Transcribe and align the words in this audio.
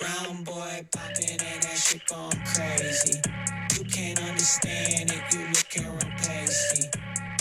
Brown 0.00 0.44
boy 0.44 0.86
popping 0.92 1.30
and 1.30 1.62
that 1.62 1.76
shit 1.76 2.02
going 2.06 2.40
crazy. 2.52 3.20
You 3.76 3.84
can't 3.84 4.20
understand 4.20 5.10
it, 5.10 5.34
you 5.34 5.46
looking 5.46 5.84
real 5.84 6.12
pasty. 6.18 6.88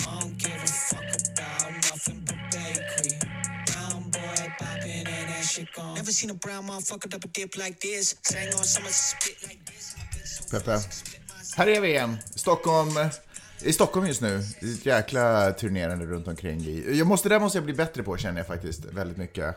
I 0.08 0.20
don't 0.20 0.38
give 0.38 0.64
a 0.64 0.68
fuck 0.68 1.02
about 1.02 1.72
nothing 1.74 2.22
but 2.28 2.38
bakery. 2.52 3.20
Brown 3.66 4.04
boy 4.12 4.54
popping 4.60 5.08
and 5.08 5.30
that 5.30 5.44
shit 5.44 5.68
going. 5.74 5.96
Never 5.96 6.12
seen 6.12 6.30
a 6.30 6.34
brown 6.34 6.68
motherfucker 6.68 7.16
up 7.16 7.26
a 7.26 7.28
dip 7.28 7.58
like 7.58 7.80
this. 7.80 8.16
Sang 8.22 8.48
on 8.48 8.64
someone 8.64 8.94
spit 8.94 9.38
like 9.50 9.66
this. 9.66 9.96
Peppe. 10.52 10.80
Här 11.56 11.68
är 11.68 11.82
vi 11.82 11.88
igen. 11.90 12.18
Stockholm. 12.36 13.10
I 13.62 13.74
Stockholm 13.74 14.08
just 14.08 14.22
nu. 14.22 14.38
Ett 14.62 14.86
jäkla 14.86 15.52
turnerande 15.52 16.06
runt 16.06 16.28
omkring. 16.28 16.84
Jag 16.98 17.08
måste, 17.08 17.30
det 17.30 17.36
där 17.36 17.40
måste 17.40 17.58
jag 17.58 17.66
bli 17.66 17.74
bättre 17.74 18.04
på 18.04 18.18
känner 18.18 18.40
jag 18.40 18.48
faktiskt 18.48 18.86
väldigt 18.86 19.18
mycket. 19.18 19.56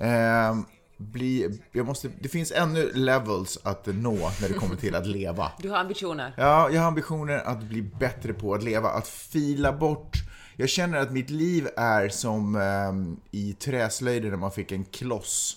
Eh, 0.00 0.54
bli, 0.96 1.60
jag 1.72 1.86
måste, 1.86 2.10
det 2.20 2.28
finns 2.28 2.52
ännu 2.52 2.92
levels 2.92 3.58
att 3.62 3.86
nå 3.86 4.30
när 4.40 4.48
det 4.48 4.54
kommer 4.54 4.76
till 4.76 4.94
att 4.94 5.06
leva. 5.06 5.52
Du 5.62 5.70
har 5.70 5.78
ambitioner. 5.78 6.34
Ja, 6.36 6.70
jag 6.70 6.80
har 6.80 6.88
ambitioner 6.88 7.38
att 7.38 7.62
bli 7.62 7.82
bättre 7.82 8.32
på 8.32 8.54
att 8.54 8.62
leva, 8.62 8.88
att 8.88 9.08
fila 9.08 9.72
bort. 9.72 10.16
Jag 10.56 10.68
känner 10.68 10.98
att 10.98 11.12
mitt 11.12 11.30
liv 11.30 11.68
är 11.76 12.08
som 12.08 12.56
ehm, 12.56 13.16
i 13.30 13.52
träslöjden 13.52 14.30
när 14.30 14.38
man 14.38 14.52
fick 14.52 14.72
en 14.72 14.84
kloss. 14.84 15.56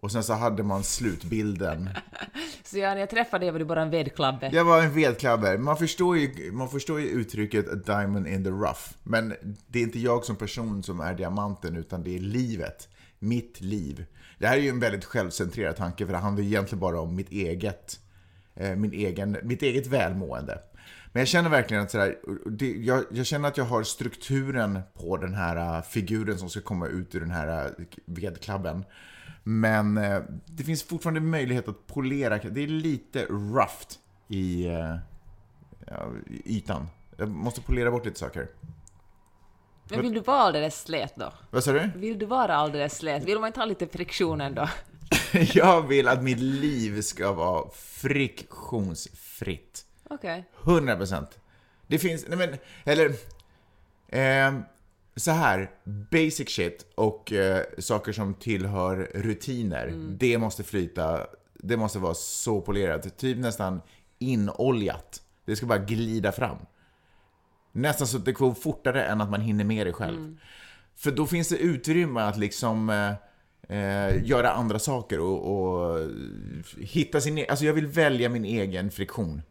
Och 0.00 0.12
sen 0.12 0.24
så 0.24 0.32
hade 0.32 0.62
man 0.62 0.84
slutbilden. 0.84 1.90
Så 2.64 2.78
ja, 2.78 2.94
när 2.94 3.00
jag 3.00 3.10
träffade 3.10 3.44
dig 3.44 3.52
var 3.52 3.58
du 3.58 3.64
bara 3.64 3.82
en 3.82 3.90
vedklabbe. 3.90 4.50
Jag 4.52 4.64
var 4.64 4.82
en 4.82 4.92
vedklabber. 4.92 5.58
Man 5.58 5.76
förstår, 5.76 6.18
ju, 6.18 6.52
man 6.52 6.68
förstår 6.68 7.00
ju 7.00 7.06
uttrycket 7.06 7.68
a 7.68 7.74
diamond 7.74 8.26
in 8.26 8.44
the 8.44 8.50
rough. 8.50 8.80
Men 9.02 9.34
det 9.66 9.78
är 9.78 9.82
inte 9.82 9.98
jag 9.98 10.24
som 10.24 10.36
person 10.36 10.82
som 10.82 11.00
är 11.00 11.14
diamanten, 11.14 11.76
utan 11.76 12.02
det 12.02 12.16
är 12.16 12.20
livet. 12.20 12.88
Mitt 13.18 13.60
liv. 13.60 14.04
Det 14.40 14.46
här 14.46 14.56
är 14.56 14.60
ju 14.60 14.68
en 14.68 14.80
väldigt 14.80 15.04
självcentrerad 15.04 15.76
tanke, 15.76 16.06
för 16.06 16.12
det 16.12 16.18
handlar 16.18 16.44
egentligen 16.44 16.80
bara 16.80 17.00
om 17.00 17.16
mitt 17.16 17.30
eget, 17.30 18.00
eh, 18.54 18.76
min 18.76 18.92
egen, 18.92 19.36
mitt 19.42 19.62
eget 19.62 19.86
välmående. 19.86 20.58
Men 21.12 21.20
jag 21.20 21.28
känner 21.28 21.50
verkligen 21.50 21.82
att 21.82 21.90
sådär, 21.90 22.16
det, 22.46 22.72
jag, 22.72 23.04
jag 23.10 23.26
känner 23.26 23.48
att 23.48 23.56
jag 23.56 23.64
har 23.64 23.82
strukturen 23.82 24.80
på 24.94 25.16
den 25.16 25.34
här 25.34 25.76
eh, 25.76 25.82
figuren 25.82 26.38
som 26.38 26.50
ska 26.50 26.60
komma 26.60 26.86
ut 26.86 27.14
ur 27.14 27.20
den 27.20 27.30
här 27.30 27.64
eh, 27.66 27.86
vedklabben. 28.04 28.84
Men 29.42 29.98
eh, 29.98 30.22
det 30.46 30.64
finns 30.64 30.82
fortfarande 30.82 31.20
möjlighet 31.20 31.68
att 31.68 31.86
polera. 31.86 32.38
Det 32.38 32.62
är 32.62 32.66
lite 32.66 33.24
roughed 33.24 33.88
i, 34.28 34.66
eh, 34.66 34.96
ja, 35.86 36.12
i 36.26 36.56
ytan. 36.56 36.86
Jag 37.16 37.28
måste 37.28 37.60
polera 37.62 37.90
bort 37.90 38.04
lite 38.06 38.18
saker. 38.18 38.48
Men 39.90 40.02
vill 40.02 40.14
du 40.14 40.20
vara 40.20 40.38
alldeles 40.38 40.82
slät 40.82 41.16
då? 41.16 41.32
Vad 41.50 41.64
sa 41.64 41.72
du? 41.72 41.90
Vill 41.96 42.18
du 42.18 42.26
vara 42.26 42.56
alldeles 42.56 42.96
slät? 42.96 43.24
Vill 43.24 43.38
man 43.38 43.46
inte 43.46 43.60
ha 43.60 43.64
lite 43.64 43.86
friktion 43.86 44.40
ändå? 44.40 44.68
jag 45.54 45.88
vill 45.88 46.08
att 46.08 46.22
mitt 46.22 46.38
liv 46.38 47.02
ska 47.02 47.32
vara 47.32 47.70
friktionsfritt. 47.74 49.84
Okej. 50.10 50.44
100 50.64 50.96
procent. 50.96 51.38
Det 51.86 51.98
finns, 51.98 52.24
nej 52.28 52.38
men, 52.38 52.56
eller, 52.84 53.06
eh, 54.08 54.60
så 55.16 55.30
här, 55.30 55.70
basic 55.84 56.48
shit 56.48 56.86
och 56.94 57.32
eh, 57.32 57.64
saker 57.78 58.12
som 58.12 58.34
tillhör 58.34 59.10
rutiner, 59.14 59.92
det 60.18 60.38
måste 60.38 60.64
flyta, 60.64 61.26
det 61.54 61.76
måste 61.76 61.98
vara 61.98 62.14
så 62.14 62.60
polerat, 62.60 63.18
typ 63.18 63.38
nästan 63.38 63.80
inoljat. 64.18 65.22
Det 65.44 65.56
ska 65.56 65.66
bara 65.66 65.78
glida 65.78 66.32
fram. 66.32 66.56
Nästan 67.72 68.06
så 68.06 68.16
att 68.16 68.24
det 68.24 68.32
går 68.32 68.54
fortare 68.54 69.04
än 69.04 69.20
att 69.20 69.30
man 69.30 69.40
hinner 69.40 69.64
med 69.64 69.86
det 69.86 69.92
själv. 69.92 70.36
För 70.96 71.10
då 71.10 71.26
finns 71.26 71.48
det 71.48 71.56
utrymme 71.56 72.20
att 72.20 72.36
liksom 72.38 72.90
eh, 72.90 73.76
eh, 73.78 74.24
göra 74.24 74.50
andra 74.50 74.78
saker 74.78 75.20
och, 75.20 75.52
och 75.52 76.08
hitta 76.78 77.20
sin 77.20 77.38
e- 77.38 77.46
Alltså 77.48 77.64
jag 77.64 77.72
vill 77.72 77.86
välja 77.86 78.28
min 78.28 78.44
egen 78.44 78.90
friktion. 78.90 79.42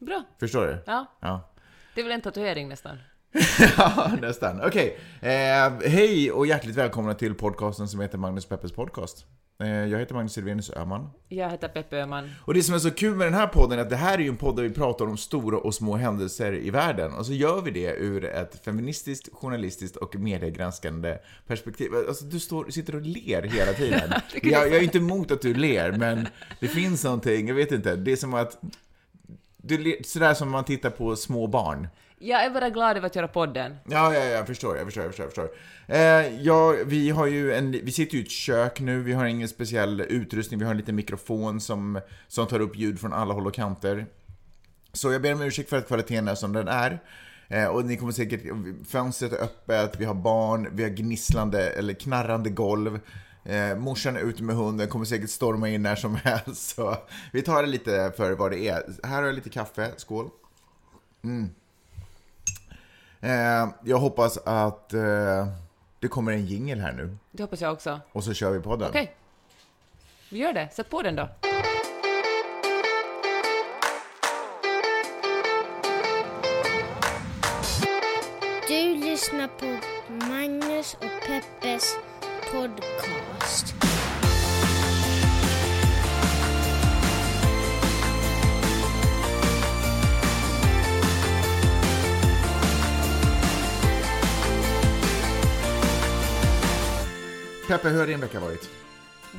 Bra. 0.00 0.22
Förstår 0.40 0.66
du? 0.66 0.82
Ja. 0.86 1.06
Ja. 1.20 1.50
Det 1.94 2.00
är 2.00 2.04
väl 2.04 2.12
en 2.12 2.20
tatuering 2.20 2.68
nästan? 2.68 2.98
ja, 3.78 4.10
nästan. 4.20 4.60
Okej. 4.64 4.98
Eh, 5.20 5.88
hej 5.90 6.32
och 6.32 6.46
hjärtligt 6.46 6.76
välkomna 6.76 7.14
till 7.14 7.34
podcasten 7.34 7.88
som 7.88 8.00
heter 8.00 8.18
Magnus 8.18 8.46
Peppers 8.46 8.72
podcast. 8.72 9.26
Eh, 9.58 9.68
jag 9.68 9.98
heter 9.98 10.14
Magnus 10.14 10.32
Silvenius 10.32 10.70
Öhman. 10.70 11.10
Jag 11.28 11.50
heter 11.50 11.68
Peppe 11.68 11.96
Öhman. 11.96 12.30
Och 12.40 12.54
det 12.54 12.62
som 12.62 12.74
är 12.74 12.78
så 12.78 12.90
kul 12.90 13.14
med 13.16 13.26
den 13.26 13.34
här 13.34 13.46
podden 13.46 13.78
är 13.78 13.82
att 13.82 13.90
det 13.90 13.96
här 13.96 14.18
är 14.18 14.22
ju 14.22 14.28
en 14.28 14.36
podd 14.36 14.56
där 14.56 14.62
vi 14.62 14.70
pratar 14.70 15.04
om 15.06 15.16
stora 15.16 15.58
och 15.58 15.74
små 15.74 15.96
händelser 15.96 16.52
i 16.52 16.70
världen. 16.70 17.12
Och 17.14 17.26
så 17.26 17.32
gör 17.32 17.60
vi 17.62 17.70
det 17.70 17.94
ur 17.96 18.24
ett 18.24 18.64
feministiskt, 18.64 19.28
journalistiskt 19.32 19.96
och 19.96 20.16
mediegranskande 20.16 21.18
perspektiv. 21.46 21.90
Alltså 22.08 22.24
du 22.24 22.40
står, 22.40 22.70
sitter 22.70 22.94
och 22.94 23.02
ler 23.02 23.42
hela 23.42 23.72
tiden. 23.76 24.12
jag, 24.42 24.52
jag 24.68 24.74
är 24.76 24.82
inte 24.82 24.98
emot 24.98 25.30
att 25.30 25.40
du 25.42 25.54
ler, 25.54 25.92
men 25.92 26.28
det 26.60 26.68
finns 26.68 27.04
någonting, 27.04 27.48
jag 27.48 27.54
vet 27.54 27.72
inte, 27.72 27.96
det 27.96 28.12
är 28.12 28.16
som 28.16 28.34
att 28.34 28.58
du, 29.56 29.78
ler- 29.78 30.02
sådär 30.04 30.34
som 30.34 30.50
man 30.50 30.64
tittar 30.64 30.90
på 30.90 31.16
små 31.16 31.46
barn. 31.46 31.88
Jag 32.18 32.44
är 32.44 32.50
bara 32.50 32.70
glad 32.70 32.96
över 32.96 33.06
att 33.06 33.16
göra 33.16 33.28
podden. 33.28 33.76
Ja, 33.84 34.14
ja, 34.14 34.24
jag 34.24 34.46
förstår, 34.46 34.76
jag 34.76 34.86
förstår, 34.86 35.04
jag 35.04 35.14
förstår. 35.14 35.24
Jag 35.24 35.32
förstår. 35.32 35.50
Eh, 35.86 36.42
ja, 36.42 36.74
vi 36.86 37.10
har 37.10 37.26
ju 37.26 37.52
en, 37.54 37.72
vi 37.72 37.92
sitter 37.92 38.14
ju 38.14 38.20
i 38.20 38.24
ett 38.24 38.30
kök 38.30 38.80
nu, 38.80 39.02
vi 39.02 39.12
har 39.12 39.24
ingen 39.24 39.48
speciell 39.48 40.00
utrustning, 40.00 40.58
vi 40.58 40.64
har 40.64 40.70
en 40.70 40.76
liten 40.76 40.96
mikrofon 40.96 41.60
som, 41.60 42.00
som 42.28 42.46
tar 42.46 42.60
upp 42.60 42.76
ljud 42.76 43.00
från 43.00 43.12
alla 43.12 43.34
håll 43.34 43.46
och 43.46 43.54
kanter. 43.54 44.06
Så 44.92 45.12
jag 45.12 45.22
ber 45.22 45.34
om 45.34 45.42
ursäkt 45.42 45.70
för 45.70 45.76
att 45.76 45.86
kvaliteten 45.86 46.28
är 46.28 46.34
som 46.34 46.52
den 46.52 46.68
är. 46.68 47.02
Eh, 47.48 47.66
och 47.66 47.84
ni 47.84 47.96
kommer 47.96 48.12
säkert, 48.12 48.42
fönstret 48.88 49.32
är 49.32 49.42
öppet, 49.42 50.00
vi 50.00 50.04
har 50.04 50.14
barn, 50.14 50.68
vi 50.72 50.82
har 50.82 50.90
gnisslande 50.90 51.70
eller 51.70 51.94
knarrande 51.94 52.50
golv. 52.50 53.00
Eh, 53.44 53.76
morsan 53.76 54.16
är 54.16 54.20
ute 54.20 54.42
med 54.42 54.56
hunden, 54.56 54.88
kommer 54.88 55.04
säkert 55.04 55.30
storma 55.30 55.68
in 55.68 55.82
när 55.82 55.96
som 55.96 56.14
helst. 56.24 56.76
Så 56.76 56.96
vi 57.32 57.42
tar 57.42 57.62
det 57.62 57.68
lite 57.68 58.12
för 58.16 58.32
vad 58.32 58.50
det 58.50 58.68
är. 58.68 59.06
Här 59.06 59.16
har 59.16 59.24
jag 59.26 59.34
lite 59.34 59.50
kaffe, 59.50 59.90
skål. 59.96 60.30
Mm. 61.24 61.50
Eh, 63.20 63.68
jag 63.84 63.98
hoppas 63.98 64.38
att 64.44 64.94
eh, 64.94 65.46
det 66.00 66.08
kommer 66.08 66.32
en 66.32 66.46
jingel 66.46 66.80
här 66.80 66.92
nu. 66.92 67.16
Det 67.30 67.42
hoppas 67.42 67.60
jag 67.60 67.72
också. 67.72 68.00
Och 68.12 68.24
så 68.24 68.34
kör 68.34 68.50
vi 68.50 68.60
podden. 68.60 68.88
Okej. 68.88 69.14
Vi 70.30 70.38
gör 70.38 70.52
det. 70.52 70.68
Sätt 70.72 70.90
på 70.90 71.02
den 71.02 71.16
då. 71.16 71.28
Du 78.68 78.94
lyssnar 78.94 79.48
på 79.48 79.78
Magnus 80.26 80.94
och 80.94 81.26
Peppes 81.26 81.94
podcast. 82.52 83.25
Peppe, 97.68 97.88
hur 97.88 97.98
har 98.00 98.06
din 98.06 98.20
vecka 98.20 98.40
varit? 98.40 98.70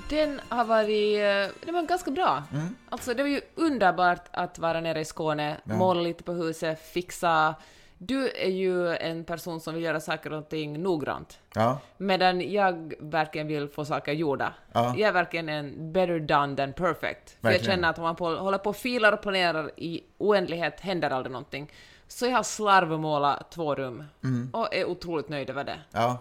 Den 0.09 0.41
har 0.49 0.65
varit, 0.65 1.15
eh, 1.17 1.65
det 1.65 1.71
var 1.71 1.81
ganska 1.87 2.11
bra. 2.11 2.43
Mm. 2.53 2.75
Alltså 2.89 3.13
det 3.13 3.23
var 3.23 3.29
ju 3.29 3.41
underbart 3.55 4.25
att 4.31 4.59
vara 4.59 4.81
nere 4.81 4.99
i 4.99 5.05
Skåne, 5.05 5.57
måla 5.63 6.01
lite 6.01 6.23
på 6.23 6.31
huset, 6.31 6.81
fixa. 6.93 7.55
Du 7.97 8.29
är 8.29 8.49
ju 8.49 8.95
en 8.95 9.23
person 9.23 9.59
som 9.61 9.73
vill 9.73 9.83
göra 9.83 9.99
saker 9.99 10.33
och 10.33 10.49
ting 10.49 10.83
noggrant. 10.83 11.39
Ja, 11.53 11.79
Medan 11.97 12.51
jag 12.51 12.93
verkligen 12.99 13.47
vill 13.47 13.67
få 13.67 13.85
saker 13.85 14.11
gjorda. 14.11 14.53
Ja. 14.73 14.85
Jag 14.97 15.07
är 15.09 15.11
verkligen 15.11 15.49
en 15.49 15.93
better 15.93 16.19
done 16.19 16.55
than 16.55 16.73
perfect. 16.73 17.37
För 17.41 17.51
jag 17.51 17.61
känner 17.63 17.89
att 17.89 17.97
om 17.97 18.03
man 18.03 18.15
på, 18.15 18.35
håller 18.35 18.57
på 18.57 18.69
och 18.69 18.75
filar 18.75 19.11
och 19.11 19.21
planerar 19.21 19.71
i 19.77 20.01
oändlighet 20.17 20.79
händer 20.79 21.09
aldrig 21.09 21.31
någonting. 21.31 21.71
Så 22.07 22.25
jag 22.25 22.31
har 22.35 22.43
slarvmålat 22.43 23.51
två 23.51 23.75
rum 23.75 24.03
Mm. 24.23 24.49
och 24.53 24.75
är 24.75 24.85
otroligt 24.85 25.29
nöjd 25.29 25.49
över 25.49 25.63
det. 25.63 25.79
ja. 25.91 26.17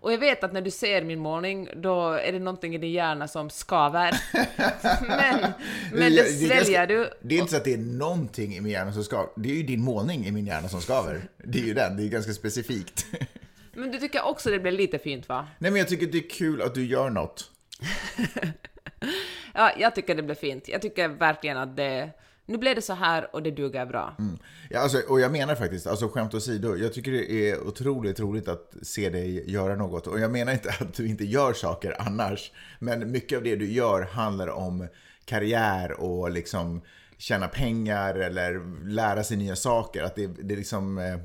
Och 0.00 0.12
jag 0.12 0.18
vet 0.18 0.44
att 0.44 0.52
när 0.52 0.60
du 0.60 0.70
ser 0.70 1.02
min 1.02 1.18
målning, 1.18 1.68
då 1.76 2.10
är 2.10 2.32
det 2.32 2.38
någonting 2.38 2.74
i 2.74 2.78
din 2.78 2.92
hjärna 2.92 3.28
som 3.28 3.50
skaver. 3.50 4.20
men 5.08 5.52
men 5.92 6.14
det 6.14 6.24
sväljer 6.24 6.86
du. 6.86 7.10
Det 7.22 7.34
är 7.34 7.38
inte 7.38 7.50
så 7.50 7.56
att 7.56 7.64
det 7.64 7.72
är 7.72 7.78
någonting 7.78 8.56
i 8.56 8.60
min 8.60 8.72
hjärna 8.72 8.92
som 8.92 9.04
skaver. 9.04 9.28
Det 9.36 9.50
är 9.50 9.54
ju 9.54 9.62
din 9.62 9.80
målning 9.80 10.26
i 10.26 10.32
min 10.32 10.46
hjärna 10.46 10.68
som 10.68 10.80
skaver. 10.80 11.28
Det 11.44 11.58
är 11.58 11.62
ju 11.62 11.74
den, 11.74 11.96
det 11.96 12.02
är 12.02 12.08
ganska 12.08 12.32
specifikt. 12.32 13.06
Men 13.74 13.90
du 13.90 13.98
tycker 13.98 14.24
också 14.24 14.50
det 14.50 14.58
blir 14.58 14.72
lite 14.72 14.98
fint 14.98 15.28
va? 15.28 15.48
Nej 15.58 15.70
men 15.70 15.78
jag 15.78 15.88
tycker 15.88 16.06
det 16.06 16.18
är 16.18 16.30
kul 16.30 16.62
att 16.62 16.74
du 16.74 16.86
gör 16.86 17.10
något. 17.10 17.50
Ja, 19.58 19.72
jag 19.78 19.94
tycker 19.94 20.14
det 20.14 20.22
blir 20.22 20.34
fint. 20.34 20.68
Jag 20.68 20.82
tycker 20.82 21.08
verkligen 21.08 21.56
att 21.56 21.76
det... 21.76 22.10
Nu 22.46 22.58
blev 22.58 22.74
det 22.74 22.82
så 22.82 22.92
här 22.92 23.34
och 23.34 23.42
det 23.42 23.50
duger 23.50 23.86
bra. 23.86 24.16
Mm. 24.18 24.38
Ja, 24.70 24.80
alltså, 24.80 24.98
och 25.08 25.20
jag 25.20 25.32
menar 25.32 25.54
faktiskt, 25.54 25.86
alltså 25.86 26.08
skämt 26.08 26.34
åsido, 26.34 26.76
jag 26.76 26.92
tycker 26.92 27.12
det 27.12 27.32
är 27.32 27.66
otroligt 27.66 28.20
roligt 28.20 28.48
att 28.48 28.74
se 28.82 29.10
dig 29.10 29.50
göra 29.50 29.76
något. 29.76 30.06
Och 30.06 30.20
jag 30.20 30.30
menar 30.30 30.52
inte 30.52 30.70
att 30.80 30.94
du 30.94 31.06
inte 31.06 31.24
gör 31.24 31.52
saker 31.52 31.96
annars, 31.98 32.52
men 32.78 33.10
mycket 33.10 33.36
av 33.36 33.44
det 33.44 33.56
du 33.56 33.72
gör 33.72 34.02
handlar 34.02 34.48
om 34.48 34.88
karriär 35.24 36.00
och 36.00 36.30
liksom 36.30 36.82
tjäna 37.18 37.48
pengar 37.48 38.14
eller 38.14 38.84
lära 38.88 39.24
sig 39.24 39.36
nya 39.36 39.56
saker. 39.56 40.02
Att 40.02 40.14
det, 40.14 40.26
det 40.26 40.54
är 40.54 40.58
liksom, 40.58 40.98
eh, 40.98 41.18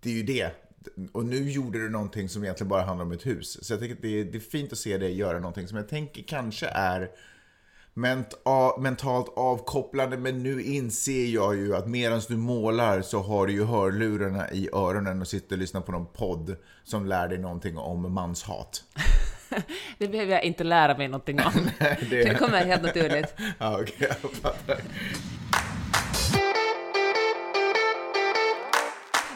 det 0.00 0.10
är 0.10 0.14
ju 0.14 0.22
det. 0.22 0.50
Och 1.12 1.24
nu 1.24 1.50
gjorde 1.50 1.78
du 1.78 1.88
någonting 1.88 2.28
som 2.28 2.44
egentligen 2.44 2.68
bara 2.68 2.82
handlar 2.82 3.04
om 3.04 3.12
ett 3.12 3.26
hus. 3.26 3.64
Så 3.64 3.72
jag 3.72 3.80
tycker 3.80 3.94
att 3.94 4.02
det 4.02 4.20
är, 4.20 4.24
det 4.24 4.38
är 4.38 4.40
fint 4.40 4.72
att 4.72 4.78
se 4.78 4.98
dig 4.98 5.16
göra 5.16 5.38
någonting 5.38 5.68
som 5.68 5.76
jag 5.76 5.88
tänker 5.88 6.22
kanske 6.22 6.66
är 6.66 7.10
ment 7.94 8.34
mentalt 8.78 9.32
avkopplande. 9.36 10.16
Men 10.16 10.42
nu 10.42 10.62
inser 10.62 11.26
jag 11.26 11.56
ju 11.56 11.76
att 11.76 11.86
medan 11.88 12.20
du 12.28 12.36
målar 12.36 13.02
så 13.02 13.18
har 13.20 13.46
du 13.46 13.52
ju 13.52 13.64
hörlurarna 13.64 14.50
i 14.50 14.68
öronen 14.72 15.20
och 15.20 15.28
sitter 15.28 15.56
och 15.56 15.60
lyssnar 15.60 15.80
på 15.80 15.92
någon 15.92 16.06
podd 16.06 16.56
som 16.84 17.06
lär 17.06 17.28
dig 17.28 17.38
någonting 17.38 17.78
om 17.78 18.12
manshat. 18.14 18.84
Det 19.98 20.08
behöver 20.08 20.32
jag 20.32 20.44
inte 20.44 20.64
lära 20.64 20.96
mig 20.98 21.08
någonting 21.08 21.40
om. 21.40 21.52
det- 22.10 22.24
Det 22.24 22.34
kommer 22.34 22.64
helt 22.64 22.82
naturligt. 22.82 23.34
Ja, 23.58 23.78
okej, 23.82 24.08
jag 24.22 24.30
fattar. 24.32 24.78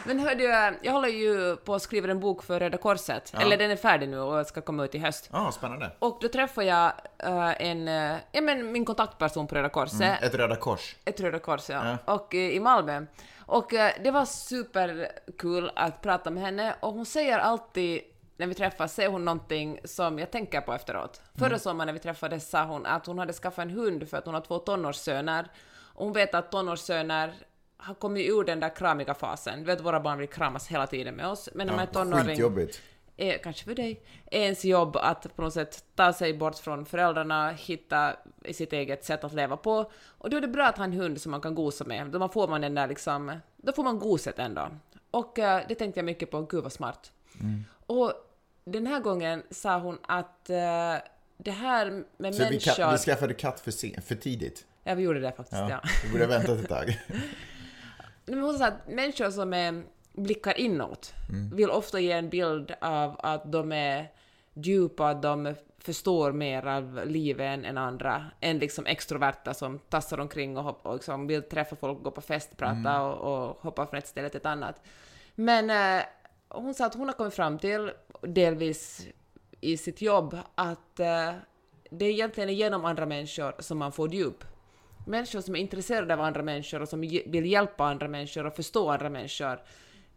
Men 0.05 0.19
hör 0.19 0.35
du, 0.35 0.43
jag 0.81 0.93
håller 0.93 1.07
ju 1.07 1.55
på 1.55 1.75
att 1.75 1.81
skriva 1.81 2.11
en 2.11 2.19
bok 2.19 2.43
för 2.43 2.59
Röda 2.59 2.77
Korset. 2.77 3.33
Eller 3.33 3.57
den 3.57 3.71
är 3.71 3.75
färdig 3.75 4.09
nu 4.09 4.19
och 4.19 4.47
ska 4.47 4.61
komma 4.61 4.85
ut 4.85 4.95
i 4.95 4.97
höst. 4.97 5.29
Ja, 5.31 5.51
spännande. 5.51 5.91
Och 5.99 6.17
då 6.21 6.27
träffade 6.27 6.67
jag 6.67 6.91
eh, 7.17 7.61
en, 7.61 7.87
eh, 7.87 8.17
ja 8.31 8.41
men 8.41 8.71
min 8.71 8.85
kontaktperson 8.85 9.47
på 9.47 9.55
Röda 9.55 9.69
Korset. 9.69 10.23
Ett 10.23 10.35
Röda 10.35 10.55
Kors. 10.55 10.95
Ett 11.05 11.19
Röda 11.19 11.39
Kors, 11.39 11.69
ja. 11.69 11.97
Och 12.05 12.35
eh, 12.35 12.49
i 12.49 12.59
Malmö. 12.59 13.05
Och 13.45 13.67
det 14.03 14.11
var 14.11 14.25
superkul 14.25 15.71
att 15.75 16.01
prata 16.01 16.31
med 16.31 16.43
henne 16.43 16.75
och 16.79 16.93
hon 16.93 17.05
säger 17.05 17.39
alltid 17.39 18.01
när 18.37 18.47
vi 18.47 18.53
träffas 18.53 18.93
säger 18.93 19.09
hon 19.09 19.25
någonting 19.25 19.79
som 19.83 20.19
jag 20.19 20.31
tänker 20.31 20.61
på 20.61 20.73
efteråt. 20.73 21.21
Förra 21.35 21.59
sommaren 21.59 21.85
när 21.85 21.93
vi 21.93 21.99
träffades 21.99 22.49
sa 22.49 22.63
hon 22.63 22.85
att 22.85 23.05
hon 23.05 23.19
hade 23.19 23.33
skaffat 23.33 23.65
en 23.65 23.69
hund 23.69 24.09
för 24.09 24.17
att 24.17 24.25
hon 24.25 24.33
har 24.33 24.41
två 24.41 24.59
tonårssöner. 24.59 25.47
Och 25.93 26.03
hon 26.03 26.13
vet 26.13 26.35
att 26.35 26.51
tonårssöner 26.51 27.33
har 27.85 27.93
kommit 27.93 28.29
ur 28.29 28.43
den 28.43 28.59
där 28.59 28.75
kramiga 28.75 29.13
fasen. 29.13 29.59
Du 29.59 29.65
vet, 29.65 29.81
våra 29.81 29.99
barn 29.99 30.17
vill 30.19 30.29
kramas 30.29 30.67
hela 30.67 30.87
tiden 30.87 31.15
med 31.15 31.27
oss. 31.27 31.49
Men 31.53 31.67
när 31.67 31.73
man 31.73 31.83
är 31.87 31.91
tonåring 31.91 32.25
Skitjobbigt. 32.25 32.81
är, 33.17 33.37
kanske 33.37 33.63
för 33.65 33.75
dig, 33.75 34.01
är 34.31 34.41
ens 34.41 34.65
jobb 34.65 34.95
att 34.97 35.35
på 35.35 35.41
något 35.41 35.53
sätt 35.53 35.83
ta 35.95 36.13
sig 36.13 36.33
bort 36.33 36.55
från 36.57 36.85
föräldrarna, 36.85 37.51
hitta 37.51 38.15
sitt 38.53 38.73
eget 38.73 39.05
sätt 39.05 39.23
att 39.23 39.33
leva 39.33 39.57
på. 39.57 39.91
Och 40.07 40.29
då 40.29 40.37
är 40.37 40.41
det 40.41 40.47
bra 40.47 40.65
att 40.67 40.77
ha 40.77 40.83
en 40.83 40.93
hund 40.93 41.21
som 41.21 41.31
man 41.31 41.41
kan 41.41 41.55
gosa 41.55 41.83
med. 41.85 42.07
Då 42.07 42.29
får 42.29 42.47
man 42.47 42.61
den 42.61 42.75
där 42.75 42.87
liksom, 42.87 43.39
då 43.57 43.73
får 43.73 43.83
man 43.83 43.99
goset 43.99 44.39
ändå. 44.39 44.67
Och 45.11 45.39
eh, 45.39 45.61
det 45.67 45.75
tänkte 45.75 45.99
jag 45.99 46.05
mycket 46.05 46.31
på, 46.31 46.41
gud 46.41 46.63
vad 46.63 46.71
smart. 46.73 47.11
Och 47.87 48.13
den 48.65 48.87
här 48.87 48.99
gången 48.99 49.43
sa 49.51 49.79
hon 49.79 49.97
att 50.07 50.49
eh, 50.49 50.55
det 51.37 51.51
här 51.51 52.03
med 52.17 52.35
Så 52.35 52.43
vi, 52.43 52.49
människor... 52.49 52.71
ka- 52.71 52.91
vi 52.91 52.97
skaffade 52.97 53.33
katt 53.33 53.59
för, 53.59 53.71
sen, 53.71 54.01
för 54.01 54.15
tidigt. 54.15 54.65
Ja, 54.83 54.95
vi 54.95 55.03
gjorde 55.03 55.19
det 55.19 55.31
faktiskt, 55.31 55.59
ja. 55.61 55.69
Ja, 55.69 55.79
vi 56.03 56.11
borde 56.11 56.23
ha 56.23 56.29
väntat 56.29 56.59
ett 56.59 56.69
tag. 56.69 56.99
Men 58.25 58.39
hon 58.39 58.57
sa 58.57 58.67
att 58.67 58.87
människor 58.87 59.29
som 59.29 59.53
är, 59.53 59.83
blickar 60.13 60.59
inåt 60.59 61.13
vill 61.53 61.69
ofta 61.69 61.99
ge 61.99 62.11
en 62.11 62.29
bild 62.29 62.73
av 62.81 63.15
att 63.19 63.51
de 63.51 63.71
är 63.71 64.11
djupa, 64.53 65.09
att 65.09 65.21
de 65.21 65.55
förstår 65.79 66.31
mer 66.31 66.65
av 66.65 67.01
livet 67.05 67.65
än, 67.65 67.77
andra, 67.77 68.25
än 68.39 68.59
liksom 68.59 68.85
extroverta 68.85 69.53
som 69.53 69.79
tassar 69.79 70.19
omkring 70.19 70.57
och, 70.57 70.63
hopp, 70.63 70.85
och 70.85 70.93
liksom 70.93 71.27
vill 71.27 71.43
träffa 71.43 71.75
folk, 71.75 72.03
gå 72.03 72.11
på 72.11 72.21
fest, 72.21 72.57
prata 72.57 73.01
och, 73.01 73.47
och 73.47 73.57
hoppa 73.61 73.87
från 73.87 73.97
ett 73.97 74.07
ställe 74.07 74.29
till 74.29 74.39
ett 74.39 74.45
annat. 74.45 74.81
Men 75.35 75.69
eh, 75.69 76.05
hon 76.49 76.73
sa 76.73 76.85
att 76.85 76.95
hon 76.95 77.07
har 77.07 77.13
kommit 77.13 77.33
fram 77.33 77.59
till, 77.59 77.91
delvis 78.21 79.07
i 79.61 79.77
sitt 79.77 80.01
jobb, 80.01 80.37
att 80.55 80.99
eh, 80.99 81.33
det 81.89 82.05
egentligen 82.05 82.49
är 82.49 82.53
genom 82.53 82.85
andra 82.85 83.05
människor 83.05 83.55
som 83.59 83.77
man 83.77 83.91
får 83.91 84.13
djup. 84.13 84.43
Människor 85.05 85.41
som 85.41 85.55
är 85.55 85.59
intresserade 85.59 86.13
av 86.13 86.21
andra 86.21 86.43
människor 86.43 86.81
och 86.81 86.89
som 86.89 87.01
vill 87.01 87.45
hjälpa 87.45 87.85
andra 87.85 88.07
människor 88.07 88.45
och 88.45 88.55
förstå 88.55 88.89
andra 88.89 89.09
människor. 89.09 89.59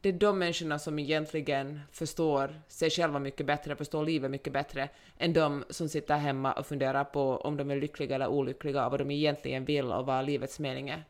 Det 0.00 0.08
är 0.08 0.12
de 0.12 0.38
människorna 0.38 0.78
som 0.78 0.98
egentligen 0.98 1.80
förstår 1.92 2.62
sig 2.68 2.90
själva 2.90 3.18
mycket 3.18 3.46
bättre, 3.46 3.76
förstår 3.76 4.04
livet 4.04 4.30
mycket 4.30 4.52
bättre, 4.52 4.88
än 5.18 5.32
de 5.32 5.64
som 5.70 5.88
sitter 5.88 6.16
hemma 6.16 6.52
och 6.52 6.66
funderar 6.66 7.04
på 7.04 7.36
om 7.36 7.56
de 7.56 7.70
är 7.70 7.76
lyckliga 7.76 8.14
eller 8.14 8.28
olyckliga 8.28 8.84
och 8.84 8.90
vad 8.90 9.00
de 9.00 9.10
egentligen 9.10 9.64
vill 9.64 9.92
och 9.92 10.06
vad 10.06 10.24
livets 10.24 10.58
mening 10.58 10.88
är. 10.88 11.04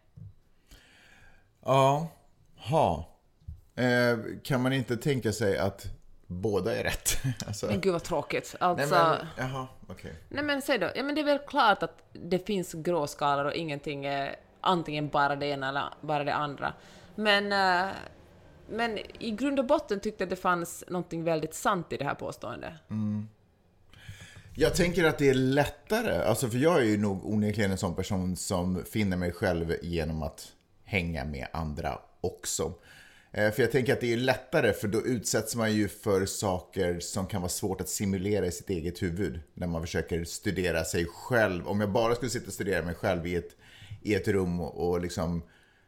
Ja, 1.64 2.08
ha. 2.56 3.08
Eh, 3.74 4.18
kan 4.42 4.62
man 4.62 4.72
inte 4.72 4.96
tänka 4.96 5.32
sig 5.32 5.58
att 5.58 5.97
båda 6.28 6.76
är 6.76 6.84
rätt? 6.84 7.18
alltså, 7.46 7.66
Men 7.66 7.80
gud 7.80 7.92
vad 7.92 8.02
tråkigt. 8.02 8.56
nej, 8.60 8.68
Alltså, 8.70 8.94
men, 8.94 9.26
jaha, 9.36 9.66
okej. 9.86 10.14
Nej 10.28 10.44
men 10.44 10.62
säg 10.62 10.78
då, 10.78 10.90
ja 10.94 11.02
men 11.02 11.14
det 11.14 11.20
är 11.20 11.24
väl 11.24 11.38
klart 11.38 11.82
att 11.82 12.02
det 12.12 12.46
finns 12.46 12.72
gråskalor 12.72 13.44
och 13.44 13.54
ingenting 13.54 14.04
är 14.04 14.36
antingen 14.60 15.08
bara 15.08 15.36
det 15.36 15.46
ena 15.46 15.68
eller 15.68 15.84
bara 16.00 16.24
det 16.24 16.34
andra. 16.34 16.72
Men, 17.14 17.52
eh, 17.52 17.92
men 18.70 18.98
i 19.18 19.30
grund 19.30 19.58
och 19.58 19.66
botten 19.66 20.00
tyckte 20.00 20.22
jag 20.22 20.26
att 20.26 20.30
det 20.30 20.42
fanns 20.42 20.84
någonting 20.88 21.24
väldigt 21.24 21.54
sant 21.54 21.92
i 21.92 21.96
det 21.96 22.04
här 22.04 22.14
påståendet. 22.14 22.72
Jag 24.54 24.74
tänker 24.74 25.04
att 25.04 25.18
det 25.18 25.28
är 25.28 25.34
lättare, 25.34 26.22
alltså 26.22 26.48
för 26.48 26.58
jag 26.58 26.78
är 26.78 26.84
ju 26.84 26.96
nog 26.96 27.26
onekligen 27.26 27.70
en 27.70 27.78
sån 27.78 27.94
person 27.94 28.36
som 28.36 28.84
finner 28.84 29.16
mig 29.16 29.32
själv 29.32 29.74
genom 29.82 30.22
att 30.22 30.52
hänga 30.84 31.24
med 31.24 31.48
andra 31.52 31.98
också. 32.20 32.72
Eh, 33.32 33.50
för 33.50 33.62
jag 33.62 33.72
tänker 33.72 33.92
att 33.92 34.00
det 34.00 34.12
är 34.12 34.16
lättare 34.16 34.72
för 34.72 34.88
då 34.88 35.06
utsätts 35.06 35.56
man 35.56 35.72
ju 35.72 35.88
för 35.88 36.26
saker 36.26 37.00
som 37.00 37.26
kan 37.26 37.42
vara 37.42 37.48
svårt 37.48 37.80
att 37.80 37.88
simulera 37.88 38.46
i 38.46 38.52
sitt 38.52 38.70
eget 38.70 39.02
huvud. 39.02 39.40
När 39.54 39.66
man 39.66 39.82
försöker 39.82 40.24
studera 40.24 40.84
sig 40.84 41.06
själv. 41.06 41.68
Om 41.68 41.80
jag 41.80 41.92
bara 41.92 42.14
skulle 42.14 42.30
sitta 42.30 42.46
och 42.46 42.52
studera 42.52 42.84
mig 42.84 42.94
själv 42.94 43.26
i 43.26 43.34
ett, 43.34 43.56
i 44.02 44.14
ett 44.14 44.28
rum 44.28 44.60
och, 44.60 45.00
liksom 45.00 45.42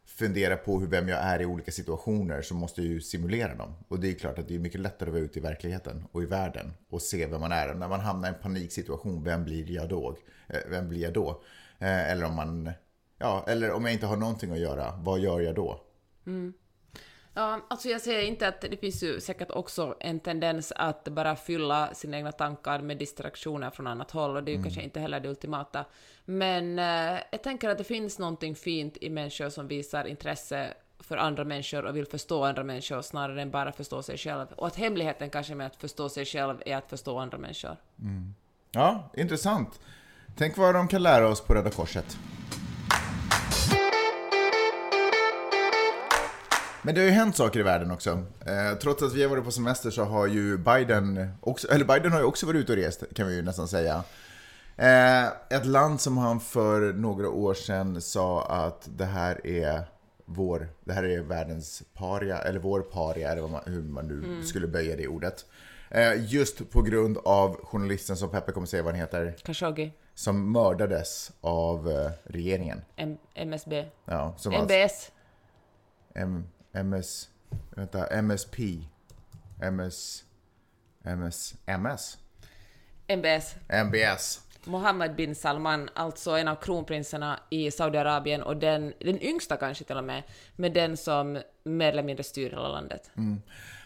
fundera 0.04 0.56
på 0.56 0.80
hur, 0.80 0.86
vem 0.86 1.08
jag 1.08 1.18
är 1.18 1.40
i 1.40 1.46
olika 1.46 1.72
situationer 1.72 2.42
så 2.42 2.54
måste 2.54 2.82
jag 2.82 2.88
ju 2.88 3.00
simulera 3.00 3.54
dem. 3.54 3.74
Och 3.88 4.00
det 4.00 4.08
är 4.08 4.14
klart 4.14 4.38
att 4.38 4.48
det 4.48 4.54
är 4.54 4.58
mycket 4.58 4.80
lättare 4.80 5.08
att 5.08 5.14
vara 5.14 5.22
ute 5.22 5.38
i 5.38 5.42
verkligheten 5.42 6.04
och 6.12 6.22
i 6.22 6.26
världen 6.26 6.72
och 6.90 7.02
se 7.02 7.26
vem 7.26 7.40
man 7.40 7.52
är. 7.52 7.70
Och 7.70 7.76
när 7.76 7.88
man 7.88 8.00
hamnar 8.00 8.28
i 8.28 8.32
en 8.34 8.40
paniksituation, 8.42 9.24
vem 9.24 9.44
blir 9.44 9.70
jag 9.70 9.88
då? 9.88 10.16
Eh, 10.48 10.60
vem 10.68 10.88
blir 10.88 11.00
jag 11.00 11.12
då? 11.12 11.42
Eh, 11.78 12.10
eller 12.10 12.24
om 12.24 12.34
man, 12.34 12.70
ja, 13.18 13.44
eller 13.48 13.70
om 13.70 13.84
jag 13.84 13.92
inte 13.92 14.06
har 14.06 14.16
någonting 14.16 14.52
att 14.52 14.58
göra, 14.58 14.96
vad 14.96 15.20
gör 15.20 15.40
jag 15.40 15.54
då? 15.54 15.80
Mm. 16.26 16.52
Ja, 17.34 17.60
alltså 17.68 17.88
jag 17.88 18.00
säger 18.00 18.22
inte 18.22 18.48
att 18.48 18.60
det 18.60 18.76
finns 18.76 19.02
ju 19.02 19.20
säkert 19.20 19.50
också 19.50 19.96
en 20.00 20.20
tendens 20.20 20.72
att 20.76 21.04
bara 21.04 21.36
fylla 21.36 21.94
sina 21.94 22.16
egna 22.16 22.32
tankar 22.32 22.80
med 22.80 22.96
distraktioner 22.96 23.70
från 23.70 23.86
annat 23.86 24.10
håll 24.10 24.36
och 24.36 24.44
det 24.44 24.52
är 24.52 24.56
ju 24.56 24.62
kanske 24.62 24.82
inte 24.82 25.00
heller 25.00 25.20
det 25.20 25.28
ultimata. 25.28 25.84
Men 26.24 26.78
eh, 26.78 27.20
jag 27.30 27.42
tänker 27.42 27.68
att 27.68 27.78
det 27.78 27.84
finns 27.84 28.18
någonting 28.18 28.54
fint 28.54 28.96
i 29.00 29.10
människor 29.10 29.48
som 29.48 29.68
visar 29.68 30.04
intresse 30.04 30.74
för 30.98 31.16
andra 31.16 31.44
människor 31.44 31.84
och 31.84 31.96
vill 31.96 32.06
förstå 32.06 32.44
andra 32.44 32.64
människor 32.64 33.02
snarare 33.02 33.42
än 33.42 33.50
bara 33.50 33.72
förstå 33.72 34.02
sig 34.02 34.18
själv. 34.18 34.46
Och 34.56 34.66
att 34.66 34.76
hemligheten 34.76 35.30
kanske 35.30 35.54
med 35.54 35.66
att 35.66 35.76
förstå 35.76 36.08
sig 36.08 36.24
själv 36.24 36.62
är 36.66 36.76
att 36.76 36.90
förstå 36.90 37.18
andra 37.18 37.38
människor. 37.38 37.76
Ja, 38.70 39.10
intressant. 39.16 39.80
Tänk 40.36 40.56
vad 40.56 40.74
de 40.74 40.88
kan 40.88 41.02
lära 41.02 41.28
oss 41.28 41.40
på 41.40 41.54
Röda 41.54 41.70
Korset. 41.70 42.18
Men 46.82 46.94
det 46.94 47.00
har 47.00 47.06
ju 47.06 47.12
hänt 47.12 47.36
saker 47.36 47.60
i 47.60 47.62
världen 47.62 47.90
också. 47.90 48.10
Eh, 48.46 48.78
trots 48.82 49.02
att 49.02 49.12
vi 49.14 49.22
har 49.22 49.30
varit 49.30 49.44
på 49.44 49.50
semester 49.50 49.90
så 49.90 50.04
har 50.04 50.26
ju 50.26 50.58
Biden, 50.58 51.30
också, 51.40 51.68
eller 51.68 51.84
Biden 51.84 52.12
har 52.12 52.18
ju 52.18 52.24
också 52.26 52.46
varit 52.46 52.58
ute 52.58 52.72
och 52.72 52.78
rest, 52.78 53.02
kan 53.14 53.26
vi 53.26 53.34
ju 53.36 53.42
nästan 53.42 53.68
säga. 53.68 54.02
Eh, 54.76 55.24
ett 55.50 55.66
land 55.66 56.00
som 56.00 56.18
han 56.18 56.40
för 56.40 56.92
några 56.92 57.28
år 57.30 57.54
sedan 57.54 58.00
sa 58.00 58.42
att 58.46 58.88
det 58.96 59.04
här 59.04 59.46
är 59.46 59.82
vår, 60.24 60.68
det 60.84 60.92
här 60.92 61.04
är 61.04 61.20
världens 61.20 61.82
paria, 61.94 62.38
eller 62.38 62.58
vår 62.60 62.80
paria, 62.80 63.32
eller 63.32 63.48
man, 63.48 63.62
hur 63.66 63.82
man 63.82 64.08
nu 64.08 64.42
skulle 64.46 64.66
böja 64.66 64.96
det 64.96 65.08
ordet. 65.08 65.44
Eh, 65.90 66.32
just 66.32 66.70
på 66.70 66.82
grund 66.82 67.18
av 67.24 67.56
journalisten 67.64 68.16
som 68.16 68.28
Peppe 68.30 68.52
kommer 68.52 68.66
säga 68.66 68.82
vad 68.82 68.92
han 68.92 69.00
heter, 69.00 69.34
Khashoggi, 69.44 69.92
som 70.14 70.52
mördades 70.52 71.32
av 71.40 71.90
eh, 71.90 72.10
regeringen. 72.24 72.82
M- 72.96 73.16
MSB, 73.34 73.84
Ja, 74.04 74.34
som 74.36 74.52
MBS, 74.52 75.10
M, 76.14 76.44
MS, 76.72 77.28
vänta, 77.70 78.06
MSP, 78.06 78.58
MS, 79.62 80.24
MS, 81.04 81.54
MS, 81.66 82.18
MBS. 83.08 83.54
MBS. 83.68 84.40
Mohammed 84.64 85.14
bin 85.16 85.34
Salman, 85.34 85.88
alltså 85.94 86.30
en 86.30 86.48
av 86.48 86.54
kronprinsarna 86.54 87.40
i 87.50 87.70
Saudiarabien 87.70 88.42
och 88.42 88.56
den, 88.56 88.92
den 88.98 89.22
yngsta 89.22 89.56
kanske 89.56 89.84
till 89.84 89.96
och 89.96 90.04
med, 90.04 90.22
med 90.56 90.72
den 90.72 90.96
som 90.96 91.42
mer 91.64 91.92
eller 91.92 92.02
mindre 92.02 92.22
styr 92.22 92.50
hela 92.50 92.68
landet. 92.68 93.10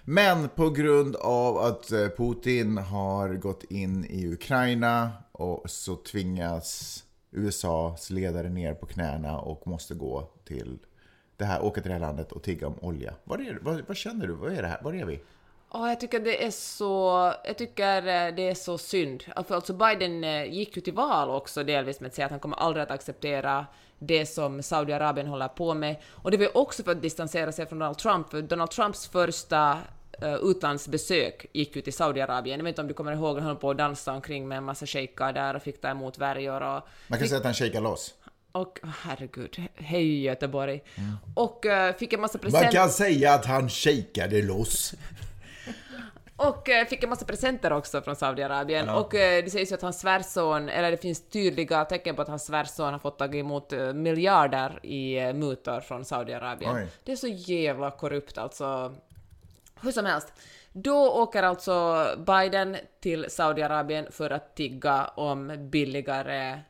Men 0.05 0.49
på 0.49 0.71
grund 0.71 1.17
av 1.17 1.59
att 1.59 1.93
eh, 1.93 2.09
Putin 2.09 2.79
har 2.79 3.29
gått 3.29 3.65
in 3.65 4.05
i 4.05 4.33
Ukraina 4.33 5.13
och 5.33 5.71
så 5.71 5.97
tvingas 5.97 7.01
USAs 7.31 8.11
ledare 8.11 8.49
ner 8.49 8.75
på 8.75 8.87
knäna 8.87 9.39
och 9.39 9.67
måste 9.67 9.95
gå 9.95 10.31
till 10.45 10.79
det 11.37 11.45
här, 11.45 11.65
åka 11.65 11.81
till 11.81 11.89
det 11.89 11.95
här 11.95 12.01
landet 12.01 12.33
och 12.33 12.43
tigga 12.43 12.67
om 12.67 12.79
olja. 12.81 13.15
Vad, 13.25 13.41
är, 13.41 13.59
vad, 13.63 13.81
vad 13.87 13.97
känner 13.97 14.27
du? 14.27 14.33
Vad 14.33 14.53
är 14.53 14.63
det 14.63 14.69
här? 14.69 14.81
Var 14.83 14.95
är 14.95 15.05
vi? 15.05 15.21
Ja, 15.73 15.89
jag 15.89 16.01
tycker 16.01 16.21
det 16.21 16.45
är 16.45 16.51
så, 16.51 17.33
jag 17.45 17.59
tycker 17.59 17.97
eh, 17.97 18.35
det 18.35 18.49
är 18.49 18.55
så 18.55 18.79
synd. 18.79 19.25
Alltså 19.37 19.55
alltså 19.55 19.73
Biden 19.73 20.25
eh, 20.25 20.45
gick 20.45 20.77
ju 20.77 20.83
till 20.83 20.93
val 20.93 21.31
också 21.31 21.65
delvis 21.65 22.01
med 22.01 22.09
att 22.09 22.15
säga 22.15 22.25
att 22.25 22.31
han 22.31 22.41
kommer 22.41 22.57
aldrig 22.57 22.83
att 22.83 22.91
acceptera 22.91 23.67
det 23.99 24.27
som 24.27 24.63
Saudiarabien 24.63 25.27
håller 25.27 25.49
på 25.49 25.75
med. 25.75 25.97
Och 26.11 26.31
det 26.31 26.37
var 26.37 26.57
också 26.57 26.83
för 26.83 26.93
att 26.93 27.03
distansera 27.03 27.53
sig 27.53 27.67
från 27.67 27.79
Donald 27.79 27.99
Trump, 27.99 28.31
för 28.31 28.43
Donald 28.43 28.71
Trumps 28.71 29.09
första 29.09 29.79
eh, 30.23 30.35
utlandsbesök 30.35 31.47
gick 31.53 31.77
ju 31.77 31.83
till 31.83 31.93
Saudiarabien. 31.93 32.59
Jag 32.59 32.65
vet 32.65 32.73
inte 32.73 32.81
om 32.81 32.89
du 32.89 32.95
kommer 32.95 33.13
ihåg, 33.13 33.37
han 33.37 33.47
höll 33.47 33.57
på 33.57 33.71
att 33.71 33.79
dansa 33.79 34.13
omkring 34.13 34.49
med 34.49 34.59
en 34.59 34.65
massa 34.65 34.87
shejkar 34.87 35.33
där 35.33 35.57
och 35.57 35.63
fick 35.63 35.81
ta 35.81 35.89
emot 35.89 36.19
värjor 36.19 36.63
och 36.63 36.83
Man 37.09 37.19
kan 37.19 37.29
säga 37.29 37.39
att 37.39 37.45
han 37.45 37.55
shakar 37.55 37.81
loss. 37.81 38.15
Och 38.55 38.81
herregud, 39.03 39.63
hej 39.75 40.23
Göteborg. 40.23 40.83
Och 41.35 41.67
eh, 41.67 41.95
fick 41.95 42.13
en 42.13 42.21
massa 42.21 42.39
Man 42.39 42.41
presenter. 42.41 42.73
kan 42.73 42.91
säga 42.91 43.35
att 43.35 43.47
han 43.47 43.69
shakade 43.69 44.43
loss. 44.43 44.95
Och 46.37 46.69
eh, 46.69 46.87
fick 46.87 47.03
en 47.03 47.11
massa 47.11 47.25
presenter 47.25 47.73
också 47.73 48.03
från 48.03 48.17
Saudiarabien. 48.17 48.89
Och 48.89 49.15
eh, 49.15 49.45
det 49.45 49.51
sägs 49.51 49.71
ju 49.71 49.75
att 49.75 49.83
hans 49.83 50.01
svärson, 50.01 50.69
eller 50.69 50.91
det 50.91 50.97
finns 50.97 51.29
tydliga 51.29 51.85
tecken 51.85 52.17
på 52.17 52.23
att 52.23 52.29
hans 52.29 52.47
svärson 52.47 52.93
har 52.93 52.99
fått 52.99 53.19
tag 53.19 53.35
emot 53.35 53.73
miljarder 53.95 54.87
i 54.87 55.33
mutor 55.33 55.81
från 55.81 56.05
Saudiarabien. 56.05 56.77
Oj. 56.77 56.89
Det 57.05 57.13
är 57.13 57.17
så 57.17 57.29
jävla 57.29 57.91
korrupt 57.91 58.39
alltså. 58.39 58.95
Hur 59.81 59.93
som 59.93 60.05
helst. 60.05 60.33
Då 60.73 61.11
åker 61.13 61.43
alltså 61.43 62.07
Biden 62.27 62.77
till 63.01 63.27
Saudiarabien 63.29 64.07
för 64.11 64.31
att 64.31 64.57
tigga 64.57 65.05
om 65.05 65.69
billigare 65.71 66.61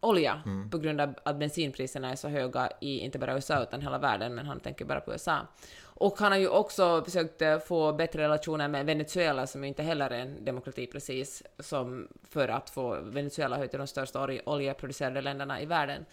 olja 0.00 0.42
på 0.70 0.78
grund 0.78 1.00
av 1.00 1.14
att 1.22 1.38
bensinpriserna 1.38 2.10
är 2.10 2.16
så 2.16 2.28
höga 2.28 2.70
i 2.80 2.98
inte 2.98 3.18
bara 3.18 3.34
USA 3.34 3.62
utan 3.62 3.80
hela 3.80 3.98
världen, 3.98 4.34
men 4.34 4.46
han 4.46 4.60
tänker 4.60 4.84
bara 4.84 5.00
på 5.00 5.12
USA. 5.12 5.38
Och 5.84 6.18
han 6.18 6.32
har 6.32 6.38
ju 6.38 6.48
också 6.48 7.04
försökt 7.04 7.42
eh, 7.42 7.58
få 7.58 7.92
bättre 7.92 8.22
relationer 8.22 8.68
med 8.68 8.86
Venezuela 8.86 9.46
som 9.46 9.62
ju 9.62 9.68
inte 9.68 9.82
heller 9.82 10.10
är 10.10 10.18
en 10.20 10.44
demokrati 10.44 10.86
precis, 10.86 11.42
som 11.58 12.08
för 12.30 12.48
att 12.48 12.70
få 12.70 12.98
Venezuela 13.02 13.56
höjt 13.56 13.70
till 13.70 13.78
de 13.78 13.86
största 13.86 14.20
olje- 14.20 14.42
oljeproducerande 14.46 15.20
länderna 15.20 15.60
i 15.60 15.66
världen. 15.66 16.04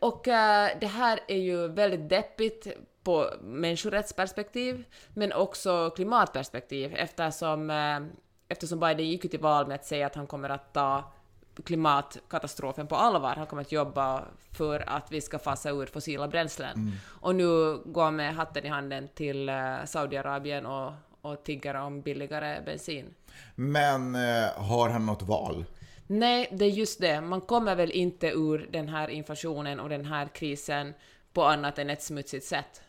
Och 0.00 0.28
eh, 0.28 0.70
det 0.80 0.86
här 0.86 1.20
är 1.28 1.38
ju 1.38 1.68
väldigt 1.68 2.08
deppigt 2.08 2.66
på 3.02 3.30
människorättsperspektiv, 3.40 4.84
men 5.14 5.32
också 5.32 5.90
klimatperspektiv 5.90 6.94
eftersom, 6.96 7.70
eh, 7.70 8.00
eftersom 8.48 8.80
Biden 8.80 9.08
gick 9.08 9.24
ut 9.24 9.34
i 9.34 9.36
val 9.36 9.66
med 9.66 9.74
att 9.74 9.84
säga 9.84 10.06
att 10.06 10.14
han 10.14 10.26
kommer 10.26 10.48
att 10.48 10.72
ta 10.72 11.12
klimatkatastrofen 11.62 12.86
på 12.86 12.96
allvar. 12.96 13.34
Han 13.36 13.46
kommer 13.46 13.62
att 13.62 13.72
jobba 13.72 14.24
för 14.52 14.88
att 14.88 15.12
vi 15.12 15.20
ska 15.20 15.38
fasa 15.38 15.70
ur 15.70 15.86
fossila 15.86 16.28
bränslen. 16.28 16.92
Och 17.06 17.34
nu 17.34 17.76
går 17.84 18.10
med 18.10 18.34
hatten 18.34 18.64
i 18.64 18.68
handen 18.68 19.08
till 19.14 19.48
eh, 19.48 19.84
Saudiarabien 19.84 20.66
och, 20.66 20.92
och 21.20 21.44
tigger 21.44 21.74
om 21.74 22.00
billigare 22.00 22.62
bensin. 22.64 23.14
Men 23.54 24.14
eh, 24.14 24.50
har 24.56 24.88
han 24.88 25.06
något 25.06 25.22
val? 25.22 25.64
Nej, 26.06 26.48
det 26.52 26.64
är 26.64 26.70
just 26.70 27.00
det. 27.00 27.20
Man 27.20 27.40
kommer 27.40 27.74
väl 27.74 27.90
inte 27.90 28.26
ur 28.26 28.68
den 28.72 28.88
här 28.88 29.08
inflationen 29.08 29.80
och 29.80 29.88
den 29.88 30.04
här 30.04 30.26
krisen 30.26 30.94
på 31.32 31.44
annat 31.44 31.78
än 31.78 31.90
ett 31.90 32.02
smutsigt 32.02 32.46
sätt. 32.46 32.82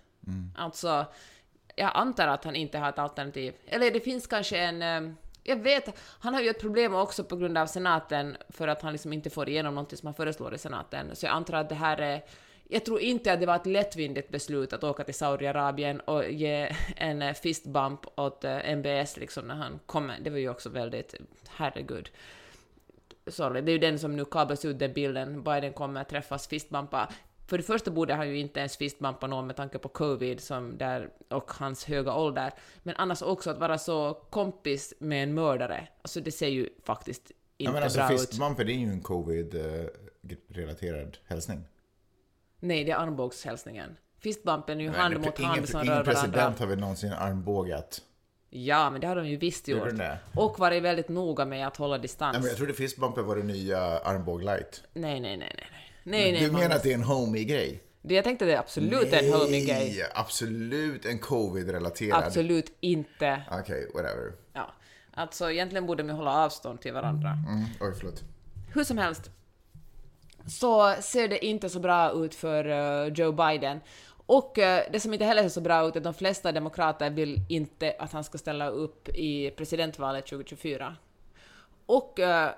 Alltså, 0.57 1.05
jag 1.75 1.91
antar 1.93 2.27
att 2.27 2.43
han 2.43 2.55
inte 2.55 2.77
har 2.77 2.89
ett 2.89 2.99
alternativ. 2.99 3.53
Eller 3.67 3.91
det 3.91 3.99
finns 3.99 4.27
kanske 4.27 4.57
en... 4.57 5.17
Jag 5.43 5.55
vet, 5.55 5.99
han 6.19 6.33
har 6.33 6.41
ju 6.41 6.49
ett 6.49 6.61
problem 6.61 6.95
också 6.95 7.23
på 7.23 7.35
grund 7.35 7.57
av 7.57 7.65
senaten 7.65 8.37
för 8.49 8.67
att 8.67 8.81
han 8.81 8.91
liksom 8.91 9.13
inte 9.13 9.29
får 9.29 9.49
igenom 9.49 9.75
någonting 9.75 9.97
som 9.97 10.07
han 10.07 10.13
föreslår 10.13 10.53
i 10.53 10.57
senaten. 10.57 11.15
Så 11.15 11.25
jag 11.25 11.33
antar 11.33 11.53
att 11.53 11.69
det 11.69 11.75
här 11.75 11.97
är... 11.97 12.21
Jag 12.63 12.85
tror 12.85 12.99
inte 12.99 13.33
att 13.33 13.39
det 13.39 13.45
var 13.45 13.55
ett 13.55 13.65
lättvindigt 13.65 14.29
beslut 14.29 14.73
att 14.73 14.83
åka 14.83 15.03
till 15.03 15.13
Saudiarabien 15.13 15.99
och 15.99 16.31
ge 16.31 16.75
en 16.95 17.21
fist 17.21 17.41
fistbump 17.41 18.19
åt 18.19 18.43
eh, 18.43 18.69
MBS 18.69 19.17
liksom 19.17 19.47
när 19.47 19.55
han 19.55 19.79
kommer. 19.85 20.19
Det 20.21 20.29
var 20.29 20.37
ju 20.37 20.49
också 20.49 20.69
väldigt... 20.69 21.15
Herregud 21.49 22.09
sorry, 23.27 23.61
det 23.61 23.71
är 23.71 23.73
ju 23.73 23.79
den 23.79 23.99
som 23.99 24.15
nu 24.15 24.25
kablas 24.25 24.65
ut, 24.65 24.79
den 24.79 24.93
bilden. 24.93 25.43
Biden 25.43 25.73
kommer 25.73 26.03
träffas, 26.03 26.09
träffas 26.09 26.47
fistbumpa. 26.47 27.09
För 27.51 27.57
det 27.57 27.63
första 27.63 27.91
borde 27.91 28.13
han 28.13 28.29
ju 28.29 28.37
inte 28.37 28.59
ens 28.59 28.77
fistbumpa 28.77 29.27
någon 29.27 29.47
med 29.47 29.55
tanke 29.55 29.77
på 29.77 29.89
covid 29.89 30.39
som 30.39 30.77
där, 30.77 31.09
och 31.29 31.51
hans 31.51 31.85
höga 31.85 32.15
ålder. 32.15 32.53
Men 32.83 32.95
annars 32.95 33.21
också 33.21 33.49
att 33.49 33.57
vara 33.57 33.77
så 33.77 34.13
kompis 34.29 34.93
med 34.99 35.23
en 35.23 35.33
mördare. 35.33 35.87
Alltså 36.01 36.21
det 36.21 36.31
ser 36.31 36.47
ju 36.47 36.69
faktiskt 36.83 37.21
inte 37.21 37.33
Ja, 37.57 37.71
men 37.71 37.83
alltså 37.83 37.99
bra 37.99 38.13
ut. 38.13 38.19
fistbumper, 38.19 38.69
är 38.69 38.73
ju 38.73 38.89
en 38.89 39.01
covid-relaterad 39.01 41.17
hälsning. 41.27 41.63
Nej, 42.59 42.83
det 42.83 42.91
är 42.91 42.95
armbågshälsningen. 42.95 43.97
Fistbumpen 44.19 44.79
är 44.79 44.83
ju 44.83 44.89
hand 44.89 45.17
mot 45.17 45.39
ingen, 45.39 45.51
hand 45.51 45.69
som 45.69 45.81
ingen 45.81 45.95
rör 45.95 46.03
president 46.03 46.35
varandra. 46.35 46.59
har 46.59 46.67
väl 46.67 46.79
någonsin 46.79 47.13
armbågat? 47.13 48.01
Ja, 48.49 48.89
men 48.89 49.01
det 49.01 49.07
har 49.07 49.15
de 49.15 49.27
ju 49.27 49.37
visst 49.37 49.67
gjort. 49.67 49.93
Och 50.35 50.59
varit 50.59 50.83
väldigt 50.83 51.09
noga 51.09 51.45
med 51.45 51.67
att 51.67 51.77
hålla 51.77 51.97
distans. 51.97 52.33
Nej, 52.33 52.41
men 52.41 52.49
jag 52.49 52.57
trodde 52.57 52.73
fistbumper 52.73 53.21
var 53.21 53.35
det 53.35 53.43
nya 53.43 53.79
armbåg 53.79 54.43
light. 54.43 54.83
Nej, 54.93 55.19
nej, 55.19 55.37
nej, 55.37 55.55
nej. 55.57 55.67
Nej, 56.03 56.31
nej, 56.31 56.41
du 56.41 56.47
menar 56.47 56.59
Magnus. 56.59 56.75
att 56.77 56.83
det 56.83 56.89
är 56.91 56.93
en 56.93 57.03
homie-grej? 57.03 57.83
Jag 58.01 58.23
tänkte 58.23 58.45
det 58.45 58.53
är 58.53 58.59
absolut 58.59 59.13
en 59.13 59.33
homie 59.33 59.65
gay. 59.65 59.89
Nej, 59.89 60.03
absolut 60.13 61.05
en 61.05 61.19
covid-relaterad. 61.19 62.23
Absolut 62.23 62.77
inte. 62.79 63.41
Okej, 63.51 63.91
whatever. 63.93 64.33
Ja. 64.53 64.73
Alltså 65.13 65.51
egentligen 65.51 65.85
borde 65.85 66.03
de 66.03 66.09
hålla 66.09 66.45
avstånd 66.45 66.81
till 66.81 66.93
varandra. 66.93 67.29
Mm, 67.29 67.65
oj, 67.79 67.93
förlåt. 67.99 68.23
Hur 68.73 68.83
som 68.83 68.97
helst 68.97 69.31
så 70.47 70.95
ser 71.01 71.27
det 71.27 71.45
inte 71.45 71.69
så 71.69 71.79
bra 71.79 72.11
ut 72.11 72.35
för 72.35 72.65
eh, 72.65 73.13
Joe 73.13 73.31
Biden. 73.31 73.79
Och 74.25 74.59
eh, 74.59 74.83
det 74.91 74.99
som 74.99 75.13
inte 75.13 75.25
heller 75.25 75.41
ser 75.41 75.49
så 75.49 75.61
bra 75.61 75.87
ut 75.87 75.95
är 75.95 75.99
att 75.99 76.03
de 76.03 76.13
flesta 76.13 76.51
demokrater 76.51 77.09
vill 77.09 77.41
inte 77.49 77.95
att 77.99 78.11
han 78.11 78.23
ska 78.23 78.37
ställa 78.37 78.67
upp 78.67 79.09
i 79.09 79.51
presidentvalet 79.51 80.25
2024. 80.25 80.95
Och 81.85 82.19
eh, 82.19 82.51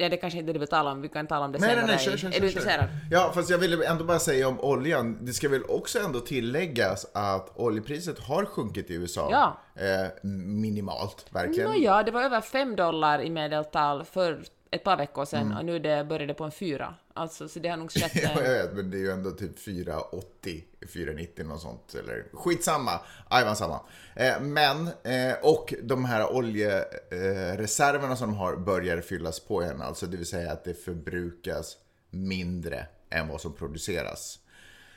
ja, 0.00 0.08
det 0.08 0.16
kanske 0.16 0.38
inte 0.38 0.52
du 0.52 0.58
vill 0.58 0.68
tala 0.68 0.90
om, 0.90 1.02
vi 1.02 1.08
kan 1.08 1.26
tala 1.26 1.44
om 1.44 1.52
det 1.52 1.58
Nej, 1.58 1.68
nej, 1.68 1.76
senare. 1.76 1.96
nej, 1.96 2.04
kör, 2.04 2.16
kör, 2.16 2.36
är 2.36 2.40
du 2.40 2.46
intresserad? 2.46 2.84
Ja, 3.10 3.32
fast 3.34 3.50
jag 3.50 3.58
ville 3.58 3.86
ändå 3.86 4.04
bara 4.04 4.18
säga 4.18 4.48
om 4.48 4.60
oljan. 4.60 5.18
Det 5.20 5.32
ska 5.32 5.48
väl 5.48 5.64
också 5.68 5.98
ändå 5.98 6.20
tilläggas 6.20 7.06
att 7.14 7.52
oljepriset 7.58 8.18
har 8.18 8.44
sjunkit 8.44 8.90
i 8.90 8.94
USA. 8.94 9.28
Ja. 9.30 9.58
Eh, 9.84 10.08
minimalt, 10.24 11.26
verkligen. 11.30 11.70
Nåja, 11.70 12.02
det 12.02 12.10
var 12.10 12.22
över 12.22 12.40
5 12.40 12.76
dollar 12.76 13.22
i 13.22 13.30
medeltal 13.30 14.04
för 14.04 14.42
ett 14.70 14.84
par 14.84 14.96
veckor 14.96 15.24
sedan 15.24 15.46
Mm. 15.46 15.58
och 15.58 15.64
nu 15.64 15.78
det 15.78 16.04
började 16.04 16.34
på 16.34 16.44
en 16.44 16.50
fyra. 16.50 16.94
Alltså, 17.14 17.48
så 17.48 17.58
det 17.58 17.68
har 17.68 17.76
nog 17.76 17.92
skett 17.92 18.12
Ja, 18.22 18.42
jag 18.42 18.42
vet, 18.42 18.72
men 18.72 18.90
det 18.90 18.96
är 18.96 19.00
ju 19.00 19.10
ändå 19.10 19.30
typ 19.30 19.58
4,80, 19.58 20.62
4,90 20.80 21.44
något 21.44 21.60
sånt. 21.60 21.94
Eller 21.94 22.24
skitsamma, 22.32 23.00
ajvan 23.28 23.56
samma. 23.56 23.80
Eh, 24.16 24.40
men, 24.40 24.86
eh, 24.86 25.34
och 25.42 25.74
de 25.82 26.04
här 26.04 26.32
oljereserverna 26.32 27.62
reserverna 27.62 28.16
som 28.16 28.30
de 28.30 28.36
har 28.36 28.56
börjar 28.56 29.00
fyllas 29.00 29.40
på 29.40 29.62
igen. 29.62 29.82
Alltså 29.82 30.06
det 30.06 30.16
vill 30.16 30.26
säga 30.26 30.52
att 30.52 30.64
det 30.64 30.74
förbrukas 30.74 31.76
mindre 32.10 32.86
än 33.10 33.28
vad 33.28 33.40
som 33.40 33.52
produceras. 33.52 34.38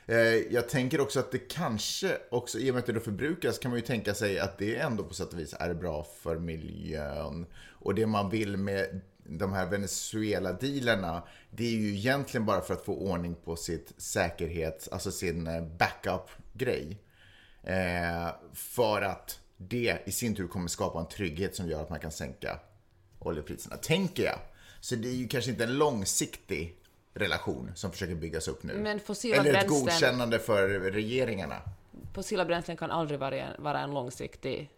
Eh, 0.06 0.18
jag 0.36 0.70
tänker 0.70 1.01
också 1.01 1.20
att 1.20 1.32
det 1.32 1.38
kanske 1.50 2.18
också, 2.32 2.60
i 2.60 2.70
och 2.70 2.74
med 2.74 2.80
att 2.80 2.86
det 2.86 2.94
då 2.94 3.00
förbrukas, 3.00 3.60
kan 3.60 3.72
man 3.72 3.80
ju 3.80 3.86
tänka 3.86 4.13
sig 4.13 4.39
att 4.39 4.58
det 4.58 4.75
ändå 4.75 5.03
på 5.03 5.13
sätt 5.13 5.34
och 5.34 5.39
vis 5.39 5.56
är 5.60 5.74
bra 5.74 6.08
för 6.22 6.36
miljön. 6.39 7.46
Och 7.70 7.96
det 7.96 8.06
man 8.06 8.30
vill 8.30 8.58
med 8.58 9.01
de 9.25 9.53
här 9.53 9.65
Venezuela-dealerna, 9.65 11.24
det 11.50 11.63
är 11.65 11.72
ju 11.72 11.96
egentligen 11.96 12.46
bara 12.46 12.62
för 12.62 12.74
att 12.74 12.86
få 12.86 12.94
ordning 12.96 13.36
på 13.36 13.56
sitt 13.56 13.94
säkerhets, 13.98 14.88
alltså 14.88 15.12
sin 15.12 15.48
eh, 15.48 15.62
backup-grej. 15.63 16.98
Eh, 17.63 18.27
för 18.53 19.01
att 19.01 19.39
det 19.58 19.98
i 20.06 20.12
sin 20.12 20.36
tur 20.36 20.48
kommer 20.48 20.68
skapa 20.68 21.00
en 21.00 21.08
trygghet 21.08 21.56
som 21.56 21.70
gör 21.70 21.82
att 21.82 21.89
man 21.89 22.00
kan 22.00 22.12
sänka 22.12 22.60
oljepriserna, 23.20 23.77
tänker 23.77 24.24
jag. 24.24 24.39
Så 24.80 24.96
det 24.96 25.08
är 25.08 25.13
ju 25.13 25.27
kanske 25.27 25.51
inte 25.51 25.63
en 25.63 25.77
långsiktig 25.77 26.77
relation 27.13 27.72
som 27.75 27.92
försöker 27.92 28.15
byggas 28.15 28.48
upp 28.48 28.63
nu. 28.63 28.74
Men 28.74 29.00
fossila 29.00 29.36
Eller 29.36 29.53
ett 29.53 29.68
bränslen- 29.68 29.80
godkännande 29.86 30.39
för 30.39 30.70
regeringarna. 30.70 31.62
Fossila 32.13 32.46
bränslen 32.46 32.77
kan 32.77 32.92
aldrig 32.92 33.20
vara, 33.20 33.46
vara 33.60 33.80
en 33.80 33.92
långsiktig 33.92 34.70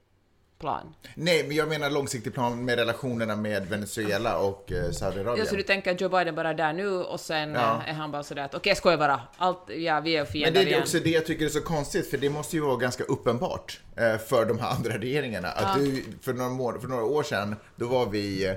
plan. 0.65 0.93
Nej, 1.15 1.43
men 1.47 1.55
jag 1.55 1.67
menar 1.69 1.89
långsiktig 1.89 2.33
plan 2.33 2.65
med 2.65 2.75
relationerna 2.79 3.35
med 3.35 3.65
Venezuela 3.69 4.37
och 4.37 4.71
eh, 4.71 4.91
Saudiarabien. 4.91 5.37
Ja, 5.45 5.49
så 5.49 5.55
du 5.55 5.63
tänker 5.63 5.91
att 5.91 6.01
Joe 6.01 6.09
Biden 6.09 6.35
bara 6.35 6.49
är 6.49 6.53
där 6.53 6.73
nu 6.73 6.87
och 6.87 7.19
sen 7.19 7.53
Ja. 7.53 7.81
eh, 7.85 7.89
är 7.89 7.93
han 7.93 8.11
bara 8.11 8.23
sådär 8.23 8.43
att 8.43 8.55
okej, 8.55 8.69
jag 8.69 8.77
skojar 8.77 8.97
bara. 8.97 9.21
Allt, 9.37 9.59
ja, 9.77 9.99
vi 9.99 10.15
är 10.15 10.23
Men 10.23 10.31
fiender 10.31 10.51
det 10.51 10.59
är 10.59 10.67
igen. 10.67 10.81
också 10.81 10.99
det 10.99 11.09
jag 11.09 11.25
tycker 11.25 11.45
är 11.45 11.49
så 11.49 11.61
konstigt, 11.61 12.09
för 12.09 12.17
det 12.17 12.29
måste 12.29 12.55
ju 12.55 12.61
vara 12.61 12.77
ganska 12.77 13.03
uppenbart 13.03 13.79
eh, 13.97 14.17
för 14.17 14.45
de 14.45 14.59
här 14.59 14.69
andra 14.69 14.97
regeringarna. 14.97 15.47
Att 15.47 15.79
du, 15.79 16.03
för, 16.21 16.33
några 16.33 16.79
för 16.79 16.87
några 16.87 17.03
år 17.03 17.23
sedan, 17.23 17.55
då 17.75 17.87
var 17.87 18.05
vi, 18.05 18.45
eh, 18.47 18.53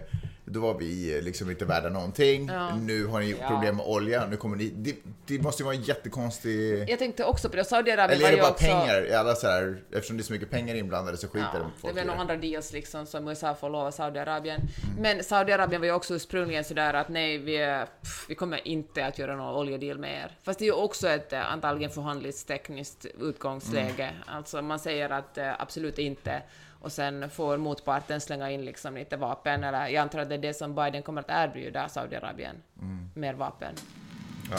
då 0.48 0.60
var 0.60 0.74
vi 0.78 1.16
eh, 1.16 1.22
liksom 1.22 1.50
inte 1.50 1.64
värda 1.64 1.88
någonting. 1.88 2.50
Nu 2.80 3.06
har 3.06 3.20
ni 3.20 3.36
Ja. 3.40 3.48
problem 3.48 3.76
med 3.76 3.86
olja, 3.86 4.26
nu 4.26 4.36
kommer 4.36 4.56
ni... 4.56 4.68
Det, 4.76 4.96
det 5.26 5.42
måste 5.42 5.62
ju 5.62 5.64
vara 5.64 5.74
en 5.76 5.82
jättekonstig... 5.82 6.88
Jag 6.90 6.98
tänkte 6.98 7.24
också 7.24 7.48
på 7.48 7.56
det, 7.56 7.64
Saudiarabien 7.64 8.10
Eller 8.20 8.22
var 8.22 8.28
är 8.28 8.32
det 8.32 8.36
ju 8.36 8.42
bara 8.42 8.50
också... 8.50 8.64
pengar? 8.64 9.18
Alla 9.20 9.34
så 9.34 9.46
här, 9.46 9.82
eftersom 9.92 10.16
det 10.16 10.20
är 10.20 10.24
så 10.24 10.32
mycket 10.32 10.50
pengar 10.50 10.74
inblandade 10.74 11.16
så 11.18 11.28
skiter 11.28 11.48
Ja, 11.52 11.58
de 11.58 11.64
det 11.74 11.80
folk 11.80 11.94
var 11.94 12.02
i 12.02 12.04
några 12.04 12.16
det. 12.16 12.20
andra 12.20 12.36
deals 12.36 12.72
liksom 12.72 13.06
som 13.06 13.28
USA 13.28 13.54
får 13.54 13.70
lova 13.70 13.92
Saudiarabien. 13.92 14.60
Mm. 14.60 15.02
Men 15.02 15.24
Saudiarabien 15.24 15.80
var 15.80 15.86
ju 15.86 15.92
också 15.92 16.14
ursprungligen 16.14 16.64
sådär 16.64 16.94
att 16.94 17.08
nej, 17.08 17.38
vi, 17.38 17.56
är- 17.56 17.84
pff, 18.02 18.26
vi 18.28 18.34
kommer 18.34 18.68
inte 18.68 19.06
att 19.06 19.18
göra 19.18 19.36
någon 19.36 19.56
oljedeal 19.56 19.98
med 19.98 20.10
er. 20.24 20.36
Fast 20.42 20.58
det 20.58 20.64
är 20.64 20.66
ju 20.66 20.72
också 20.72 21.08
ett 21.08 21.32
eh, 21.32 21.52
antagligen 21.52 21.90
förhandlingstekniskt 21.90 23.06
utgångsläge. 23.20 24.02
Mm. 24.04 24.14
Alltså 24.26 24.62
man 24.62 24.78
säger 24.78 25.10
att 25.10 25.38
eh, 25.38 25.60
absolut 25.60 25.98
inte 25.98 26.42
och 26.80 26.92
sen 26.92 27.30
får 27.30 27.56
motparten 27.56 28.20
slänga 28.20 28.50
in 28.50 28.64
liksom 28.64 28.94
lite 28.94 29.16
vapen 29.16 29.64
eller 29.64 29.86
jag 29.86 29.96
antar 30.02 30.18
att 30.18 30.28
det 30.28 30.34
är 30.34 30.38
det 30.38 30.54
som 30.54 30.74
Biden 30.74 31.02
kommer 31.02 31.20
att 31.20 31.30
erbjuda 31.48 31.88
Saudiarabien. 31.88 32.56
Mm. 32.82 33.10
Mer 33.14 33.34
vapen. 33.34 33.74
Ja. 34.50 34.58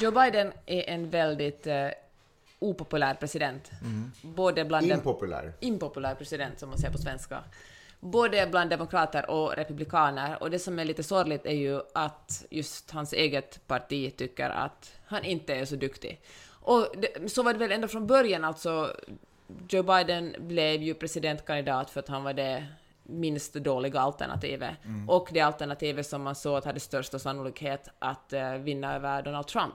Joe 0.00 0.10
Biden 0.10 0.52
är 0.66 0.88
en 0.88 1.10
väldigt 1.10 1.66
eh, 1.66 1.88
opopulär 2.58 3.14
president. 3.14 3.70
Både 4.22 4.64
bland 4.64 4.86
Impopulär. 4.86 5.52
impopulär 5.60 6.14
president, 6.14 6.58
som 6.58 6.68
man 6.68 6.78
säger 6.78 6.92
på 6.92 6.98
svenska. 6.98 7.44
Både 8.00 8.46
bland 8.46 8.70
demokrater 8.70 9.30
och 9.30 9.56
republikaner. 9.56 10.42
Och 10.42 10.50
det 10.50 10.58
som 10.58 10.78
är 10.78 10.84
lite 10.84 11.02
sorgligt 11.02 11.46
är 11.46 11.54
ju 11.54 11.80
att 11.94 12.44
just 12.50 12.90
hans 12.90 13.12
eget 13.12 13.66
parti 13.66 14.16
tycker 14.16 14.50
att 14.50 14.92
han 15.06 15.24
inte 15.24 15.54
är 15.54 15.64
så 15.64 15.76
duktig. 15.76 16.20
Och 16.68 16.86
det, 16.96 17.32
så 17.32 17.42
var 17.42 17.52
det 17.52 17.58
väl 17.58 17.72
ända 17.72 17.88
från 17.88 18.06
början, 18.06 18.44
alltså. 18.44 18.96
Joe 19.68 19.82
Biden 19.82 20.34
blev 20.38 20.82
ju 20.82 20.94
presidentkandidat 20.94 21.90
för 21.90 22.00
att 22.00 22.08
han 22.08 22.24
var 22.24 22.32
det 22.32 22.66
minst 23.02 23.54
dåliga 23.54 24.00
alternativet. 24.00 24.70
Och 25.08 25.28
det 25.32 25.40
alternativet 25.40 26.06
som 26.06 26.22
man 26.22 26.34
såg 26.34 26.56
att 26.56 26.64
hade 26.64 26.80
största 26.80 27.18
sannolikhet 27.18 27.88
att 27.98 28.32
eh, 28.32 28.52
vinna 28.52 28.94
över 28.94 29.22
Donald 29.22 29.46
Trump. 29.46 29.74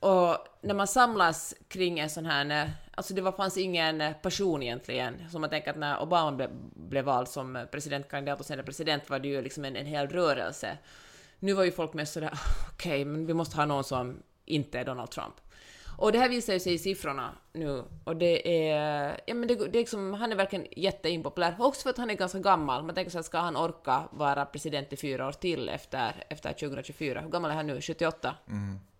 Och 0.00 0.36
när 0.60 0.74
man 0.74 0.86
samlas 0.86 1.54
kring 1.68 1.98
en 1.98 2.10
sån 2.10 2.26
här, 2.26 2.64
eh, 2.64 2.70
alltså 2.94 3.14
det 3.14 3.22
var, 3.22 3.32
fanns 3.32 3.56
ingen 3.56 4.00
eh, 4.00 4.12
passion 4.12 4.62
egentligen. 4.62 5.30
Som 5.30 5.40
man 5.40 5.50
tänker 5.50 5.70
att 5.70 5.76
när 5.76 6.02
Obama 6.02 6.32
ble, 6.32 6.48
blev 6.74 7.04
vald 7.04 7.28
som 7.28 7.66
presidentkandidat 7.72 8.40
och 8.40 8.46
sen 8.46 8.64
president 8.64 9.10
var 9.10 9.18
det 9.18 9.28
ju 9.28 9.42
liksom 9.42 9.64
en, 9.64 9.76
en 9.76 9.86
hel 9.86 10.08
rörelse. 10.08 10.78
Nu 11.38 11.52
var 11.52 11.64
ju 11.64 11.72
folk 11.72 11.92
mest 11.92 12.12
sådär, 12.12 12.32
okej, 12.72 13.04
men 13.04 13.26
vi 13.26 13.34
måste 13.34 13.56
ha 13.56 13.66
någon 13.66 13.84
som 13.84 14.22
inte 14.44 14.78
är 14.78 14.84
Donald 14.84 15.10
Trump. 15.10 15.34
Och 16.02 16.12
det 16.12 16.18
här 16.18 16.28
visar 16.28 16.52
ju 16.52 16.60
sig 16.60 16.74
i 16.74 16.78
siffrorna 16.78 17.34
nu. 17.52 17.84
Och 18.04 18.16
det 18.16 18.68
är, 18.68 19.20
ja 19.26 19.34
men 19.34 19.48
det, 19.48 19.54
det 19.54 19.78
är 19.78 19.80
liksom, 19.80 20.14
han 20.14 20.32
är 20.32 20.36
verkligen 20.36 20.66
jätteimpopulär. 20.70 21.56
Också 21.58 21.82
för 21.82 21.90
att 21.90 21.98
han 21.98 22.10
är 22.10 22.14
ganska 22.14 22.38
gammal. 22.38 22.84
Man 22.84 22.94
tänker 22.94 23.10
sig 23.10 23.18
att 23.18 23.26
ska 23.26 23.38
han 23.38 23.56
orka 23.56 24.02
vara 24.10 24.46
president 24.46 24.92
i 24.92 24.96
fyra 24.96 25.28
år 25.28 25.32
till 25.32 25.68
efter, 25.68 26.24
efter 26.28 26.52
2024? 26.52 27.20
Hur 27.20 27.28
gammal 27.28 27.50
är 27.50 27.54
han 27.54 27.66
nu? 27.66 27.80
78? 27.80 28.34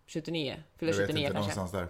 79? 0.07 0.55
Fyller 0.77 0.93
Jag 0.93 0.97
vet 0.97 1.07
79 1.07 1.27
inte, 1.27 1.33
kanske? 1.33 1.59
någonstans 1.59 1.71
där. 1.71 1.87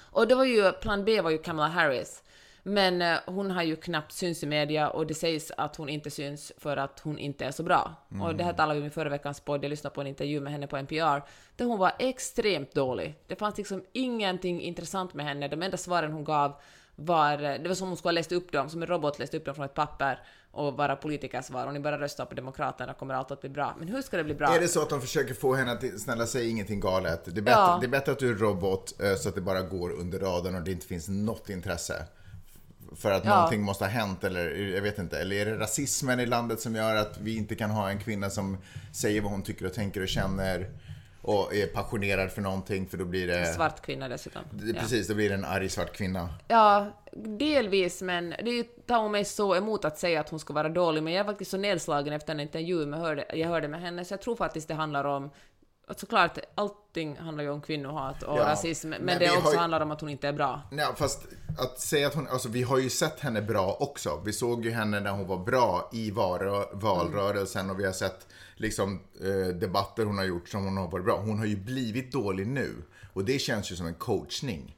Och 0.00 0.28
det 0.28 0.34
var 0.34 0.44
ju, 0.44 0.72
plan 0.72 1.04
B 1.04 1.20
var 1.20 1.30
ju 1.30 1.38
Kamala 1.38 1.68
Harris. 1.68 2.22
Men 2.68 3.02
eh, 3.02 3.18
hon 3.26 3.50
har 3.50 3.62
ju 3.62 3.76
knappt 3.76 4.12
syns 4.12 4.42
i 4.42 4.46
media 4.46 4.90
och 4.90 5.06
det 5.06 5.14
sägs 5.14 5.52
att 5.56 5.76
hon 5.76 5.88
inte 5.88 6.10
syns 6.10 6.52
för 6.58 6.76
att 6.76 7.00
hon 7.00 7.18
inte 7.18 7.44
är 7.44 7.50
så 7.50 7.62
bra. 7.62 7.94
Och 8.22 8.34
det 8.34 8.44
här 8.44 8.52
talade 8.52 8.74
vi 8.74 8.80
om 8.80 8.86
i 8.86 8.90
förra 8.90 9.08
veckans 9.08 9.40
podd, 9.40 9.64
jag 9.64 9.70
lyssnade 9.70 9.94
på 9.94 10.00
en 10.00 10.06
intervju 10.06 10.40
med 10.40 10.52
henne 10.52 10.66
på 10.66 10.76
NPR, 10.76 11.22
där 11.56 11.64
hon 11.64 11.78
var 11.78 11.92
extremt 11.98 12.74
dålig. 12.74 13.14
Det 13.26 13.36
fanns 13.36 13.58
liksom 13.58 13.84
ingenting 13.92 14.60
intressant 14.62 15.14
med 15.14 15.26
henne, 15.26 15.48
de 15.48 15.62
enda 15.62 15.76
svaren 15.76 16.12
hon 16.12 16.24
gav 16.24 16.60
var, 16.96 17.32
eh, 17.32 17.62
det 17.62 17.68
var 17.68 17.74
som 17.74 17.88
hon 17.88 17.96
skulle 17.96 18.08
ha 18.08 18.14
läst 18.14 18.32
upp 18.32 18.52
dem, 18.52 18.70
som 18.70 18.82
en 18.82 18.88
robot 18.88 19.18
läste 19.18 19.36
upp 19.36 19.44
dem 19.44 19.54
från 19.54 19.64
ett 19.64 19.74
papper 19.74 20.22
och 20.50 20.76
vara 20.76 20.96
politikersvar. 20.96 21.66
Om 21.66 21.74
ni 21.74 21.80
bara 21.80 22.00
röstar 22.00 22.24
på 22.24 22.34
Demokraterna 22.34 22.94
kommer 22.94 23.14
allt 23.14 23.30
att 23.30 23.40
bli 23.40 23.50
bra. 23.50 23.74
Men 23.78 23.88
hur 23.88 24.02
ska 24.02 24.16
det 24.16 24.24
bli 24.24 24.34
bra? 24.34 24.54
Är 24.54 24.60
det 24.60 24.68
så 24.68 24.82
att 24.82 24.90
de 24.90 25.00
försöker 25.00 25.34
få 25.34 25.54
henne 25.54 25.72
att, 25.72 26.00
snälla 26.00 26.26
säg 26.26 26.50
ingenting 26.50 26.80
galet. 26.80 27.24
Det 27.24 27.30
är 27.30 27.42
bättre, 27.42 27.60
Ja. 27.60 27.78
det 27.80 27.86
är 27.86 27.90
bättre 27.90 28.12
att 28.12 28.18
du 28.18 28.30
är 28.30 28.34
robot 28.34 29.00
eh, 29.00 29.14
så 29.14 29.28
att 29.28 29.34
det 29.34 29.40
bara 29.40 29.62
går 29.62 29.90
under 29.90 30.18
radarn 30.18 30.54
och 30.54 30.62
det 30.62 30.72
inte 30.72 30.86
finns 30.86 31.08
något 31.08 31.50
intresse. 31.50 32.06
För 32.96 33.10
att 33.10 33.24
Ja. 33.24 33.34
någonting 33.34 33.62
måste 33.62 33.84
ha 33.84 33.90
hänt 33.90 34.24
eller 34.24 34.50
jag 34.74 34.82
vet 34.82 34.98
inte. 34.98 35.18
Eller 35.18 35.36
är 35.36 35.46
det 35.46 35.58
rasismen 35.58 36.20
i 36.20 36.26
landet 36.26 36.60
som 36.60 36.74
gör 36.74 36.96
att 36.96 37.18
vi 37.20 37.36
inte 37.36 37.54
kan 37.54 37.70
ha 37.70 37.90
en 37.90 37.98
kvinna 37.98 38.30
som 38.30 38.56
säger 38.92 39.20
vad 39.20 39.30
hon 39.30 39.42
tycker 39.42 39.66
och 39.66 39.74
tänker 39.74 40.00
och 40.02 40.08
känner 40.08 40.66
och 41.22 41.54
är 41.54 41.66
passionerad 41.66 42.30
för 42.30 42.42
någonting 42.42 42.86
för 42.86 42.98
då 42.98 43.04
blir 43.04 43.26
det... 43.26 43.46
Svart 43.46 43.82
kvinna 43.82 44.08
dessutom. 44.08 44.42
Ja. 44.66 44.80
Precis, 44.80 45.08
då 45.08 45.14
blir 45.14 45.28
det 45.28 45.34
en 45.34 45.44
arg 45.44 45.68
svart 45.68 45.92
kvinna. 45.92 46.28
Ja, 46.48 46.86
delvis, 47.12 48.02
men 48.02 48.34
det 48.44 48.86
tar 48.86 49.08
mig 49.08 49.24
så 49.24 49.56
emot 49.56 49.84
att 49.84 49.98
säga 49.98 50.20
att 50.20 50.28
hon 50.28 50.40
ska 50.40 50.52
vara 50.52 50.68
dålig, 50.68 51.02
men 51.02 51.12
jag 51.12 51.20
är 51.20 51.24
faktiskt 51.24 51.50
så 51.50 51.56
nedslagen 51.56 52.12
efter 52.12 52.32
en 52.32 52.40
intervju 52.40 52.94
jag 53.34 53.48
hörde 53.48 53.68
med 53.68 53.80
henne, 53.80 54.04
så 54.04 54.12
jag 54.12 54.22
tror 54.22 54.36
faktiskt 54.36 54.68
det 54.68 54.74
handlar 54.74 55.04
om 55.04 55.30
att 55.88 56.00
såklart, 56.00 56.38
allting 56.54 57.16
handlar 57.16 57.44
ju 57.44 57.50
om 57.50 57.60
kvinnohat 57.60 58.22
och 58.22 58.38
Ja, 58.38 58.42
rasism, 58.44 58.88
men, 58.88 59.02
men 59.02 59.18
det 59.18 59.30
också 59.36 59.52
ju- 59.52 59.58
handlar 59.58 59.80
om 59.80 59.90
att 59.90 60.00
hon 60.00 60.10
inte 60.10 60.28
är 60.28 60.32
bra. 60.32 60.62
Nej, 60.70 60.86
fast 60.96 61.26
att 61.58 61.80
säga 61.80 62.06
att 62.06 62.14
hon, 62.14 62.28
alltså 62.28 62.48
vi 62.48 62.62
har 62.62 62.78
ju 62.78 62.90
sett 62.90 63.20
henne 63.20 63.42
bra 63.42 63.76
också. 63.80 64.20
Vi 64.24 64.32
såg 64.32 64.64
ju 64.64 64.70
henne 64.70 65.00
när 65.00 65.10
hon 65.10 65.26
var 65.26 65.36
bra 65.38 65.90
i 65.92 66.10
var, 66.10 66.68
valrörelsen 66.76 67.70
och 67.70 67.80
vi 67.80 67.84
har 67.84 67.92
sett 67.92 68.26
liksom 68.56 69.00
eh, 69.20 69.54
debatter 69.54 70.04
hon 70.04 70.18
har 70.18 70.24
gjort 70.24 70.48
som 70.48 70.64
hon 70.64 70.76
har 70.76 70.88
varit 70.90 71.04
bra. 71.04 71.16
Hon 71.20 71.38
har 71.38 71.46
ju 71.46 71.56
blivit 71.56 72.12
dålig 72.12 72.46
nu 72.46 72.74
och 73.12 73.24
det 73.24 73.38
känns 73.38 73.72
ju 73.72 73.76
som 73.76 73.86
en 73.86 73.94
coachning. 73.94 74.74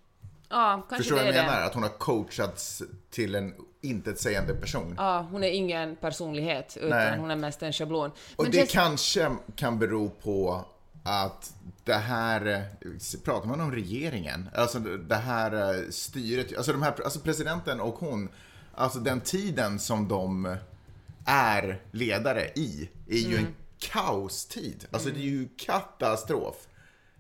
Ja, 0.52 0.74
kanske 0.88 0.96
Förstår 0.96 1.16
du 1.16 1.22
vad 1.24 1.32
är 1.34 1.37
jag 1.37 1.44
menar? 1.46 1.61
det. 1.61 1.66
Att 1.66 1.74
hon 1.74 1.82
har 1.82 1.90
coachats 1.90 2.82
till 3.11 3.34
en 3.34 3.54
intetsägande 3.82 4.54
person. 4.54 4.94
Ja, 4.98 5.26
hon 5.30 5.44
är 5.44 5.48
ingen 5.50 5.96
personlighet, 5.96 6.76
utan 6.76 6.98
Nej. 6.98 7.18
hon 7.18 7.30
är 7.30 7.37
mest 7.37 7.62
en 7.62 7.72
schablon. 7.72 8.11
Och 8.37 8.42
Men 8.44 8.52
det 8.52 8.58
känns- 8.58 8.70
kanske 8.72 9.30
kan 9.56 9.78
bero 9.78 10.08
på 10.11 10.64
att 11.02 11.54
det 11.84 11.94
här, 11.94 12.46
eh, 12.46 13.18
pratar 13.24 13.48
man 13.48 13.60
om 13.60 13.72
regeringen? 13.72 14.48
Alltså 14.54 14.78
det 14.80 15.16
här 15.16 15.74
eh, 15.78 15.90
styret, 15.90 16.56
alltså, 16.56 16.72
de 16.72 16.82
här, 16.82 16.94
alltså 17.04 17.20
presidenten 17.20 17.80
och 17.80 17.94
hon, 17.94 18.28
alltså 18.74 18.98
den 18.98 19.20
tiden 19.20 19.78
som 19.78 20.08
de 20.08 20.56
är 21.24 21.82
ledare 21.90 22.46
i, 22.54 22.88
är 23.08 23.16
ju 23.18 23.34
Mm. 23.34 23.46
en 23.46 23.54
kaostid. 23.78 24.86
Alltså 24.90 25.08
det 25.08 25.18
är 25.20 25.22
ju 25.22 25.48
katastrof. 25.58 26.56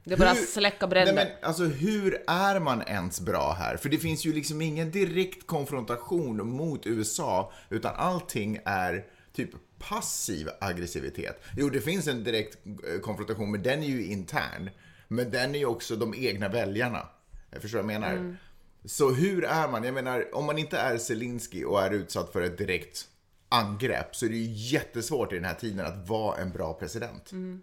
Det 0.04 0.14
är 0.14 0.18
bara 0.18 0.32
Hur- 0.32 0.42
släcka 0.46 0.86
bränder. 0.86 1.14
Nej, 1.14 1.24
men, 1.40 1.48
alltså 1.48 1.64
hur 1.64 2.22
är 2.26 2.60
man 2.60 2.82
ens 2.82 3.20
bra 3.20 3.52
här? 3.58 3.76
För 3.76 3.88
det 3.88 3.98
finns 3.98 4.24
ju 4.26 4.32
liksom 4.32 4.60
ingen 4.62 4.90
direkt 4.90 5.46
konfrontation 5.46 6.48
mot 6.48 6.86
USA, 6.86 7.52
utan 7.68 7.94
allting 7.96 8.58
är 8.64 9.04
typ 9.32 9.50
passiv 9.88 10.48
aggressivitet. 10.60 11.40
Jo, 11.56 11.70
det 11.70 11.80
finns 11.80 12.06
en 12.06 12.24
direkt 12.24 12.58
eh, 12.66 13.00
konfrontation, 13.00 13.50
men 13.50 13.62
den 13.62 13.82
är 13.82 13.86
ju 13.86 14.04
intern. 14.04 14.70
Men 15.08 15.30
den 15.30 15.54
är 15.54 15.58
ju 15.58 15.66
också 15.66 15.96
de 15.96 16.14
egna 16.14 16.48
väljarna. 16.48 17.08
Jag 17.50 17.62
förstår 17.62 17.82
vad 17.82 17.92
jag 17.92 18.00
menar. 18.00 18.12
Mm. 18.12 18.36
Så 18.84 19.10
hur 19.10 19.44
är 19.44 19.68
man? 19.68 19.84
Jag 19.84 19.94
menar, 19.94 20.34
om 20.34 20.44
man 20.44 20.58
inte 20.58 20.78
är 20.78 20.98
Zelensky 20.98 21.64
och 21.64 21.82
är 21.82 21.90
utsatt 21.90 22.32
för 22.32 22.42
ett 22.42 22.58
direkt 22.58 23.08
angrepp 23.48 24.16
så 24.16 24.26
är 24.26 24.30
det 24.30 24.36
ju 24.36 24.52
jättesvårt 24.76 25.32
i 25.32 25.34
den 25.34 25.44
här 25.44 25.54
tiden 25.54 25.86
att 25.86 26.08
vara 26.08 26.36
en 26.36 26.50
bra 26.50 26.74
president. 26.74 27.32
Mm. 27.32 27.62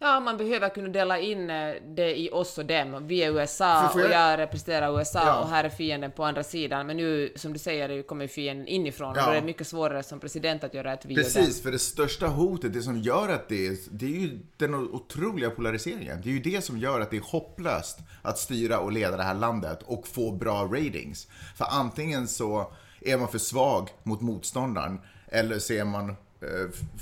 Ja, 0.00 0.20
man 0.20 0.36
behöver 0.36 0.68
kunna 0.68 0.88
dela 0.88 1.18
in 1.18 1.50
eh, 1.50 1.74
det 1.86 2.18
i 2.20 2.30
oss 2.32 2.58
och 2.58 2.66
dem. 2.66 3.06
Vi 3.06 3.22
är 3.24 3.30
USA 3.32 3.88
får 3.92 4.00
och 4.00 4.10
jag- 4.10 4.30
jag 4.32 4.38
representerar 4.38 4.98
USA 4.98 5.22
Ja. 5.26 5.40
och 5.40 5.48
här 5.48 5.64
är 5.64 5.68
fienden 5.68 6.10
på 6.12 6.24
andra 6.24 6.42
sidan. 6.44 6.86
Men 6.86 6.96
nu, 6.96 7.32
som 7.36 7.52
du 7.52 7.58
säger, 7.58 8.02
kommer 8.02 8.26
fienden 8.26 8.66
inifrån 8.68 9.12
Ja. 9.16 9.22
och 9.22 9.26
då 9.26 9.36
är 9.36 9.40
det 9.40 9.46
mycket 9.46 9.66
svårare 9.66 10.02
som 10.02 10.20
president 10.20 10.64
att 10.64 10.74
göra 10.74 10.92
ett 10.92 11.04
vi. 11.04 11.14
Precis, 11.14 11.62
för 11.62 11.70
det 11.70 11.78
största 11.78 12.26
hotet, 12.26 12.72
det 12.72 12.82
som 12.82 12.96
gör 12.98 13.28
att 13.28 13.48
det 13.48 13.66
är, 13.66 13.76
det 13.90 14.06
är 14.06 14.10
ju 14.20 14.38
den 14.56 14.74
otroliga 14.74 15.50
polariseringen. 15.50 16.20
Det 16.22 16.28
är 16.28 16.32
ju 16.32 16.40
det 16.40 16.64
som 16.64 16.78
gör 16.78 17.00
att 17.00 17.10
det 17.10 17.16
är 17.16 17.32
hopplöst 17.32 17.98
att 18.22 18.38
styra 18.38 18.78
och 18.78 18.92
leda 18.92 19.16
det 19.16 19.22
här 19.22 19.34
landet 19.34 19.78
och 19.86 20.06
få 20.08 20.32
bra 20.32 20.62
ratings. 20.64 21.28
För 21.56 21.66
antingen 21.70 22.28
så 22.28 22.72
är 23.00 23.16
man 23.16 23.28
för 23.28 23.38
svag 23.38 23.88
mot 24.02 24.20
motståndaren 24.20 25.00
eller 25.26 25.58
så 25.58 25.72
är 25.72 25.84
man 25.84 26.16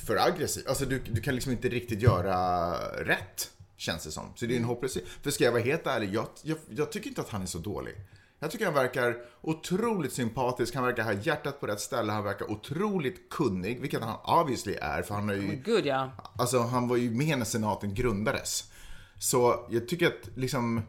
för 0.06 0.16
aggressiv. 0.16 0.64
Alltså 0.68 0.84
du, 0.84 0.98
du 0.98 1.20
kan 1.20 1.34
liksom 1.34 1.52
inte 1.52 1.68
riktigt 1.68 2.02
göra 2.02 2.72
rätt, 3.04 3.50
känns 3.76 4.04
det 4.04 4.10
som. 4.10 4.32
Så 4.34 4.46
det 4.46 4.54
är 4.54 4.58
en 4.58 4.64
hopplöshet. 4.64 5.04
För 5.22 5.30
ska 5.30 5.44
jag 5.44 5.52
vara 5.52 5.62
helt 5.62 5.86
ärlig, 5.86 6.14
jag, 6.14 6.26
jag, 6.42 6.58
jag 6.68 6.92
tycker 6.92 7.08
inte 7.08 7.20
att 7.20 7.28
han 7.28 7.42
är 7.42 7.46
så 7.46 7.58
dålig. 7.58 7.94
Jag 8.38 8.50
tycker 8.50 8.64
han 8.64 8.74
verkar 8.74 9.16
otroligt 9.40 10.12
sympatisk, 10.12 10.74
han 10.74 10.84
verkar 10.84 11.04
ha 11.04 11.12
hjärtat 11.12 11.60
på 11.60 11.66
rätt 11.66 11.80
ställe, 11.80 12.12
han 12.12 12.24
verkar 12.24 12.50
otroligt 12.50 13.30
kunnig, 13.30 13.80
vilket 13.80 14.02
han 14.02 14.40
obviously 14.40 14.74
är, 14.74 15.02
för 15.02 15.14
han 15.14 15.28
har 15.28 15.34
ju, 15.34 15.62
Gud 15.64 15.86
ja. 15.86 16.10
alltså 16.38 16.58
han 16.58 16.88
var 16.88 16.96
ju 16.96 17.10
med 17.10 17.38
när 17.38 17.44
senaten 17.44 17.94
grundades. 17.94 18.64
Så 19.18 19.66
jag 19.70 19.88
tycker 19.88 20.06
att 20.06 20.28
liksom, 20.34 20.82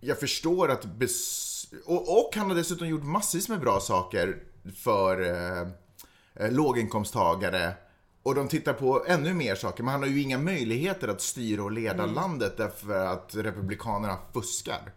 jag 0.00 0.20
förstår 0.20 0.70
att, 0.70 0.84
bes- 0.84 1.74
och, 1.84 2.18
och 2.18 2.36
han 2.36 2.48
har 2.48 2.56
dessutom 2.56 2.88
gjort 2.88 3.04
massvis 3.04 3.48
med 3.48 3.60
bra 3.60 3.80
saker 3.80 4.42
för 4.76 5.20
eh, 5.20 5.68
eh, 6.34 6.52
låginkomsttagare. 6.52 7.74
Och 8.22 8.34
de 8.34 8.48
tittar 8.48 8.72
på 8.72 9.04
ännu 9.06 9.34
mer 9.34 9.54
saker, 9.54 9.82
men 9.82 9.92
han 9.92 10.02
har 10.02 10.08
ju 10.08 10.22
inga 10.22 10.38
möjligheter 10.38 11.08
att 11.08 11.20
styra 11.20 11.62
och 11.62 11.72
leda 11.72 12.06
landet 12.06 12.56
därför 12.56 13.06
att 13.06 13.34
republikanerna 13.34 14.18
fuskar. 14.32 14.92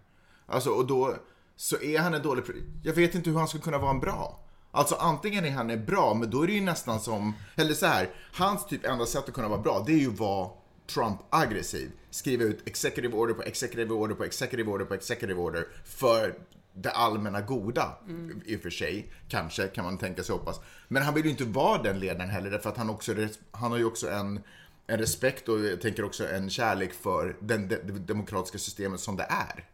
Alltså, 0.46 0.70
och 0.70 0.88
då 0.88 1.16
så 1.56 1.82
är 1.82 2.00
han 2.00 2.14
en 2.14 2.22
dålig... 2.22 2.44
Jag 2.84 2.94
vet 2.94 3.16
inte 3.16 3.30
hur 3.30 3.38
han 3.38 3.48
ska 3.48 3.60
kunna 3.60 3.78
vara 3.78 3.92
en 3.92 4.00
bra. 4.00 4.40
Alltså 4.72 4.96
antingen 4.96 5.46
är 5.46 5.52
han 5.52 5.70
är 5.70 5.78
bra, 5.78 6.14
men 6.14 6.30
då 6.30 6.42
är 6.42 6.48
det 6.48 6.54
ju 6.54 6.62
nästan 6.62 7.00
som... 7.00 7.34
Eller 7.56 7.74
så 7.74 7.86
här, 7.86 8.10
hans 8.34 8.66
typ 8.66 8.86
enda 8.86 9.06
sätt 9.06 9.28
att 9.28 9.34
kunna 9.34 9.48
vara 9.48 9.62
bra, 9.62 9.84
det 9.88 9.94
är 9.94 9.98
ju 9.98 10.10
att 10.10 10.20
vara 10.20 10.50
Trump 10.94 11.20
aggressiv. 11.30 11.92
Skriva 12.10 12.44
ut 12.44 12.68
executive 12.68 13.18
order 13.18 13.34
på 13.34 13.42
executive 13.42 13.94
order 13.94 14.16
på 14.16 14.24
executive 14.24 14.72
order 14.72 14.86
på 14.86 14.94
executive 14.94 15.42
order 15.42 15.68
för 15.86 16.36
det 16.76 16.90
allmänna 16.90 17.42
goda. 17.42 17.98
I 18.46 18.58
och 18.58 18.62
för 18.62 18.70
sig, 18.70 19.12
kanske 19.30 19.68
kan 19.68 19.86
man 19.86 19.98
tänka 19.98 20.24
sig 20.24 20.36
hoppas. 20.36 20.60
Men 20.88 21.04
han 21.04 21.14
vill 21.14 21.26
ju 21.26 21.32
inte 21.32 21.44
vara 21.44 21.82
den 21.82 22.00
ledaren 22.00 22.30
heller, 22.30 22.52
därför 22.52 22.70
att 22.70 22.78
han, 22.78 22.90
också, 22.90 23.16
han 23.52 23.72
har 23.72 23.78
ju 23.78 23.86
också 23.86 24.10
en, 24.10 24.40
en 24.88 24.98
respekt 24.98 25.50
och 25.50 25.60
jag 25.60 25.82
tänker 25.82 26.06
också 26.06 26.28
en 26.28 26.50
kärlek 26.50 26.94
för 26.94 27.36
den, 27.40 27.68
det, 27.68 27.80
det 27.84 28.00
demokratiska 28.00 28.58
systemet 28.58 29.00
som 29.00 29.16
det 29.16 29.28
är. 29.30 29.66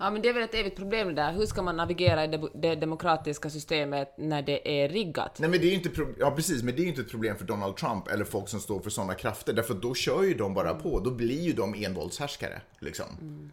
Ja, 0.00 0.10
men 0.10 0.22
det 0.22 0.28
är 0.28 0.32
väl 0.32 0.42
ett 0.42 0.54
evigt 0.54 0.76
problem 0.76 1.08
det 1.08 1.14
där. 1.14 1.32
Hur 1.32 1.46
ska 1.46 1.62
man 1.62 1.76
navigera 1.76 2.24
i 2.24 2.26
det, 2.26 2.48
det 2.54 2.74
demokratiska 2.74 3.50
systemet 3.50 4.14
när 4.18 4.42
det 4.42 4.82
är 4.82 4.88
riggat? 4.88 5.38
Nej 5.38 5.50
men 5.50 5.60
det 5.60 5.66
är 5.66 5.68
ju 5.68 5.74
inte, 5.74 5.90
ja 6.18 6.30
precis, 6.30 6.62
men 6.62 6.76
det 6.76 6.82
är 6.82 6.86
inte 6.86 7.00
ett 7.00 7.10
problem 7.10 7.36
för 7.36 7.44
Donald 7.44 7.76
Trump 7.76 8.08
eller 8.08 8.24
folk 8.24 8.48
som 8.48 8.60
står 8.60 8.80
för 8.80 8.90
sådana 8.90 9.14
krafter, 9.14 9.52
därför 9.52 9.74
då 9.74 9.94
kör 9.94 10.22
ju 10.22 10.34
de 10.34 10.54
bara 10.54 10.74
på, 10.74 11.00
då 11.00 11.10
blir 11.10 11.40
ju 11.40 11.52
de 11.52 11.74
envåldshärskare. 11.74 12.60
Liksom. 12.78 13.06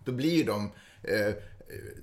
Då 0.03 0.11
blir 0.11 0.35
ju 0.35 0.43
de 0.43 0.71
eh, 1.03 1.33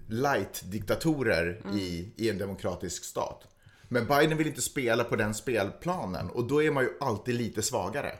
light-diktatorer 0.08 1.62
i, 1.74 2.12
i 2.16 2.30
en 2.30 2.38
demokratisk 2.38 3.04
stat. 3.04 3.48
Men 3.88 4.06
Biden 4.06 4.38
vill 4.38 4.46
inte 4.46 4.62
spela 4.62 5.04
på 5.04 5.16
den 5.16 5.34
spelplanen 5.34 6.30
och 6.30 6.44
då 6.44 6.62
är 6.62 6.70
man 6.70 6.84
ju 6.84 6.90
alltid 7.00 7.34
lite 7.34 7.62
svagare. 7.62 8.12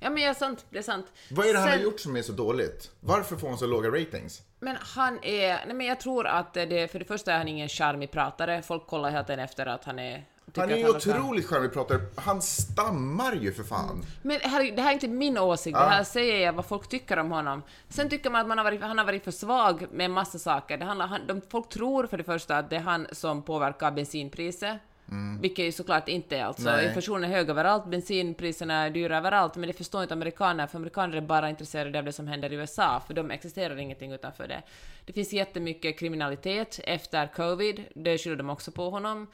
Ja 0.00 0.10
men 0.10 0.14
det 0.14 0.24
är 0.24 0.34
sant, 0.34 0.66
det 0.70 0.78
är 0.78 0.82
sant. 0.82 1.06
Vad 1.30 1.46
är 1.46 1.52
det 1.52 1.58
han 1.58 1.68
Sen- 1.68 1.78
har 1.78 1.84
gjort 1.84 2.00
som 2.00 2.16
är 2.16 2.22
så 2.22 2.32
dåligt? 2.32 2.90
Varför 3.00 3.36
får 3.36 3.48
han 3.48 3.58
så 3.58 3.66
låga 3.66 3.88
ratings? 3.88 4.42
Men 4.60 4.76
han 4.80 5.24
är, 5.24 5.66
nej 5.66 5.74
men 5.74 5.86
jag 5.86 6.00
tror 6.00 6.26
att 6.26 6.54
det, 6.54 6.90
för 6.92 6.98
det 6.98 7.04
första 7.04 7.32
är 7.32 7.38
han 7.38 7.48
ingen 7.48 7.68
charmig 7.68 8.10
pratare. 8.10 8.62
Folk 8.62 8.86
kollar 8.86 9.10
hela 9.10 9.24
tiden 9.24 9.40
efter 9.40 9.66
att 9.66 9.84
han 9.84 9.98
är... 9.98 10.28
Han 10.56 10.70
är 10.70 10.76
ju 10.76 10.88
otroligt 10.88 11.46
charmig 11.46 11.72
pratare. 11.72 12.00
Han 12.16 12.42
stammar 12.42 13.32
ju 13.32 13.52
för 13.52 13.62
fan. 13.62 14.04
Men 14.22 14.40
här, 14.40 14.76
det 14.76 14.82
här 14.82 14.90
är 14.90 14.94
inte 14.94 15.08
min 15.08 15.38
åsikt, 15.38 15.78
det 15.78 15.84
här 15.84 16.04
säger 16.04 16.46
jag 16.46 16.52
vad 16.52 16.66
folk 16.66 16.88
tycker 16.88 17.16
om 17.16 17.30
honom. 17.30 17.62
Sen 17.88 18.08
tycker 18.08 18.30
man 18.30 18.40
att 18.40 18.46
man 18.46 18.58
har 18.58 18.64
varit, 18.64 18.82
han 18.82 18.98
har 18.98 19.04
varit 19.04 19.24
för 19.24 19.30
svag 19.30 19.86
med 19.92 20.04
en 20.04 20.12
massa 20.12 20.38
saker. 20.38 20.76
Det 20.78 20.84
handlar, 20.84 21.06
han, 21.06 21.26
de, 21.26 21.40
folk 21.50 21.68
tror 21.68 22.06
för 22.06 22.18
det 22.18 22.24
första 22.24 22.58
att 22.58 22.70
det 22.70 22.76
är 22.76 22.80
han 22.80 23.06
som 23.12 23.42
påverkar 23.42 23.90
bensinpriset. 23.90 24.80
Vilket 25.40 25.64
ju 25.64 25.72
såklart 25.72 26.08
inte 26.08 26.36
är 26.36 26.44
alltså. 26.44 26.62
Nej. 26.62 26.86
Inflationen 26.86 27.30
är 27.30 27.34
hög 27.34 27.50
överallt, 27.50 27.86
bensinpriserna 27.86 28.74
är 28.74 28.90
dyra 28.90 29.16
överallt, 29.16 29.56
men 29.56 29.66
det 29.66 29.72
förstår 29.72 30.02
inte 30.02 30.14
amerikaner, 30.14 30.66
för 30.66 30.76
amerikaner 30.76 31.16
är 31.16 31.20
bara 31.20 31.50
intresserade 31.50 31.98
av 31.98 32.04
det 32.04 32.12
som 32.12 32.28
händer 32.28 32.52
i 32.52 32.56
USA, 32.56 33.02
för 33.06 33.14
de 33.14 33.30
existerar 33.30 33.76
ingenting 33.76 34.12
utanför 34.12 34.48
det. 34.48 34.62
Det 35.06 35.12
finns 35.12 35.32
jättemycket 35.32 35.98
kriminalitet 35.98 36.80
efter 36.84 37.26
covid, 37.26 37.84
det 37.94 38.18
skyller 38.18 38.36
de 38.36 38.50
också 38.50 38.70
på 38.70 38.90
honom. 38.90 39.26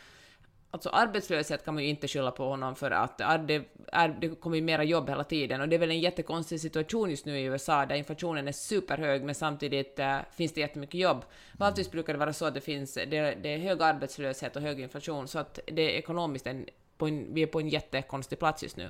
Alltså 0.71 0.89
arbetslöshet 0.89 1.65
kan 1.65 1.75
man 1.75 1.83
ju 1.83 1.89
inte 1.89 2.09
skylla 2.09 2.31
på 2.31 2.49
honom 2.49 2.77
för 2.77 2.91
att 2.91 3.19
det, 3.19 3.65
är, 3.93 4.09
det 4.09 4.29
kommer 4.41 4.57
ju 4.57 4.63
mera 4.63 4.85
jobb 4.85 5.09
hela 5.09 5.25
tiden 5.25 5.61
och 5.61 5.69
det 5.69 5.77
är 5.77 5.81
väl 5.81 5.91
en 5.91 6.01
jättekonstig 6.01 6.61
situation 6.61 7.11
just 7.11 7.27
nu 7.27 7.39
i 7.39 7.45
USA 7.45 7.87
där 7.87 7.95
inflationen 7.95 8.49
är 8.49 8.53
superhög 8.53 9.25
men 9.25 9.35
samtidigt 9.35 9.99
äh, 9.99 10.19
finns 10.37 10.53
det 10.53 10.61
jättemycket 10.61 11.01
jobb. 11.01 11.25
Vanligtvis 11.53 11.91
brukar 11.91 12.13
det 12.13 12.19
vara 12.19 12.33
så 12.33 12.47
att 12.47 12.55
det 12.55 12.61
finns, 12.61 12.95
det, 12.95 13.35
det 13.43 13.55
är 13.55 13.59
hög 13.59 13.83
arbetslöshet 13.83 14.57
och 14.57 14.63
hög 14.63 14.81
inflation 14.81 15.29
så 15.29 15.39
att 15.39 15.59
det 15.67 15.83
är 15.83 15.99
ekonomiskt 15.99 16.47
en, 16.47 16.67
en, 16.99 17.35
vi 17.35 17.43
är 17.43 17.47
på 17.47 17.61
en 17.61 17.69
jättekonstig 17.69 18.39
plats 18.39 18.63
just 18.63 18.77
nu. 18.77 18.89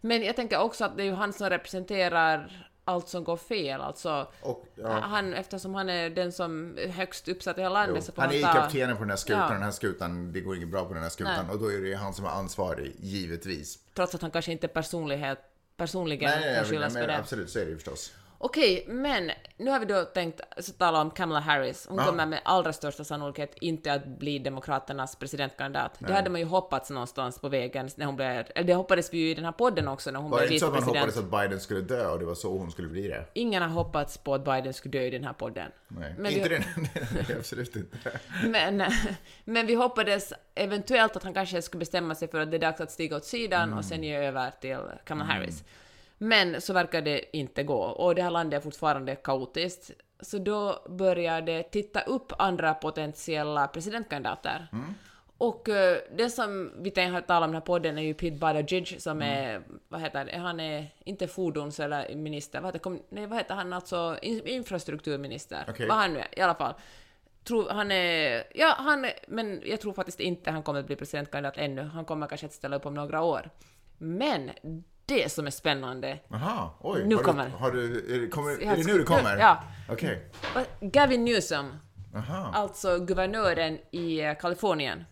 Men 0.00 0.22
jag 0.22 0.36
tänker 0.36 0.60
också 0.60 0.84
att 0.84 0.96
det 0.96 1.02
är 1.02 1.06
ju 1.06 1.12
han 1.12 1.32
som 1.32 1.50
representerar 1.50 2.69
allt 2.84 3.08
som 3.08 3.24
går 3.24 3.36
fel, 3.36 3.80
alltså 3.80 4.28
Och, 4.42 4.66
ja. 4.74 4.88
han, 5.00 5.34
eftersom 5.34 5.74
han 5.74 5.88
är 5.88 6.10
den 6.10 6.32
som 6.32 6.78
är 6.78 6.88
högst 6.88 7.28
uppsatt 7.28 7.58
i 7.58 7.60
hela 7.60 7.72
landet 7.74 7.96
Jo, 7.96 8.02
så 8.06 8.12
får 8.12 8.22
han 8.22 8.30
är 8.30 8.34
ju 8.36 8.42
ta- 8.42 8.52
kaptenen 8.52 8.96
på 8.96 9.02
den 9.02 9.10
här 9.10 9.16
skutan, 9.16 9.40
Ja. 9.48 9.52
den 9.52 9.62
här 9.62 9.70
skutan, 9.70 10.32
det 10.32 10.40
går 10.40 10.56
inget 10.56 10.68
bra 10.68 10.84
på 10.84 10.94
den 10.94 11.02
här 11.02 11.10
skutan 11.10 11.46
Nej. 11.46 11.54
och 11.54 11.60
då 11.60 11.72
är 11.72 11.80
det 11.80 11.94
han 11.94 12.14
som 12.14 12.24
är 12.24 12.28
ansvarig, 12.30 12.92
givetvis. 13.00 13.78
trots 13.94 14.14
att 14.14 14.22
han 14.22 14.30
kanske 14.30 14.52
inte 14.52 14.68
personlighet, 14.68 15.38
personligen 15.76 16.30
Nej, 16.30 16.40
nej, 16.40 16.54
kan 16.56 16.64
skyllas 16.64 16.92
för 16.92 17.06
det. 17.06 17.18
absolut, 17.18 17.50
så 17.50 17.58
är 17.58 17.64
det 17.64 17.70
ju 17.70 17.76
förstås. 17.76 18.12
Okej, 18.42 18.84
men 18.88 19.30
nu 19.56 19.70
har 19.70 19.80
vi 19.80 19.86
då 19.86 20.04
tänkt 20.04 20.40
så 20.58 20.72
tala 20.72 21.00
om 21.00 21.10
Kamala 21.10 21.40
Harris. 21.40 21.86
Hon 21.88 21.98
Ja. 21.98 22.04
kommer 22.04 22.26
med 22.26 22.40
allra 22.44 22.72
största 22.72 23.04
sannolikhet 23.04 23.54
inte 23.60 23.92
att 23.92 24.06
bli 24.06 24.38
Demokraternas 24.38 25.16
presidentkandidat. 25.16 25.92
Det 25.98 26.12
hade 26.12 26.30
man 26.30 26.40
ju 26.40 26.46
hoppats 26.46 26.90
någonstans 26.90 27.38
på 27.38 27.48
vägen 27.48 27.88
när 27.96 28.06
hon 28.06 28.16
blev... 28.16 28.46
Eller 28.54 28.64
det 28.66 28.74
hoppades 28.74 29.12
vi 29.12 29.18
ju 29.18 29.30
i 29.30 29.34
den 29.34 29.44
här 29.44 29.52
podden 29.52 29.88
också 29.88 30.10
när 30.10 30.20
hon 30.20 30.30
Var 30.30 30.38
det 30.40 30.46
blev 30.46 30.52
inte 30.52 30.60
så 30.60 30.66
att 30.66 30.72
man 30.72 30.80
vicepresident. 30.80 31.14
hoppades 31.16 31.32
att 31.34 31.48
Biden 31.48 31.60
skulle 31.60 31.80
dö 31.80 32.08
och 32.10 32.18
det 32.18 32.24
var 32.24 32.34
så 32.34 32.58
hon 32.58 32.70
skulle 32.70 32.88
bli 32.88 33.08
det? 33.08 33.24
Ingen 33.34 33.62
har 33.62 33.68
hoppats 33.68 34.18
på 34.18 34.34
att 34.34 34.44
Biden 34.44 34.74
skulle 34.74 34.98
dö 34.98 35.04
i 35.04 35.10
den 35.10 35.24
här 35.24 35.32
podden. 35.32 35.70
Nej, 35.88 36.14
Men 36.18 36.32
inte 36.32 36.48
vi- 36.48 36.54
det, 36.56 36.64
nej, 37.28 37.36
absolut 37.38 37.76
inte. 37.76 37.98
Men, 38.46 38.82
men 39.44 39.66
vi 39.66 39.74
hoppades 39.74 40.32
eventuellt 40.54 41.16
att 41.16 41.22
han 41.24 41.34
kanske 41.34 41.62
skulle 41.62 41.78
bestämma 41.78 42.14
sig 42.14 42.28
för 42.28 42.40
att 42.40 42.50
det 42.50 42.56
är 42.56 42.60
dags 42.60 42.80
att 42.80 42.90
stiga 42.90 43.16
åt 43.16 43.24
sidan 43.24 43.72
och 43.72 43.84
sen 43.84 44.02
ge 44.04 44.16
över 44.16 44.50
till 44.60 44.78
Kamala 45.04 45.32
Harris. 45.32 45.64
Men 46.22 46.60
så 46.60 46.72
verkar 46.72 47.02
det 47.02 47.36
inte 47.36 47.62
gå 47.62 47.82
och 47.82 48.14
det 48.14 48.22
här 48.22 48.30
landet 48.30 48.58
är 48.58 48.64
fortfarande 48.64 49.16
kaotiskt. 49.16 49.90
Så 50.20 50.38
då 50.38 50.86
började 50.88 51.62
titta 51.62 52.00
upp 52.00 52.32
andra 52.38 52.74
potentiella 52.74 53.68
presidentkandidater. 53.68 54.68
Och 55.38 55.68
eh, 55.68 55.98
det 56.16 56.30
som 56.30 56.72
vi 56.82 56.90
tänkte 56.90 57.22
tala 57.22 57.44
om 57.46 57.50
i 57.50 57.52
den 57.52 57.54
här 57.54 57.66
podden 57.66 57.98
är 57.98 58.02
ju 58.02 58.14
Pete 58.14 58.36
Buttigieg 58.36 59.00
som 59.02 59.22
är, 59.22 59.62
vad 59.88 60.00
heter 60.00 60.24
det, 60.24 60.38
han 60.38 60.60
är 60.60 60.86
inte 61.04 61.28
fordons 61.28 61.80
eller 61.80 62.14
minister, 62.14 62.60
vad 62.60 62.74
heter, 62.74 62.98
nej, 63.08 63.26
vad 63.26 63.38
heter 63.38 63.54
han 63.54 63.72
alltså, 63.72 64.18
in, 64.22 64.46
infrastrukturminister, 64.46 65.64
Okej. 65.68 65.88
vad 65.88 65.96
han 65.96 66.12
nu 66.12 66.18
är, 66.18 66.38
i 66.38 66.40
alla 66.40 66.54
fall. 66.54 66.74
Tror, 67.44 67.68
han 67.68 67.90
är, 67.90 68.44
ja 68.54 68.74
han 68.78 69.04
är, 69.04 69.12
men 69.28 69.62
jag 69.64 69.80
tror 69.80 69.92
faktiskt 69.92 70.20
inte 70.20 70.50
han 70.50 70.62
kommer 70.62 70.80
att 70.80 70.86
bli 70.86 70.96
presidentkandidat 70.96 71.56
ännu, 71.56 71.82
han 71.82 72.04
kommer 72.04 72.26
kanske 72.26 72.46
att 72.46 72.52
ställa 72.52 72.76
upp 72.76 72.86
om 72.86 72.94
några 72.94 73.22
år. 73.22 73.50
Men 73.98 74.50
det 75.14 75.32
som 75.32 75.46
är 75.46 75.50
spännande, 75.50 76.18
Aha, 76.34 76.78
oj. 76.80 77.02
Nu 77.06 77.14
har 77.14 77.22
kommer 77.22 77.44
du, 77.44 77.50
har 77.50 77.70
du, 77.70 78.14
är, 78.16 78.20
det, 78.20 78.28
kommer, 78.28 78.50
är 78.62 78.76
det 78.76 78.86
nu 78.86 78.98
det 78.98 79.04
kommer? 79.04 79.36
Ja. 79.38 79.62
Okej. 79.88 80.30
vad- 80.54 80.92
Gavin 80.92 81.24
Newsom, 81.24 81.72
Aha. 82.16 82.50
alltså 82.54 82.98
guvernören 82.98 83.78
i 83.90 84.20
eh, 84.20 84.34
Kalifornien. 84.38 85.04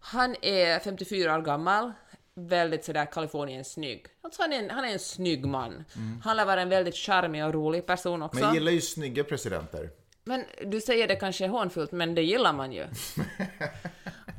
Han 0.00 0.36
är 0.42 0.78
54 0.78 1.34
år 1.36 1.42
gammal, 1.42 1.92
väldigt 2.34 2.84
sådär 2.84 3.06
Kalifornien 3.12 3.64
snygg. 3.64 4.06
Alltså 4.22 4.42
han 4.42 4.52
är 4.52 4.58
en, 4.58 4.70
han 4.70 4.84
är 4.84 4.92
en 4.92 4.98
snygg 4.98 5.46
man. 5.46 5.84
Han 6.24 6.36
lär 6.36 6.44
vara 6.44 6.60
en 6.62 6.68
väldigt 6.68 6.96
charmig 6.96 7.44
och 7.44 7.54
rolig 7.54 7.86
person 7.86 8.22
också. 8.22 8.38
Men 8.40 8.44
jag 8.48 8.54
gillar 8.54 8.72
ju 8.72 8.80
snygga 8.80 9.24
presidenter. 9.24 9.90
Men 10.24 10.44
du 10.66 10.80
säger 10.80 11.08
det 11.08 11.16
kanske 11.16 11.46
hånfullt, 11.48 11.92
men 11.92 12.14
det 12.14 12.22
gillar 12.22 12.52
man 12.52 12.72
ju. 12.72 12.86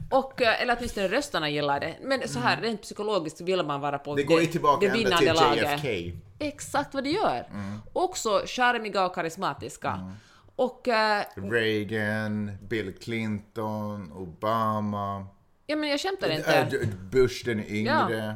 Och, 0.09 0.41
eh, 0.41 0.61
eller 0.61 0.75
åtminstone 0.77 1.07
röstarna 1.07 1.49
gillar 1.49 1.79
det. 1.79 1.95
Men 2.01 2.27
så 2.27 2.39
här, 2.39 2.61
rent 2.61 2.81
psykologiskt 2.81 3.41
vill 3.41 3.63
man 3.63 3.81
vara 3.81 3.99
på 3.99 4.11
Mm. 4.11 4.17
Det 4.17 4.23
går 4.33 4.41
ju 4.41 4.47
tillbaka 4.47 4.87
det 4.87 4.93
vinnande 4.93 5.17
till 5.17 5.33
laget. 5.33 5.83
JFK. 5.83 6.19
Exakt 6.39 6.93
vad 6.93 7.03
det 7.03 7.09
gör. 7.09 7.47
Mm. 7.51 7.81
Också 7.93 8.43
charmiga 8.45 9.05
och 9.05 9.15
karismatiska. 9.15 10.13
Och, 10.55 10.87
eh, 10.87 11.23
Reagan, 11.35 12.51
Bill 12.61 12.93
Clinton, 12.93 14.11
Obama, 14.11 15.27
ja 15.67 15.75
men 15.75 15.89
jag 15.89 15.99
skämtar 15.99 16.29
äh, 16.29 16.35
inte. 16.35 16.87
Bush 17.11 17.45
den 17.45 17.65
yngre. 17.67 18.35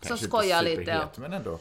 Kanske 0.00 0.24
inte 0.24 0.24
skojar 0.24 0.62
lite, 0.62 0.90
ja. 0.90 1.08
Men 1.16 1.32
ändå. 1.32 1.58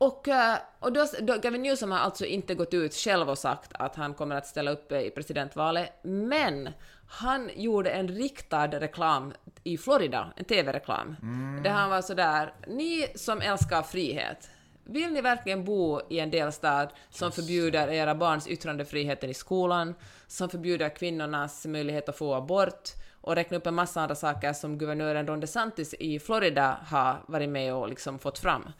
Och, 0.00 0.28
eh, 0.28 0.58
och 0.78 0.92
då, 0.92 1.06
då, 1.20 1.36
Gavin 1.36 1.62
Newsom 1.62 1.90
har 1.90 1.98
alltså 1.98 2.24
inte 2.24 2.54
gått 2.54 2.74
ut 2.74 2.94
själv 2.94 3.30
och 3.30 3.38
sagt 3.38 3.70
att 3.74 3.96
han 3.96 4.14
kommer 4.14 4.36
att 4.36 4.46
ställa 4.46 4.70
upp 4.70 4.92
i 4.92 5.10
presidentvalet, 5.10 5.92
men 6.02 6.68
han 7.08 7.50
gjorde 7.54 7.90
en 7.90 8.08
riktad 8.08 8.66
reklam 8.66 9.32
i 9.64 9.78
Florida, 9.78 10.32
en 10.36 10.44
TV-reklam, 10.44 11.16
där 11.64 11.70
han 11.70 11.90
var 11.90 12.02
sådär, 12.02 12.54
ni 12.66 13.06
som 13.14 13.40
älskar 13.40 13.82
frihet, 13.82 14.50
vill 14.84 15.12
ni 15.12 15.20
verkligen 15.20 15.64
bo 15.64 16.00
i 16.08 16.20
en 16.20 16.30
delstat 16.30 16.94
som 17.10 17.32
förbjuder 17.32 17.88
era 17.88 18.14
barns 18.14 18.48
yttrandefriheten 18.48 19.30
i 19.30 19.34
skolan, 19.34 19.94
som 20.26 20.48
förbjuder 20.48 20.96
kvinnornas 20.96 21.66
möjlighet 21.66 22.08
att 22.08 22.18
få 22.18 22.34
abort 22.34 22.88
och 23.20 23.34
räkna 23.34 23.56
upp 23.56 23.66
en 23.66 23.74
massa 23.74 24.00
andra 24.00 24.14
saker 24.14 24.52
som 24.52 24.78
guvernören 24.78 25.26
Ron 25.26 25.40
DeSantis 25.40 25.94
i 25.94 26.18
Florida 26.18 26.78
har 26.86 27.24
varit 27.26 27.48
med 27.48 27.74
och 27.74 27.88
liksom 27.88 28.18
fått 28.18 28.38
fram. 28.38 28.72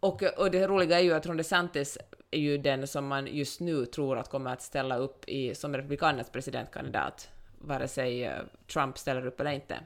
Och, 0.00 0.22
och 0.22 0.50
det 0.50 0.66
roliga 0.66 0.98
är 0.98 1.02
ju 1.02 1.12
att 1.12 1.26
Ron 1.26 1.36
DeSantis 1.36 1.98
är 2.30 2.38
ju 2.38 2.58
den 2.58 2.86
som 2.86 3.06
man 3.06 3.26
just 3.26 3.60
nu 3.60 3.86
tror 3.86 4.18
att 4.18 4.28
kommer 4.28 4.52
att 4.52 4.62
ställa 4.62 4.96
upp 4.96 5.24
i, 5.28 5.54
som 5.54 5.76
Republikanernas 5.76 6.30
presidentkandidat, 6.30 7.28
vare 7.58 7.88
sig 7.88 8.24
eh, 8.24 8.42
Trump 8.72 8.98
ställer 8.98 9.26
upp 9.26 9.40
eller 9.40 9.50
inte. 9.50 9.78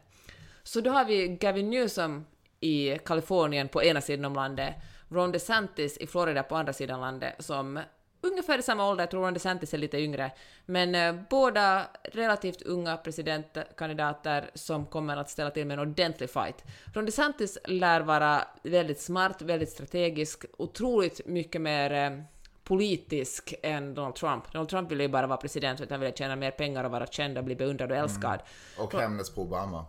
Så 0.62 0.80
då 0.80 0.90
har 0.90 1.04
vi 1.04 1.28
Gavin 1.28 1.70
Newsom 1.70 2.26
i 2.60 2.98
Kalifornien 3.04 3.68
på 3.68 3.82
ena 3.82 4.00
sidan 4.00 4.24
om 4.24 4.34
landet, 4.34 4.74
Ron 5.08 5.32
DeSantis 5.32 5.98
i 5.98 6.06
Florida 6.06 6.42
på 6.42 6.56
andra 6.56 6.72
sidan 6.72 7.00
landet, 7.00 7.34
som 7.38 7.80
ungefär 8.24 8.58
i 8.58 8.62
samma 8.62 8.88
ålder, 8.90 9.02
jag 9.02 9.10
tror 9.10 9.22
Ron 9.24 9.34
DeSantis 9.34 9.74
är 9.74 9.78
lite 9.78 9.98
yngre, 9.98 10.30
men 10.66 10.94
eh, 10.94 11.14
båda 11.30 11.86
relativt 12.02 12.62
unga 12.62 12.96
presidentkandidater 12.96 14.50
som 14.54 14.86
kommer 14.86 15.16
att 15.16 15.30
ställa 15.30 15.50
till 15.50 15.66
med 15.66 15.78
en 15.78 15.88
ordentlig 15.88 16.30
fight. 16.30 16.64
Ron 16.94 17.04
DeSantis 17.06 17.58
lär 17.64 18.00
vara 18.00 18.44
väldigt 18.62 19.00
smart, 19.00 19.42
väldigt 19.42 19.70
strategisk, 19.70 20.44
otroligt 20.58 21.26
mycket 21.26 21.60
mer 21.60 21.92
eh, 21.92 22.20
politisk 22.64 23.54
än 23.62 23.94
Donald 23.94 24.14
Trump. 24.14 24.52
Donald 24.52 24.68
Trump 24.68 24.90
ville 24.90 25.02
ju 25.02 25.08
bara 25.08 25.26
vara 25.26 25.36
president 25.36 25.78
för 25.78 25.84
att 25.84 25.90
han 25.90 26.00
ville 26.00 26.12
tjäna 26.12 26.36
mer 26.36 26.50
pengar 26.50 26.84
och 26.84 26.90
vara 26.90 27.06
känd 27.06 27.38
och 27.38 27.44
bli 27.44 27.56
beundrad 27.56 27.90
och 27.90 27.96
älskad 27.96 28.40
Och 28.78 28.94
hämnas 28.94 29.30
på 29.30 29.42
Obama. 29.42 29.86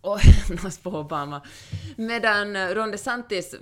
och 0.00 0.18
hämnas 0.48 0.78
på 0.78 0.90
Obama. 0.90 1.42
Medan 1.96 2.56
eh, 2.56 2.68
Ron 2.68 2.90
DeSantis 2.90 3.54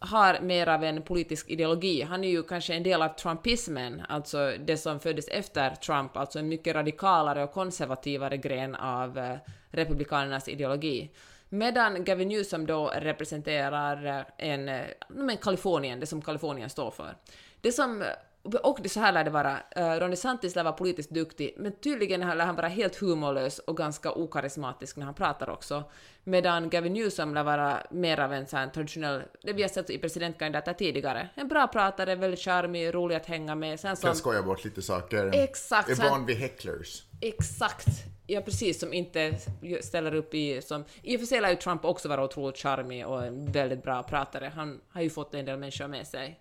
har 0.00 0.40
mer 0.40 0.68
av 0.68 0.84
en 0.84 1.02
politisk 1.02 1.50
ideologi. 1.50 2.02
Han 2.02 2.24
är 2.24 2.28
ju 2.28 2.42
kanske 2.42 2.74
en 2.74 2.82
del 2.82 3.02
av 3.02 3.08
trumpismen, 3.08 4.02
alltså 4.08 4.52
det 4.58 4.76
som 4.76 5.00
föddes 5.00 5.28
efter 5.28 5.70
Trump, 5.70 6.16
alltså 6.16 6.38
en 6.38 6.48
mycket 6.48 6.74
radikalare 6.74 7.44
och 7.44 7.52
konservativare 7.52 8.36
gren 8.36 8.74
av 8.74 9.18
eh, 9.18 9.36
republikanernas 9.70 10.48
ideologi. 10.48 11.10
Medan 11.48 12.04
Gavin 12.04 12.28
Newsom 12.28 12.66
då 12.66 12.92
representerar 12.94 14.06
eh, 14.06 14.50
en, 14.50 14.68
eh, 14.68 14.84
men 15.08 15.36
Kalifornien, 15.36 16.00
det 16.00 16.06
som 16.06 16.22
Kalifornien 16.22 16.70
står 16.70 16.90
för. 16.90 17.16
Det 17.60 17.72
som 17.72 18.04
och 18.42 18.78
det, 18.82 18.88
så 18.88 19.00
här 19.00 19.12
lär 19.12 19.24
det 19.24 19.30
vara. 19.30 19.56
Uh, 19.78 20.00
Ron 20.00 20.10
DeSantis 20.10 20.54
lär 20.54 20.64
vara 20.64 20.72
politiskt 20.72 21.10
duktig, 21.10 21.54
men 21.58 21.72
tydligen 21.72 22.20
lär 22.20 22.46
han 22.46 22.56
vara 22.56 22.68
helt 22.68 22.96
humorlös 22.96 23.58
och 23.58 23.76
ganska 23.76 24.12
okarismatisk 24.12 24.96
när 24.96 25.04
han 25.04 25.14
pratar 25.14 25.50
också. 25.50 25.84
Medan 26.24 26.70
Gavin 26.70 26.92
Newsom 26.92 27.34
lär 27.34 27.42
vara 27.42 27.86
mer 27.90 28.20
av 28.20 28.32
en 28.32 28.46
sån 28.46 28.70
traditionell, 28.70 29.22
det 29.42 29.52
vi 29.52 29.62
har 29.62 29.68
sett 29.68 29.90
i 29.90 29.98
presidentkandidater 29.98 30.72
tidigare. 30.72 31.28
En 31.34 31.48
bra 31.48 31.66
pratare, 31.66 32.14
väldigt 32.14 32.40
charmig, 32.40 32.94
rolig 32.94 33.16
att 33.16 33.26
hänga 33.26 33.54
med. 33.54 33.80
Sen 33.80 33.88
Kan 33.88 33.96
som, 33.96 34.14
skoja 34.14 34.42
bort 34.42 34.64
lite 34.64 34.82
saker. 34.82 35.30
Exakt, 35.34 35.88
Är 35.88 36.10
van 36.10 36.26
vid 36.26 36.36
hecklers. 36.36 37.02
Exakt. 37.20 37.86
Ja, 38.26 38.40
precis, 38.40 38.80
som 38.80 38.92
inte 38.92 39.36
ställer 39.82 40.14
upp 40.14 40.34
i... 40.34 40.62
Som, 40.62 40.84
I 41.02 41.16
och 41.16 41.20
för 41.20 41.26
sig 41.26 41.40
lär 41.40 41.50
ju 41.50 41.56
Trump 41.56 41.84
också 41.84 42.08
vara 42.08 42.24
otroligt 42.24 42.58
charmig 42.58 43.06
och 43.06 43.24
en 43.24 43.52
väldigt 43.52 43.82
bra 43.82 44.02
pratare. 44.02 44.52
Han 44.54 44.80
har 44.88 45.02
ju 45.02 45.10
fått 45.10 45.34
en 45.34 45.44
del 45.44 45.58
människor 45.58 45.88
med 45.88 46.06
sig. 46.06 46.40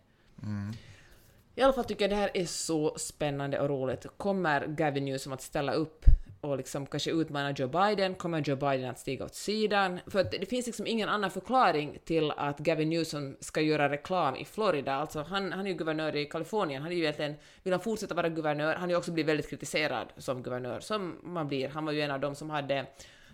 I 1.59 1.61
alla 1.61 1.73
fall 1.73 1.85
tycker 1.85 2.03
jag 2.03 2.11
det 2.11 2.15
här 2.15 2.31
är 2.33 2.45
så 2.45 2.93
spännande 2.97 3.59
och 3.59 3.69
roligt. 3.69 4.05
Kommer 4.17 4.67
Gavin 4.67 5.05
Newsom 5.05 5.33
att 5.33 5.41
ställa 5.41 5.73
upp 5.73 6.05
och 6.41 6.57
liksom 6.57 6.85
kanske 6.85 7.11
utmana 7.11 7.51
Joe 7.51 7.67
Biden? 7.67 8.15
Kommer 8.15 8.41
Joe 8.41 8.55
Biden 8.55 8.89
att 8.89 8.99
stiga 8.99 9.25
åt 9.25 9.35
sidan? 9.35 9.99
För 10.07 10.19
att 10.19 10.31
det 10.31 10.45
finns 10.45 10.65
liksom 10.65 10.87
ingen 10.87 11.09
annan 11.09 11.31
förklaring 11.31 11.97
till 12.05 12.31
att 12.31 12.59
Gavin 12.59 12.89
Newsom 12.89 13.37
ska 13.39 13.61
göra 13.61 13.89
reklam 13.89 14.35
i 14.35 14.45
Florida. 14.45 14.95
Alltså 14.95 15.21
han, 15.21 15.51
han 15.51 15.65
är 15.65 15.69
ju 15.69 15.77
guvernör 15.77 16.15
i 16.15 16.25
Kalifornien. 16.25 16.81
Han 16.81 16.91
är 16.91 16.95
ju 16.95 17.01
egentligen, 17.01 17.35
vill 17.63 17.73
han 17.73 17.79
fortsätta 17.79 18.15
vara 18.15 18.29
guvernör? 18.29 18.73
Han 18.73 18.81
har 18.81 18.89
ju 18.89 18.95
också 18.95 19.11
blivit 19.11 19.29
väldigt 19.29 19.49
kritiserad 19.49 20.07
som 20.17 20.43
guvernör, 20.43 20.79
som 20.79 21.19
man 21.23 21.47
blir. 21.47 21.69
Han 21.69 21.85
var 21.85 21.91
ju 21.91 22.01
en 22.01 22.11
av 22.11 22.19
dem 22.19 22.35
som 22.35 22.49
hade 22.49 22.85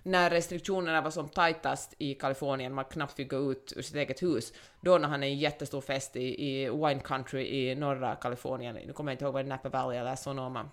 när 0.05 0.29
restriktionerna 0.29 1.01
var 1.01 1.11
som 1.11 1.29
tajtast 1.29 1.93
i 1.97 2.13
Kalifornien, 2.13 2.73
man 2.73 2.85
knappt 2.85 3.13
fick 3.13 3.29
gå 3.29 3.51
ut 3.51 3.73
ur 3.75 3.81
sitt 3.81 3.95
eget 3.95 4.23
hus, 4.23 4.53
då 4.81 4.97
när 4.97 5.07
han 5.07 5.23
är 5.23 5.27
en 5.27 5.37
jättestor 5.37 5.81
fest 5.81 6.15
i, 6.15 6.45
i 6.45 6.69
wine 6.69 6.99
country 6.99 7.45
i 7.45 7.75
norra 7.75 8.15
Kalifornien, 8.15 8.75
nu 8.75 8.93
kommer 8.93 9.11
jag 9.11 9.15
inte 9.15 9.25
ihåg 9.25 9.33
vad 9.33 9.45
det 9.45 9.47
är, 9.47 9.49
Napa 9.49 9.69
Valley 9.69 9.97
eller 9.97 10.15
Sonoma, 10.15 10.69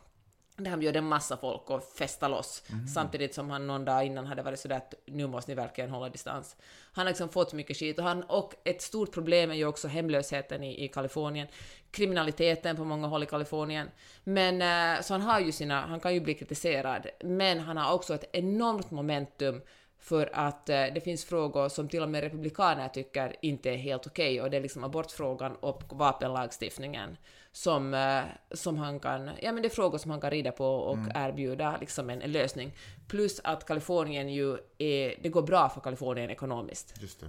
där 0.57 0.71
han 0.71 0.81
bjöd 0.81 0.97
en 0.97 1.09
massa 1.09 1.37
folk 1.37 1.71
och 1.71 1.83
festade 1.83 2.35
loss, 2.35 2.63
samtidigt 2.95 3.35
som 3.35 3.51
han 3.51 3.67
någon 3.67 3.85
dag 3.85 4.07
innan 4.07 4.27
hade 4.27 4.43
varit 4.43 4.61
sådär 4.61 4.77
att 4.77 4.95
nu 5.07 5.27
måste 5.27 5.51
ni 5.51 5.55
verkligen 5.55 5.91
hålla 5.91 6.09
distans. 6.09 6.57
Han 6.93 7.07
har 7.07 7.11
liksom 7.11 7.29
fått 7.29 7.53
mycket 7.53 7.77
skit 7.77 7.99
och, 7.99 8.05
han, 8.05 8.23
och 8.23 8.55
ett 8.65 8.83
stort 8.83 9.13
problem 9.13 9.51
är 9.51 9.55
ju 9.55 9.67
också 9.67 9.89
hemlösheten 9.89 10.63
i, 10.63 10.85
i 10.85 10.89
Kalifornien, 10.89 11.47
kriminaliteten 11.91 12.77
på 12.77 12.85
många 12.85 13.07
håll 13.07 13.23
i 13.23 13.27
Kalifornien. 13.27 13.91
Men 14.25 14.63
eh, 14.63 15.03
så 15.03 15.15
han 15.15 15.21
har 15.21 15.41
ju 15.41 15.53
sina, 15.53 15.81
han 15.81 16.01
kan 16.01 16.15
ju 16.15 16.21
bli 16.21 16.35
kritiserad, 16.35 17.07
men 17.25 17.61
han 17.61 17.77
har 17.77 17.95
också 17.95 18.15
ett 18.15 18.31
enormt 18.33 18.91
momentum 18.91 19.61
för 19.99 20.31
att 20.33 20.69
eh, 20.69 20.85
det 20.95 21.05
finns 21.05 21.25
frågor 21.25 21.69
som 21.69 21.89
till 21.89 22.03
och 22.03 22.09
med 22.09 22.23
republikaner 22.23 22.89
tycker 22.89 23.37
inte 23.43 23.71
är 23.71 23.77
helt 23.77 24.07
okej 24.07 24.41
och 24.43 24.51
det 24.51 24.57
är 24.57 24.61
liksom 24.61 24.85
abortfrågan 24.85 25.57
och 25.57 25.83
vapenlagstiftningen 25.89 27.17
som, 27.53 27.95
eh, 27.95 28.23
som 28.51 28.79
han 28.79 29.01
kan, 29.01 29.31
ja 29.43 29.53
men 29.53 29.63
det 29.63 29.69
är 29.69 29.71
frågor 29.71 29.99
som 29.99 30.11
han 30.11 30.21
kan 30.21 30.31
rida 30.31 30.53
på 30.53 30.67
och 30.67 30.99
erbjuda 31.15 31.77
liksom 31.81 32.11
en, 32.11 32.23
en 32.23 32.33
lösning. 32.33 32.73
Plus 33.09 33.41
att 33.45 33.67
Kalifornien 33.67 34.29
ju 34.29 34.59
är, 34.79 35.15
det 35.23 35.29
går 35.29 35.43
bra 35.43 35.69
för 35.69 35.81
Kalifornien 35.81 36.31
ekonomiskt. 36.31 36.95
Just 37.01 37.21
det. 37.21 37.27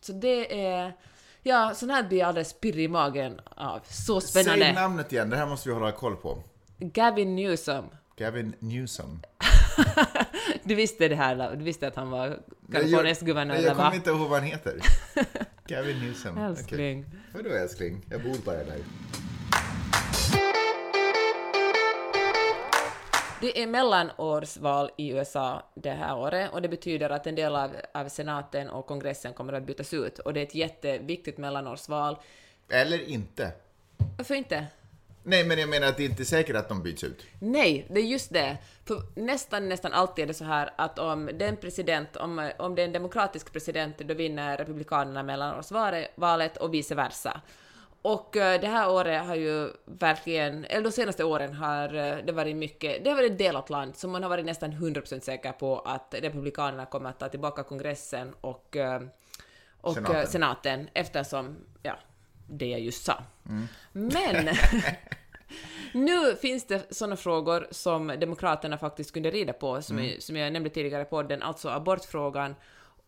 Så 0.00 0.12
det 0.12 0.64
är, 0.66 0.92
ja 1.42 1.72
sån 1.74 1.90
här 1.90 2.02
blir 2.08 2.18
jag 2.18 2.28
alldeles 2.28 2.60
pirrig 2.60 2.84
i 2.84 2.88
magen 2.88 3.40
av. 3.44 3.80
Så 3.84 4.20
spännande. 4.20 4.64
Säg 4.64 4.74
namnet 4.74 5.12
igen, 5.12 5.30
det 5.30 5.36
här 5.36 5.46
måste 5.46 5.68
vi 5.68 5.74
hålla 5.74 5.92
koll 5.92 6.16
på. 6.16 6.42
Gavin 6.78 7.36
Newsom. 7.36 7.84
Gavin 8.16 8.54
Newsom. 8.58 9.22
Du 10.62 10.74
visste 10.74 11.08
det 11.08 11.14
här, 11.16 11.56
du 11.56 11.64
visste 11.64 11.88
att 11.88 11.96
han 11.96 12.10
var 12.10 12.38
Kaliforniens 12.72 13.20
guvernör, 13.20 13.54
Jag, 13.54 13.64
jag 13.64 13.76
kommer 13.76 13.94
inte 13.94 14.10
ihåg 14.10 14.28
vad 14.28 14.38
han 14.38 14.42
heter. 14.42 14.80
Gavin 15.66 15.98
Newsom. 15.98 16.38
Älskling. 16.38 17.04
Vadå 17.34 17.50
älskling? 17.50 18.04
Jag 18.10 18.22
bor 18.22 18.36
bara 18.44 18.64
där. 18.64 18.78
Det 23.40 23.62
är 23.62 23.66
mellanårsval 23.66 24.90
i 24.96 25.08
USA 25.08 25.62
det 25.74 25.90
här 25.90 26.16
året 26.16 26.52
och 26.52 26.62
det 26.62 26.68
betyder 26.68 27.10
att 27.10 27.26
en 27.26 27.34
del 27.34 27.56
av, 27.56 27.70
av 27.94 28.08
senaten 28.08 28.70
och 28.70 28.86
kongressen 28.86 29.32
kommer 29.32 29.52
att 29.52 29.62
bytas 29.62 29.94
ut 29.94 30.18
och 30.18 30.34
det 30.34 30.40
är 30.40 30.44
ett 30.46 30.54
jätteviktigt 30.54 31.38
mellanårsval. 31.38 32.16
Eller 32.68 33.08
inte. 33.08 33.52
Varför 34.16 34.34
inte? 34.34 34.66
Nej, 35.22 35.44
men 35.44 35.58
jag 35.58 35.68
menar 35.68 35.86
att 35.86 35.96
det 35.96 36.02
är 36.02 36.08
inte 36.08 36.24
säkert 36.24 36.56
att 36.56 36.68
de 36.68 36.82
byts 36.82 37.04
ut. 37.04 37.26
Nej, 37.40 37.86
det 37.90 38.00
är 38.00 38.04
just 38.04 38.32
det. 38.32 38.58
För 38.84 39.02
nästan, 39.14 39.68
nästan 39.68 39.92
alltid 39.92 40.22
är 40.22 40.26
det 40.26 40.34
så 40.34 40.44
här 40.44 40.70
att 40.76 40.98
om 40.98 41.30
den 41.34 41.56
president, 41.56 42.16
om, 42.16 42.50
om 42.58 42.74
det 42.74 42.82
är 42.82 42.86
en 42.86 42.92
demokratisk 42.92 43.52
president, 43.52 43.98
då 43.98 44.14
vinner 44.14 44.56
republikanerna 44.56 45.22
mellanårsvalet 45.22 46.56
och 46.56 46.74
vice 46.74 46.94
versa. 46.94 47.40
Och 48.08 48.36
eh, 48.36 48.60
det 48.60 48.66
här 48.66 48.90
året 48.90 49.26
har 49.26 49.34
ju 49.34 49.70
verkligen, 49.84 50.64
eller 50.64 50.82
de 50.82 50.92
senaste 50.92 51.24
åren 51.24 51.54
har 51.54 51.94
eh, 51.94 52.16
det 52.24 52.32
varit 52.32 52.56
mycket, 52.56 53.04
det 53.04 53.10
har 53.10 53.16
varit 53.16 53.32
ett 53.32 53.38
delat 53.38 53.70
land, 53.70 53.96
så 53.96 54.08
man 54.08 54.22
har 54.22 54.30
varit 54.30 54.44
nästan 54.46 54.72
100% 54.72 55.20
säker 55.20 55.52
på 55.52 55.78
att 55.78 56.14
republikanerna 56.18 56.86
kommer 56.86 57.10
att 57.10 57.18
ta 57.18 57.28
tillbaka 57.28 57.62
kongressen 57.62 58.34
och, 58.40 58.76
eh, 58.76 59.02
och 59.80 59.94
Senaten. 59.94 60.26
senaten. 60.26 60.88
eftersom, 60.94 61.56
ja, 61.82 61.98
det 62.46 62.66
jag 62.66 62.80
just 62.80 63.04
sa. 63.04 63.22
Men 63.92 64.48
nu 65.92 66.36
finns 66.36 66.66
det 66.66 66.94
sådana 66.94 67.16
frågor 67.16 67.66
som 67.70 68.06
Demokraterna 68.06 68.78
faktiskt 68.78 69.12
kunde 69.12 69.30
rida 69.30 69.52
på, 69.52 69.82
som, 69.82 70.04
jag, 70.04 70.22
som 70.22 70.36
jag 70.36 70.52
nämnde 70.52 70.70
tidigare 70.70 71.04
på 71.04 71.10
podden, 71.10 71.42
alltså 71.42 71.68
abortfrågan 71.68 72.54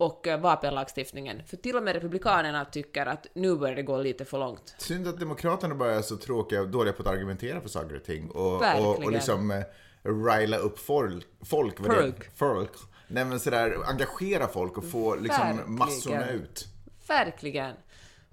och 0.00 0.26
eh, 0.26 0.40
vapenlagstiftningen. 0.40 1.42
För 1.46 1.56
till 1.56 1.76
och 1.76 1.82
med 1.82 1.94
Republikanerna 1.94 2.64
tycker 2.64 3.06
att 3.06 3.26
nu 3.34 3.56
börjar 3.56 3.76
det 3.76 3.82
gå 3.82 3.96
lite 3.98 4.24
för 4.24 4.38
långt. 4.38 4.74
Synd 4.78 5.08
att 5.08 5.18
Demokraterna 5.20 5.74
bara 5.74 5.94
är 5.94 6.02
så 6.02 6.16
tråkiga 6.16 6.60
och 6.60 6.68
dåliga 6.68 6.92
på 6.92 7.02
att 7.02 7.08
argumentera 7.08 7.60
för 7.60 7.68
saker 7.68 7.96
och 7.96 8.04
ting. 8.04 8.30
Och, 8.30 8.54
och, 8.78 8.98
och 9.04 9.12
liksom 9.12 9.50
eh, 9.50 9.62
rila 10.02 10.56
upp 10.56 10.78
folk. 10.78 11.26
Folk. 11.44 11.80
vad 11.80 11.90
det- 11.90 12.12
Folk. 12.36 12.70
Nej 13.08 13.24
men 13.24 13.40
sådär, 13.40 13.76
engagera 13.86 14.46
folk 14.48 14.78
och 14.78 14.84
få 14.90 15.14
liksom 15.14 15.46
Verkligen. 15.46 15.74
massorna 15.78 16.30
ut. 16.30 16.64
Verkligen. 17.08 17.74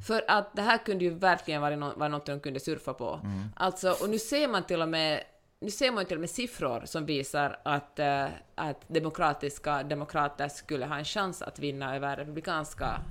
För 0.07 0.23
att 0.27 0.55
det 0.55 0.61
här 0.61 0.77
kunde 0.77 1.03
ju 1.03 1.09
verkligen 1.09 1.61
vara, 1.61 1.75
no 1.75 1.93
vara 1.95 2.09
något 2.09 2.25
de 2.25 2.39
kunde 2.39 2.59
surfa 2.59 2.93
på. 2.93 3.19
Alltså, 3.55 3.91
och 4.01 4.09
nu 4.09 4.19
ser 4.19 4.47
man 4.47 4.63
till 4.63 4.81
och 4.81 4.89
med 4.89 5.23
nu 5.59 5.71
ser 5.71 5.91
man 5.91 6.03
ju 6.03 6.07
till 6.07 6.17
och 6.17 6.21
med 6.21 6.29
siffror 6.29 6.81
som 6.85 7.05
visar 7.05 7.59
att, 7.63 7.99
eh, 7.99 8.27
att 8.55 8.87
demokratiska 8.87 9.83
demokrater 9.83 10.47
skulle 10.47 10.85
ha 10.85 10.97
en 10.97 11.05
chans 11.05 11.41
att 11.41 11.59
vinna 11.59 11.95
över 11.95 12.17
republikanska 12.17 13.01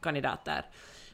kandidater. 0.00 0.66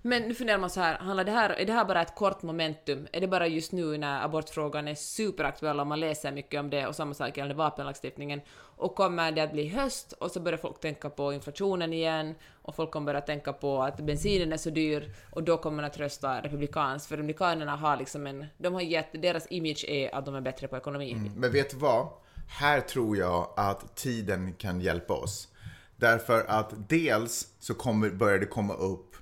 Men 0.06 0.22
nu 0.22 0.34
funderar 0.34 0.58
man 0.58 0.70
så 0.70 0.80
här, 0.80 0.98
handlar 0.98 1.24
det 1.24 1.30
här, 1.30 1.50
är 1.50 1.66
det 1.66 1.72
här 1.72 1.84
bara 1.84 2.02
ett 2.02 2.14
kort 2.14 2.42
momentum? 2.42 3.06
Är 3.12 3.20
det 3.20 3.28
bara 3.28 3.46
just 3.46 3.72
nu 3.72 3.98
när 3.98 4.24
abortfrågan 4.24 4.88
är 4.88 4.94
superaktuell 4.94 5.80
och 5.80 5.86
man 5.86 6.00
läser 6.00 6.32
mycket 6.32 6.60
om 6.60 6.70
det 6.70 6.86
och 6.86 6.96
samma 6.96 7.14
sak 7.14 7.36
gällande 7.36 7.54
vapenlagstiftningen? 7.54 8.40
Och 8.76 8.94
kommer 8.94 9.32
det 9.32 9.42
att 9.42 9.52
bli 9.52 9.68
höst 9.68 10.12
och 10.12 10.30
så 10.30 10.40
börjar 10.40 10.58
folk 10.58 10.80
tänka 10.80 11.10
på 11.10 11.32
inflationen 11.32 11.92
igen 11.92 12.34
och 12.62 12.74
folk 12.76 12.90
kommer 12.90 13.06
börja 13.06 13.20
tänka 13.20 13.52
på 13.52 13.82
att 13.82 13.96
bensinen 13.96 14.52
är 14.52 14.56
så 14.56 14.70
dyr 14.70 15.14
och 15.30 15.42
då 15.42 15.56
kommer 15.56 15.76
man 15.76 15.84
att 15.84 15.98
rösta 15.98 16.40
republikanskt 16.40 17.08
för 17.08 17.16
republikanerna 17.16 17.76
har 17.76 17.96
liksom 17.96 18.26
en, 18.26 18.46
de 18.58 18.74
har 18.74 18.80
gett, 18.80 19.22
deras 19.22 19.46
image 19.50 19.84
är 19.88 20.14
att 20.14 20.24
de 20.24 20.34
är 20.34 20.40
bättre 20.40 20.68
på 20.68 20.76
ekonomi. 20.76 21.12
Mm, 21.12 21.32
men 21.36 21.52
vet 21.52 21.70
du 21.70 21.76
vad? 21.76 22.08
Här 22.48 22.80
tror 22.80 23.16
jag 23.16 23.48
att 23.56 23.96
tiden 23.96 24.52
kan 24.52 24.80
hjälpa 24.80 25.14
oss. 25.14 25.48
Därför 25.96 26.44
att 26.48 26.88
dels 26.88 27.48
så 27.60 27.74
kommer, 27.74 28.10
börjar 28.10 28.38
det 28.38 28.46
komma 28.46 28.74
upp 28.74 29.13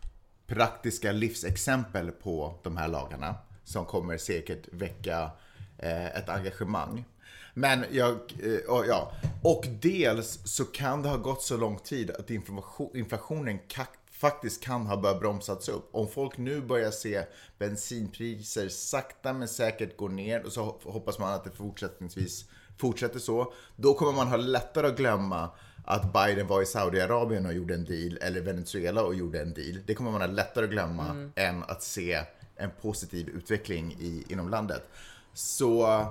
praktiska 0.52 1.12
livsexempel 1.12 2.10
på 2.10 2.54
de 2.62 2.76
här 2.76 2.88
lagarna 2.88 3.34
som 3.64 3.84
kommer 3.84 4.18
säkert 4.18 4.68
väcka 4.72 5.30
eh, 5.78 6.06
ett 6.06 6.28
engagemang. 6.28 7.04
Men 7.54 7.84
jag, 7.90 8.12
eh, 8.42 8.70
och, 8.74 8.86
ja. 8.86 9.12
och 9.42 9.64
dels 9.80 10.40
så 10.44 10.64
kan 10.64 11.02
det 11.02 11.08
ha 11.08 11.16
gått 11.16 11.42
så 11.42 11.56
lång 11.56 11.78
tid 11.78 12.10
att 12.10 12.30
inflationen 12.94 13.58
ka, 13.68 13.86
faktiskt 14.10 14.62
kan 14.62 14.86
ha 14.86 14.96
börjat 14.96 15.20
bromsats 15.20 15.68
upp. 15.68 15.88
Om 15.92 16.08
folk 16.08 16.38
nu 16.38 16.60
börjar 16.60 16.90
se 16.90 17.22
bensinpriser 17.58 18.68
sakta 18.68 19.32
men 19.32 19.48
säkert 19.48 19.96
gå 19.96 20.08
ner 20.08 20.46
och 20.46 20.52
så 20.52 20.78
hoppas 20.82 21.18
man 21.18 21.32
att 21.32 21.44
det 21.44 21.50
fortsättningsvis 21.50 22.44
fortsätter 22.78 23.18
så, 23.18 23.52
då 23.76 23.94
kommer 23.94 24.12
man 24.12 24.28
ha 24.28 24.36
lättare 24.36 24.86
att 24.86 24.96
glömma 24.96 25.50
att 25.84 26.12
Biden 26.12 26.46
var 26.46 26.62
i 26.62 26.66
Saudiarabien 26.66 27.46
och 27.46 27.52
gjorde 27.52 27.74
en 27.74 27.84
deal, 27.84 28.18
eller 28.20 28.40
Venezuela 28.40 29.02
och 29.02 29.14
gjorde 29.14 29.40
en 29.40 29.54
deal. 29.54 29.78
Det 29.86 29.94
kommer 29.94 30.10
man 30.10 30.20
ha 30.20 30.28
lättare 30.28 30.64
att 30.64 30.70
glömma 30.70 31.30
än 31.34 31.62
att 31.62 31.82
se 31.82 32.20
en 32.56 32.70
positiv 32.82 33.28
utveckling 33.28 33.96
i, 34.00 34.24
inom 34.28 34.48
landet. 34.48 34.82
Så 35.32 36.04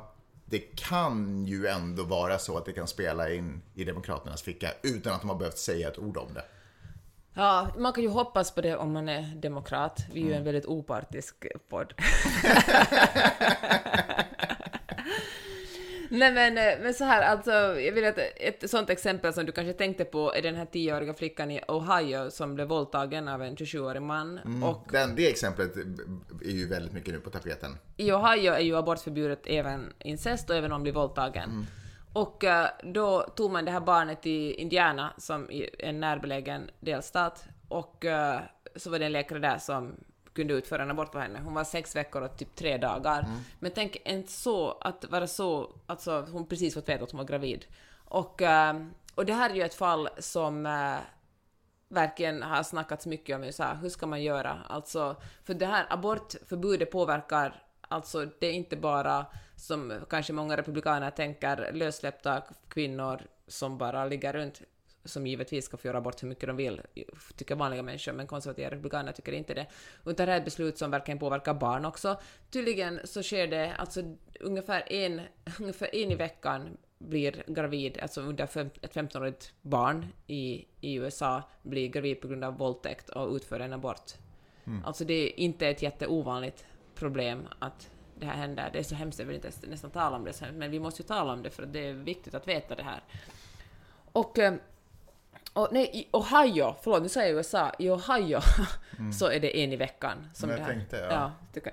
det 0.46 0.60
kan 0.60 1.46
ju 1.46 1.68
ändå 1.68 2.04
vara 2.04 2.38
så 2.38 2.58
att 2.58 2.66
det 2.66 2.72
kan 2.72 2.88
spela 2.88 3.30
in 3.30 3.62
i 3.76 3.84
Demokraternas 3.84 4.42
ficka 4.42 4.72
utan 4.84 5.14
att 5.14 5.22
de 5.22 5.30
har 5.30 5.38
behövt 5.38 5.58
säga 5.58 5.88
ett 5.88 6.00
ord 6.00 6.18
om 6.18 6.34
det. 6.34 6.44
Ja, 7.34 7.68
man 7.78 7.94
kan 7.94 8.04
ju 8.04 8.10
hoppas 8.10 8.52
på 8.52 8.62
det 8.62 8.78
om 8.78 8.92
man 8.92 9.10
är 9.10 9.36
demokrat. 9.36 10.06
Vi 10.14 10.22
är 10.22 10.26
ju 10.26 10.34
en 10.34 10.44
väldigt 10.44 10.66
opartisk 10.66 11.46
podd. 11.70 11.94
Nej 16.12 16.32
men, 16.32 16.58
eh, 16.58 16.84
men 16.84 16.94
så 16.94 17.04
här, 17.04 17.22
alltså, 17.22 17.52
jag 17.80 17.92
vill 17.92 18.06
att 18.06 18.18
ett 18.36 18.70
sånt 18.70 18.90
exempel 18.90 19.34
som 19.34 19.46
du 19.46 19.52
kanske 19.52 19.74
tänkte 19.74 20.06
på 20.06 20.34
är 20.34 20.42
den 20.42 20.56
här 20.56 20.66
tioåriga 20.66 21.14
flickan 21.14 21.52
i 21.52 21.62
Ohio 21.68 22.32
som 22.32 22.56
blev 22.56 22.68
våldtagen 22.68 23.28
av 23.28 23.42
en 23.42 23.56
27-årig 23.56 24.02
man. 24.02 24.38
Mm. 24.38 24.64
Och 24.64 24.88
Den, 24.92 25.16
det 25.16 25.30
exemplet 25.30 25.78
är 26.42 26.52
ju 26.52 26.68
väldigt 26.68 26.94
mycket 26.94 27.14
nu 27.14 27.20
på 27.20 27.30
tapeten. 27.30 27.78
i 27.98 28.12
Ohio 28.12 28.54
är 28.54 28.60
ju 28.60 28.78
abortförbjudet 28.78 29.42
även 29.46 29.94
incest 30.00 30.50
och 30.50 30.56
även 30.56 30.72
om 30.72 30.76
man 30.76 30.84
blir 30.84 30.94
våldtagen. 30.94 31.68
Och 32.14 32.44
eh, 32.44 32.68
då 32.84 33.22
tog 33.22 33.52
man 33.52 33.66
det 33.66 33.72
här 33.72 33.80
barnet 33.80 34.26
i 34.26 34.54
Indiana, 34.54 35.14
som 35.18 35.52
i 35.52 35.70
en 35.80 36.00
närbelägen 36.00 36.70
delstat, 36.80 37.44
och 37.68 38.06
eh, 38.06 38.40
så 38.76 38.90
var 38.90 39.00
det 39.00 39.06
en 39.06 39.12
läkare 39.12 39.40
där 39.40 39.58
som 39.58 39.96
kunde 40.34 40.54
utföra 40.54 40.84
en 40.84 40.92
abort 40.92 41.12
på 41.12 41.20
henne. 41.20 41.40
Hon 41.40 41.54
var 41.54 41.64
sex 41.64 41.96
veckor 41.96 42.22
och 42.22 42.38
typ 42.38 42.56
tre 42.56 42.78
dagar. 42.78 43.26
Men 43.60 43.72
tänk 43.76 43.98
en 44.06 44.28
så, 44.28 44.72
att 44.72 45.06
vara 45.06 45.28
så, 45.28 45.72
alltså 45.86 46.28
hon 46.32 46.46
precis 46.46 46.74
fått 46.74 46.90
veta 46.90 47.04
att 47.04 47.12
hon 47.12 47.18
var 47.18 47.26
gravid. 47.26 47.66
Och, 48.06 48.42
eh, 48.42 48.86
och 49.16 49.26
det 49.26 49.34
här 49.34 49.50
är 49.50 49.54
ju 49.54 49.62
ett 49.62 49.74
fall 49.74 50.10
som 50.18 50.66
eh, 50.66 50.98
verkligen 51.92 52.44
har 52.44 52.64
snackats 52.64 53.06
mycket 53.06 53.36
om 53.36 53.44
i 53.44 53.48
USA. 53.48 53.74
Hur 53.74 53.90
ska 53.90 54.08
man 54.08 54.24
göra? 54.24 54.58
Alltså, 54.70 55.16
för 55.44 55.54
det 55.54 55.66
här 55.66 55.86
abortförbudet 55.90 56.92
påverkar, 56.92 57.64
alltså 57.82 58.26
det 58.40 58.48
är 58.48 58.54
inte 58.54 58.76
bara 58.76 59.26
som 59.56 59.94
kanske 60.10 60.34
många 60.34 60.58
republikaner 60.58 61.12
tänker, 61.12 61.72
lössläppta 61.74 62.42
kvinnor 62.68 63.22
som 63.48 63.78
bara 63.78 64.06
ligger 64.06 64.34
runt, 64.34 64.62
som 65.06 65.28
givetvis 65.28 65.66
ska 65.66 65.78
få 65.78 65.88
göra 65.88 65.98
abort 65.98 66.24
hur 66.24 66.28
mycket 66.28 66.48
de 66.48 66.56
vill, 66.56 66.82
tycker 67.36 67.56
vanliga 67.56 67.84
människor, 67.84 68.14
men 68.14 68.28
konservativa 68.28 68.70
republikaner 68.70 69.12
tycker 69.12 69.32
inte 69.32 69.54
det. 69.54 69.68
Utan 70.06 70.26
det 70.26 70.32
här 70.32 70.38
är 70.38 70.38
ett 70.38 70.46
beslut 70.46 70.78
som 70.78 70.92
verkligen 70.92 71.20
påverkar 71.20 71.54
barn 71.54 71.86
också. 71.86 72.20
Tydligen 72.50 73.00
så 73.04 73.24
sker 73.24 73.48
det, 73.48 73.76
alltså 73.76 74.02
ungefär 74.40 74.92
en, 74.92 75.22
ungefär 75.60 75.96
en 75.96 76.12
i 76.12 76.16
veckan 76.16 76.78
blir 76.98 77.44
gravid, 77.48 78.00
alltså 78.02 78.22
under 78.22 78.46
fem, 78.46 78.70
ett 78.82 78.96
15-årigt 78.96 79.52
barn 79.62 80.08
i, 80.28 80.66
i 80.82 80.94
USA 80.94 81.44
blir 81.62 81.88
gravid 81.88 82.22
på 82.22 82.28
grund 82.28 82.44
av 82.44 82.58
våldtäkt 82.58 83.10
och 83.10 83.34
utför 83.36 83.60
en 83.60 83.74
abort. 83.74 84.14
Alltså 84.86 85.06
det 85.06 85.14
är 85.14 85.40
inte 85.40 85.68
ett 85.68 85.82
jätteovanligt 85.82 86.66
problem 86.96 87.48
att 87.60 87.90
det 88.20 88.26
här 88.26 88.36
händer. 88.36 88.70
Det 88.74 88.80
är 88.80 88.84
så 88.84 88.96
hemskt, 88.96 89.20
jag 89.20 89.26
vill 89.26 89.36
inte 89.36 89.52
nästan 89.68 89.92
tala 89.92 90.16
om 90.16 90.24
det, 90.24 90.52
men 90.54 90.72
vi 90.72 90.80
måste 90.80 91.02
ju 91.02 91.08
tala 91.08 91.34
om 91.34 91.44
det 91.44 91.50
för 91.50 91.66
det 91.66 91.88
är 91.88 91.94
viktigt 91.94 92.34
att 92.34 92.48
veta 92.48 92.76
det 92.76 92.84
här. 92.84 93.04
Och, 94.12 94.40
eh, 94.40 94.54
och 95.54 95.68
nej, 95.72 95.90
i 95.94 96.08
Ohio, 96.12 96.76
förlåt 96.82 97.02
nu 97.02 97.10
säger 97.10 97.28
jag 97.28 97.38
USA, 97.38 97.72
i 97.80 97.90
Ohio 97.90 98.40
så 99.20 99.28
är 99.28 99.40
det 99.40 99.64
en 99.64 99.74
i 99.74 99.76
veckan. 99.76 100.30
Som 100.34 100.50
Mm. 100.50 100.60
Men 100.60 100.60
jag 100.60 100.60
det 100.60 100.64
här. 100.64 100.80
tänkte, 100.80 100.98
ja. 100.98 101.32
ja. 101.54 101.72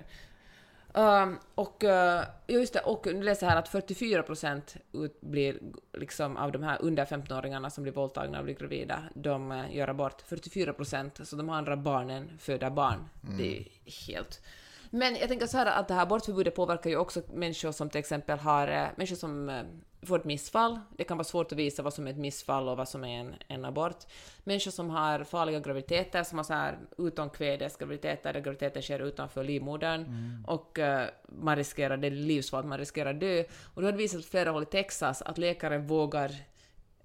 Um, 0.95 1.38
och 1.55 1.85
uh, 1.85 2.23
just 2.47 2.73
det, 2.73 2.81
och 2.81 3.07
nu 3.07 3.23
läser 3.23 3.47
jag 3.47 3.51
här 3.51 3.59
att 3.59 3.69
44 3.69 4.23
procent 4.23 4.77
blir 5.21 5.59
liksom 5.93 6.37
av 6.37 6.53
de 6.53 6.62
här 6.62 6.79
under 6.83 7.05
15-åringarna 7.05 7.71
som 7.71 7.83
blir 7.83 7.93
våldtagna 7.93 8.38
och 8.38 8.45
blir 8.45 8.55
gravida, 8.55 9.03
de 9.14 9.53
uh, 9.53 9.77
gör 9.77 9.88
abort. 9.88 10.23
44 10.23 10.73
procent, 10.73 11.21
så 11.29 11.37
de 11.37 11.51
andra 11.51 11.77
barnen 11.77 12.38
föder 12.38 12.71
barn. 12.71 13.09
Det 13.38 13.59
är 13.59 13.64
helt... 14.09 14.43
Men 14.91 15.17
jag 15.17 15.29
tänker 15.29 15.47
så 15.47 15.57
här 15.57 15.67
att 15.67 15.88
det 15.88 15.95
här 15.95 16.03
abortförbudet 16.03 16.55
påverkar 16.55 16.91
ju 16.91 16.97
också 16.97 17.23
människor 17.33 17.73
som 17.73 17.91
till 17.91 17.99
exempel 17.99 18.38
har, 18.38 18.69
eh, 18.69 18.87
människor 18.97 19.17
som 19.17 19.62
får 20.02 20.18
ett 20.18 20.24
missfall. 20.24 20.80
Det 20.96 21.04
kan 21.04 21.16
vara 21.16 21.24
svårt 21.24 21.52
att 21.52 21.58
visa 21.58 21.82
vad 21.82 21.94
som 21.94 22.06
är 22.06 22.11
ett 22.11 22.16
missfall 22.16 22.68
och 22.68 22.76
vad 22.76 22.88
som 22.88 23.04
är 23.04 23.20
en, 23.20 23.34
en 23.48 23.64
abort. 23.64 24.06
Människor 24.44 24.70
som 24.70 24.90
har 24.90 25.24
farliga 25.24 25.61
graviditeter, 25.61 26.22
som 26.22 26.38
har 26.38 26.44
så 26.44 26.52
här 26.52 26.78
utomkvädesgraviditeter, 26.98 28.32
där 28.32 28.40
graviditeten 28.40 28.82
sker 28.82 29.00
utanför 29.00 29.44
livmodern 29.44 30.04
och 30.46 30.78
eh, 30.78 31.08
man 31.28 31.56
riskerar, 31.56 31.96
det 31.96 32.06
är 32.06 32.11
livsfarligt, 32.11 32.68
man 32.68 32.78
riskerar 32.78 33.12
dö. 33.12 33.44
Och 33.74 33.82
då 33.82 33.87
har 33.87 33.92
det 33.92 33.98
visat 33.98 34.22
på 34.22 34.28
flera 34.28 34.50
håll 34.50 34.62
i 34.62 34.66
Texas 34.66 35.22
att 35.22 35.38
läkare 35.38 35.78
vågar 35.78 36.34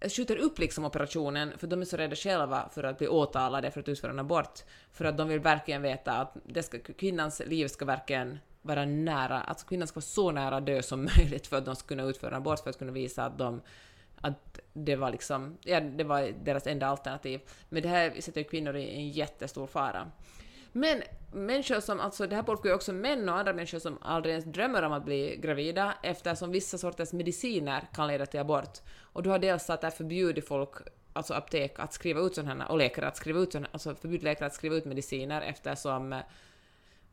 skjuter 0.09 0.37
upp 0.37 0.59
liksom 0.59 0.85
operationen 0.85 1.57
för 1.57 1.67
de 1.67 1.81
är 1.81 1.85
så 1.85 1.97
rädda 1.97 2.15
själva 2.15 2.69
för 2.73 2.83
att 2.83 2.97
bli 2.97 3.07
åtalade 3.07 3.71
för 3.71 3.79
att 3.79 3.89
utföra 3.89 4.11
en 4.11 4.19
abort. 4.19 4.59
För 4.91 5.05
att 5.05 5.17
de 5.17 5.27
vill 5.27 5.39
verkligen 5.39 5.81
veta 5.81 6.11
att 6.11 6.37
det 6.45 6.63
ska, 6.63 6.79
kvinnans 6.79 7.41
liv 7.45 7.67
ska 7.67 7.85
verkligen 7.85 8.39
vara 8.63 8.85
nära, 8.85 9.41
alltså 9.41 9.67
kvinnan 9.67 9.87
ska 9.87 9.95
vara 9.95 10.01
så 10.01 10.31
nära 10.31 10.59
dö 10.59 10.81
som 10.81 11.05
möjligt 11.17 11.47
för 11.47 11.57
att 11.57 11.65
de 11.65 11.75
ska 11.75 11.87
kunna 11.87 12.03
utföra 12.03 12.31
en 12.31 12.37
abort, 12.37 12.59
för 12.59 12.69
att 12.69 12.79
kunna 12.79 12.91
visa 12.91 13.25
att 13.25 13.37
de 13.37 13.61
att 14.23 14.59
det 14.73 14.95
var 14.95 15.11
liksom, 15.11 15.57
ja, 15.61 15.79
det 15.79 16.03
var 16.03 16.33
deras 16.43 16.67
enda 16.67 16.87
alternativ. 16.87 17.41
Men 17.69 17.83
det 17.83 17.89
här 17.89 18.21
sätter 18.21 18.41
ju 18.41 18.47
kvinnor 18.47 18.75
i 18.75 18.95
en 18.95 19.09
jättestor 19.09 19.67
fara. 19.67 20.11
Men 20.71 21.03
människor 21.31 21.79
som, 21.79 21.99
alltså 21.99 22.27
det 22.27 22.35
här 22.35 22.43
påverkar 22.43 22.69
ju 22.69 22.75
också 22.75 22.93
män 22.93 23.29
och 23.29 23.37
andra 23.37 23.53
människor 23.53 23.79
som 23.79 23.97
aldrig 24.01 24.31
ens 24.31 24.45
drömmer 24.45 24.83
om 24.83 24.91
att 24.91 25.05
bli 25.05 25.39
gravida 25.41 25.93
eftersom 26.03 26.51
vissa 26.51 26.77
sorters 26.77 27.13
mediciner 27.13 27.83
kan 27.93 28.07
leda 28.07 28.25
till 28.25 28.39
abort. 28.39 28.79
Och 29.01 29.23
du 29.23 29.29
har 29.29 29.39
dels 29.39 29.69
att 29.69 29.81
det 29.81 29.91
förbjudit 29.91 30.47
folk, 30.47 30.71
alltså 31.13 31.33
apotek, 31.33 31.79
att 31.79 31.93
skriva 31.93 32.21
ut 32.21 32.35
sådana 32.35 32.63
här, 32.63 32.71
och 32.71 32.77
läkare 32.77 33.07
att 33.07 33.17
skriva 33.17 33.39
ut 33.39 33.51
sådana, 33.51 33.67
alltså 33.71 33.95
förbjudit 33.95 34.23
läkare 34.23 34.45
att 34.47 34.53
skriva 34.53 34.75
ut 34.75 34.85
mediciner 34.85 35.41
eftersom 35.41 36.21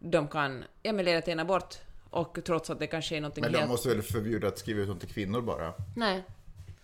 de 0.00 0.28
kan, 0.28 0.64
ja 0.82 0.92
men 0.92 1.04
leda 1.04 1.20
till 1.20 1.32
en 1.32 1.40
abort. 1.40 1.74
Och 2.10 2.38
trots 2.44 2.70
att 2.70 2.78
det 2.78 2.86
kanske 2.86 3.16
är 3.16 3.20
någonting 3.20 3.42
Men 3.42 3.54
helt... 3.54 3.64
de 3.64 3.68
måste 3.68 3.88
väl 3.88 4.02
förbjuda 4.02 4.48
att 4.48 4.58
skriva 4.58 4.80
ut 4.80 4.88
dem 4.88 4.98
till 4.98 5.08
kvinnor 5.08 5.40
bara? 5.40 5.72
Nej. 5.96 6.24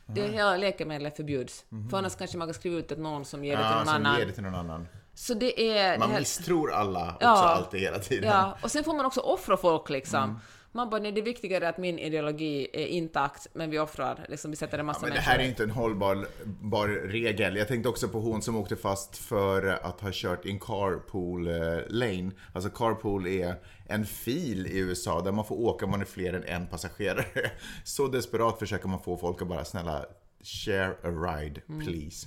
Det 0.07 0.23
hela 0.29 0.57
läkemedel 0.57 1.11
förbjuds. 1.11 1.65
För 1.91 1.99
annars 1.99 2.17
kanske 2.17 2.39
man 2.39 2.49
kan 2.49 2.55
skriva 2.55 2.77
ut 2.79 2.89
till 2.89 2.99
någon 2.99 3.25
som 3.25 3.45
ger 3.45 3.57
det 3.57 3.63
till 3.69 3.77
någon 3.79 3.89
annan. 3.89 4.19
ger 4.19 4.27
det 4.27 4.33
till 4.33 4.43
någon 4.43 4.55
annan. 4.55 4.89
Så 5.15 5.35
det 5.35 5.79
är... 5.79 5.99
Man 5.99 6.09
det 6.09 6.13
här- 6.15 6.21
misstror 6.21 6.73
alla 6.73 7.07
också 7.11 7.17
Ja. 7.21 7.37
alltid 7.49 7.81
hela 7.81 7.99
tiden. 7.99 8.31
Ja, 8.31 8.59
och 8.63 8.71
sen 8.71 8.85
får 8.85 8.95
man 8.95 9.07
också 9.07 9.21
offra 9.21 9.57
folk 9.57 9.91
liksom. 9.91 10.23
Mm. 10.23 10.37
Man 10.77 10.91
bara, 10.91 11.01
nej 11.01 11.13
det 11.13 11.21
är 11.21 11.25
viktigare 11.25 11.69
att 11.69 11.79
min 11.79 11.99
ideologi 11.99 12.69
är 12.73 12.87
intakt, 12.87 13.47
men 13.53 13.71
vi 13.71 13.79
offrar, 13.79 14.27
liksom 14.29 14.51
vi 14.51 14.57
sätter 14.57 14.79
en 14.79 14.87
massa 14.87 15.01
Men 15.01 15.11
det 15.11 15.15
människor. 15.15 15.33
här 15.33 15.39
är 15.39 15.49
inte 15.49 15.63
en 15.63 15.71
hållbar 15.71 16.27
bar 16.45 16.89
regel. 16.89 17.57
Jag 17.57 17.69
tänkte 17.69 17.89
också 17.89 18.09
på 18.09 18.21
hon 18.21 18.43
som 18.43 18.57
åkte 18.57 18.77
fast 18.77 19.17
för 19.17 19.67
att 19.67 20.01
ha 20.01 20.11
kört 20.13 20.47
i 20.47 20.51
en 20.51 20.59
carpool 20.59 21.47
eh, 21.47 21.79
lane. 21.89 22.31
Alltså 22.53 22.71
carpool 22.71 23.27
är 23.27 23.55
en 23.87 24.07
fil 24.07 24.67
i 24.67 24.79
USA 24.79 25.21
där 25.21 25.33
man 25.33 25.45
får 25.45 25.57
åka 25.61 25.85
om 25.85 25.91
man 25.91 26.01
är 26.01 26.05
fler 26.05 26.33
än 26.33 26.45
en 26.45 26.67
passagerare. 26.67 27.51
Så 27.85 28.09
desperat 28.09 28.59
försöker 28.59 28.89
man 28.89 29.03
få 29.03 29.17
folk 29.17 29.43
att 29.43 29.49
bara 29.49 29.65
snälla 29.65 30.05
share 30.43 30.91
a 31.03 31.09
ride 31.09 31.61
please. 31.85 32.27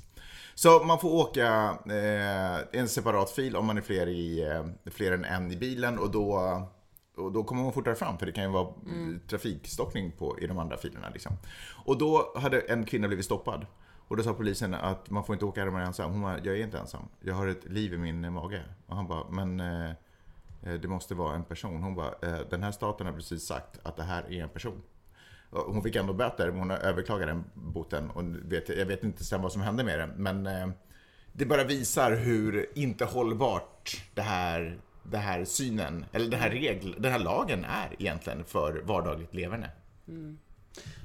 Så 0.55 0.83
man 0.83 0.99
får 0.99 1.13
åka 1.13 1.77
eh, 1.85 2.79
en 2.79 2.87
separat 2.87 3.31
fil 3.31 3.55
om 3.55 3.65
man 3.65 3.77
är 3.77 3.81
fler, 3.81 4.07
i, 4.07 4.43
eh, 4.43 4.91
fler 4.91 5.11
än 5.11 5.25
en 5.25 5.51
i 5.51 5.55
bilen 5.55 5.99
och 5.99 6.11
då 6.11 6.61
och 7.19 7.31
då 7.31 7.43
kommer 7.43 7.63
man 7.63 7.73
fortare 7.73 7.95
fram 7.95 8.17
för 8.17 8.25
det 8.25 8.31
kan 8.31 8.43
ju 8.43 8.49
vara 8.49 8.67
trafikstockning 9.29 10.11
på, 10.11 10.39
i 10.39 10.47
de 10.47 10.57
andra 10.57 10.77
filerna. 10.77 11.09
Liksom. 11.09 11.31
Och 11.85 11.97
då 11.97 12.33
hade 12.35 12.59
en 12.59 12.85
kvinna 12.85 13.07
blivit 13.07 13.25
stoppad. 13.25 13.65
Och 14.07 14.17
då 14.17 14.23
sa 14.23 14.33
polisen 14.33 14.73
att 14.73 15.09
man 15.09 15.23
får 15.23 15.35
inte 15.35 15.45
åka 15.45 15.61
här 15.61 15.67
om 15.67 15.73
man 15.73 15.81
är 15.81 15.85
ensam. 15.85 16.11
Hon 16.11 16.21
bara, 16.21 16.39
jag 16.43 16.57
är 16.57 16.63
inte 16.63 16.77
ensam. 16.79 17.07
Jag 17.19 17.35
har 17.35 17.47
ett 17.47 17.65
liv 17.65 17.93
i 17.93 17.97
min 17.97 18.33
mage. 18.33 18.63
Och 18.87 18.95
han 18.95 19.07
bara, 19.07 19.29
men 19.29 19.59
eh, 19.59 19.89
eh, 20.63 20.73
det 20.81 20.87
måste 20.87 21.15
vara 21.15 21.35
en 21.35 21.43
person. 21.43 21.83
Hon 21.83 21.95
bara, 21.95 22.13
eh, 22.21 22.39
den 22.49 22.63
här 22.63 22.71
staten 22.71 23.07
har 23.07 23.13
precis 23.13 23.43
sagt 23.43 23.79
att 23.83 23.97
det 23.97 24.03
här 24.03 24.31
är 24.31 24.43
en 24.43 24.49
person. 24.49 24.81
Och 25.49 25.73
Hon 25.73 25.83
fick 25.83 25.95
ändå 25.95 26.13
böter, 26.13 26.47
men 26.51 26.59
hon 26.59 26.69
har 26.69 26.77
överklagat 26.77 27.27
den 27.27 27.43
boten. 27.53 28.09
Och 28.09 28.23
vet, 28.51 28.69
jag 28.69 28.85
vet 28.85 29.03
inte 29.03 29.23
sen 29.23 29.41
vad 29.41 29.51
som 29.51 29.61
hände 29.61 29.83
med 29.83 29.99
den. 29.99 30.09
Men 30.09 30.47
eh, 30.47 30.69
det 31.33 31.45
bara 31.45 31.63
visar 31.63 32.15
hur 32.15 32.65
inte 32.75 33.05
hållbart 33.05 34.03
det 34.13 34.21
här, 34.21 34.79
det 35.11 35.17
här 35.17 35.45
synen, 35.45 36.05
eller 36.11 36.29
den 36.29 36.39
här, 36.39 36.49
regel, 36.49 36.95
den 36.99 37.11
här 37.11 37.19
lagen 37.19 37.65
är 37.65 37.95
egentligen 37.99 38.43
för 38.43 38.81
vardagligt 38.85 39.33
leverne. 39.33 39.69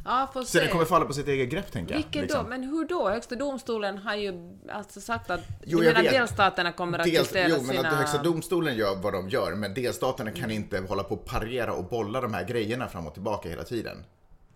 Ja, 0.05 0.31
får 0.33 0.41
Så 0.41 0.47
se. 0.47 0.61
den 0.61 0.69
kommer 0.69 0.85
falla 0.85 1.05
på 1.05 1.13
sitt 1.13 1.29
eget 1.29 1.51
grepp, 1.51 1.73
tänker 1.73 1.95
jag. 1.95 1.99
Vilket 2.03 2.23
liksom. 2.23 2.43
då? 2.45 2.49
Men 2.49 2.63
hur 2.63 2.89
då? 2.89 3.09
Högsta 3.09 3.35
domstolen 3.35 3.99
har 3.99 4.15
ju 4.15 4.59
alltså 4.73 5.01
sagt 5.01 5.31
att 5.31 5.41
Jo, 5.65 5.79
jag 5.79 5.87
menar, 5.87 6.03
vet. 6.03 6.13
delstaterna 6.13 6.73
kommer 6.73 6.99
att 6.99 7.05
Dels, 7.05 7.19
justera 7.19 7.49
jo, 7.49 7.57
men 7.57 7.77
sina... 7.77 7.89
att 7.89 7.95
Högsta 7.95 8.23
domstolen 8.23 8.77
gör 8.77 8.97
vad 8.97 9.13
de 9.13 9.29
gör, 9.29 9.55
men 9.55 9.75
delstaterna 9.75 10.31
kan 10.31 10.51
inte 10.51 10.81
hålla 10.81 11.03
på 11.03 11.15
och 11.15 11.25
parera 11.25 11.73
och 11.73 11.85
bolla 11.85 12.21
de 12.21 12.35
här 12.35 12.45
grejerna 12.45 12.89
fram 12.89 13.07
och 13.07 13.15
tillbaka 13.15 13.49
hela 13.49 13.65
tiden. 13.65 14.05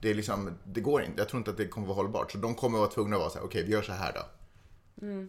Det 0.00 0.10
är 0.10 0.14
liksom, 0.14 0.58
det 0.64 0.80
går 0.80 1.02
inte. 1.02 1.20
Jag 1.20 1.28
tror 1.28 1.38
inte 1.38 1.50
att 1.50 1.56
det 1.56 1.68
kommer 1.68 1.86
vara 1.86 1.96
hållbart. 1.96 2.32
Så 2.32 2.38
de 2.38 2.54
kommer 2.54 2.78
vara 2.78 2.88
tvungna 2.90 3.16
att 3.16 3.20
vara 3.20 3.30
så 3.30 3.38
här, 3.38 3.44
okej, 3.46 3.64
vi 3.64 3.72
gör 3.72 3.82
så 3.82 3.92
här 3.92 4.12
då. 4.12 4.20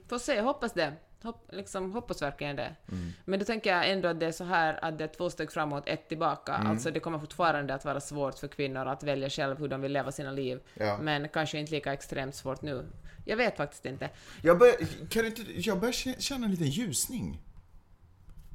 Får 0.08 0.18
se, 0.18 0.42
hoppas 0.42 0.74
det. 0.74 0.94
Hopp, 1.24 1.48
liksom, 1.52 1.92
hoppas 1.92 2.22
verkligen 2.22 2.56
det. 2.56 2.76
Mm. 2.92 3.12
Men 3.26 3.40
då 3.40 3.46
tänker 3.46 3.70
jag 3.70 3.90
ändå 3.90 4.08
att 4.08 4.20
det 4.20 4.26
är 4.26 4.32
så 4.32 4.44
här 4.44 4.86
att 4.86 4.98
det 4.98 5.04
är 5.04 5.08
två 5.08 5.30
steg 5.30 5.52
framåt, 5.52 5.84
ett 5.88 6.10
tillbaka. 6.10 6.54
Mm. 6.56 6.72
Alltså 6.72 6.92
det 6.92 7.00
kommer 7.00 7.20
fortfarande 7.20 7.74
att 7.74 7.86
vara 7.86 8.00
svårt 8.00 8.40
för 8.40 8.48
kvinnor 8.48 8.86
att 8.86 9.04
välja 9.04 9.30
själv 9.30 9.58
hur 9.58 9.68
de 9.68 9.82
vill 9.82 9.92
leva 9.92 10.12
sina 10.12 10.32
liv. 10.32 10.60
Ja. 10.74 10.98
Men 11.02 11.30
kanske 11.30 11.60
inte 11.60 11.72
lika 11.72 11.94
extremt 11.94 12.36
svårt 12.36 12.62
nu. 12.62 12.90
Jag 13.26 13.38
vet 13.38 13.58
faktiskt 13.58 13.86
inte. 13.86 14.10
Jag 14.42 14.60
börjar, 14.60 14.76
kan 15.10 15.26
inte, 15.26 15.42
jag 15.60 15.80
börjar 15.80 15.94
kä- 15.94 16.20
känna 16.20 16.46
en 16.46 16.52
liten 16.52 16.70
ljusning. 16.70 17.40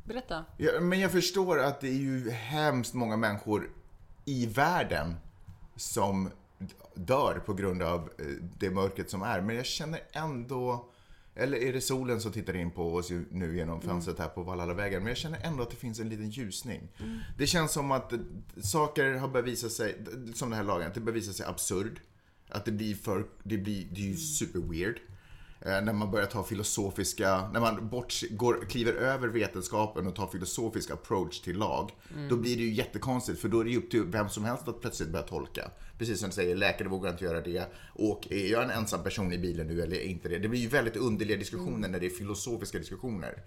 Berätta. 0.05 0.44
Ja, 0.57 0.81
men 0.81 1.00
jag 1.00 1.12
förstår 1.12 1.59
att 1.59 1.81
det 1.81 1.88
är 1.88 1.92
ju 1.92 2.31
hemskt 2.31 2.94
många 2.94 3.16
människor 3.16 3.70
i 4.24 4.46
världen 4.46 5.16
som 5.77 6.31
dör 6.94 7.42
på 7.46 7.54
grund 7.54 7.83
av 7.83 8.00
eh, 8.19 8.27
det 8.58 8.71
mörkret 8.71 9.10
som 9.10 9.23
är. 9.23 9.40
Men 9.40 9.56
jag 9.56 9.67
känner 9.67 10.00
ändå 10.12 10.88
Eller 11.37 11.56
är 11.58 11.72
det 11.72 11.80
solen 11.80 12.20
som 12.20 12.32
tittar 12.32 12.56
in 12.56 12.70
på 12.70 12.94
oss 12.94 13.10
nu 13.30 13.56
genom 13.56 13.80
fönstret 13.80 14.18
här 14.18 14.28
på 14.28 14.42
Valhallavägen? 14.42 15.02
Men 15.02 15.08
jag 15.08 15.16
känner 15.16 15.38
ändå 15.42 15.62
att 15.62 15.70
det 15.70 15.76
finns 15.76 16.00
en 16.00 16.08
liten 16.08 16.30
ljusning. 16.30 16.88
Det 17.38 17.46
känns 17.46 17.72
som 17.72 17.90
att 17.92 18.12
saker 18.62 19.14
har 19.14 19.28
börjat 19.28 19.48
visa 19.48 19.68
sig, 19.68 20.04
som 20.35 20.50
den 20.50 20.56
här 20.56 20.64
lagen, 20.64 20.88
att 20.88 20.94
det 20.94 21.00
börjar 21.00 21.14
visa 21.14 21.32
sig 21.32 21.46
absurd. 21.46 22.00
Att 22.48 22.64
det 22.64 22.72
blir 22.72 22.94
för, 22.94 23.26
det 23.42 23.58
blir, 23.58 23.87
det 23.90 24.00
är 24.00 24.06
ju 24.06 24.16
super 24.16 24.60
weird. 24.60 25.00
Eh, 25.67 25.81
när 25.83 25.92
man 25.92 26.10
börjar 26.10 26.27
ta 26.27 26.44
filosofiska, 26.44 27.48
när 27.52 27.60
man 27.60 27.88
bort, 27.88 28.15
går, 28.31 28.67
kliver 28.69 28.92
över 28.92 29.29
vetenskapen 29.29 30.06
och 30.06 30.15
tar 30.17 30.27
filosofisk 30.27 30.90
approach 30.90 31.40
till 31.40 31.56
lag, 31.58 31.90
då 32.31 32.37
blir 32.37 32.56
det 32.56 32.62
ju 32.62 32.73
jättekonstigt 32.73 33.40
för 33.40 33.48
då 33.48 33.60
är 33.60 33.65
det 33.65 33.71
ju 33.71 33.79
upp 33.79 33.90
till 33.90 34.02
vem 34.02 34.29
som 34.29 34.44
helst 34.44 34.69
att 34.69 34.81
plötsligt 34.81 35.08
börja 35.08 35.25
tolka. 35.27 35.71
Precis 35.98 36.21
som 36.21 36.29
du 36.29 36.35
säger, 36.35 36.56
läkare 36.56 36.88
vågar 36.88 37.10
inte 37.10 37.25
göra 37.25 37.40
det. 37.40 37.65
Och 37.94 38.27
är 38.33 38.46
jag 38.52 38.62
en 38.65 38.71
ensam 38.71 39.02
person 39.02 39.33
i 39.33 39.38
bilen 39.38 39.67
nu 39.67 39.83
eller 39.83 40.00
inte 40.00 40.29
det? 40.29 40.38
Det 40.38 40.48
blir 40.48 40.60
ju 40.60 40.69
väldigt 40.69 40.96
underliga 40.96 41.37
diskussioner 41.37 41.88
när 41.88 42.00
det 42.00 42.06
är 42.06 42.10
filosofiska 42.10 42.79
diskussioner. 42.79 43.42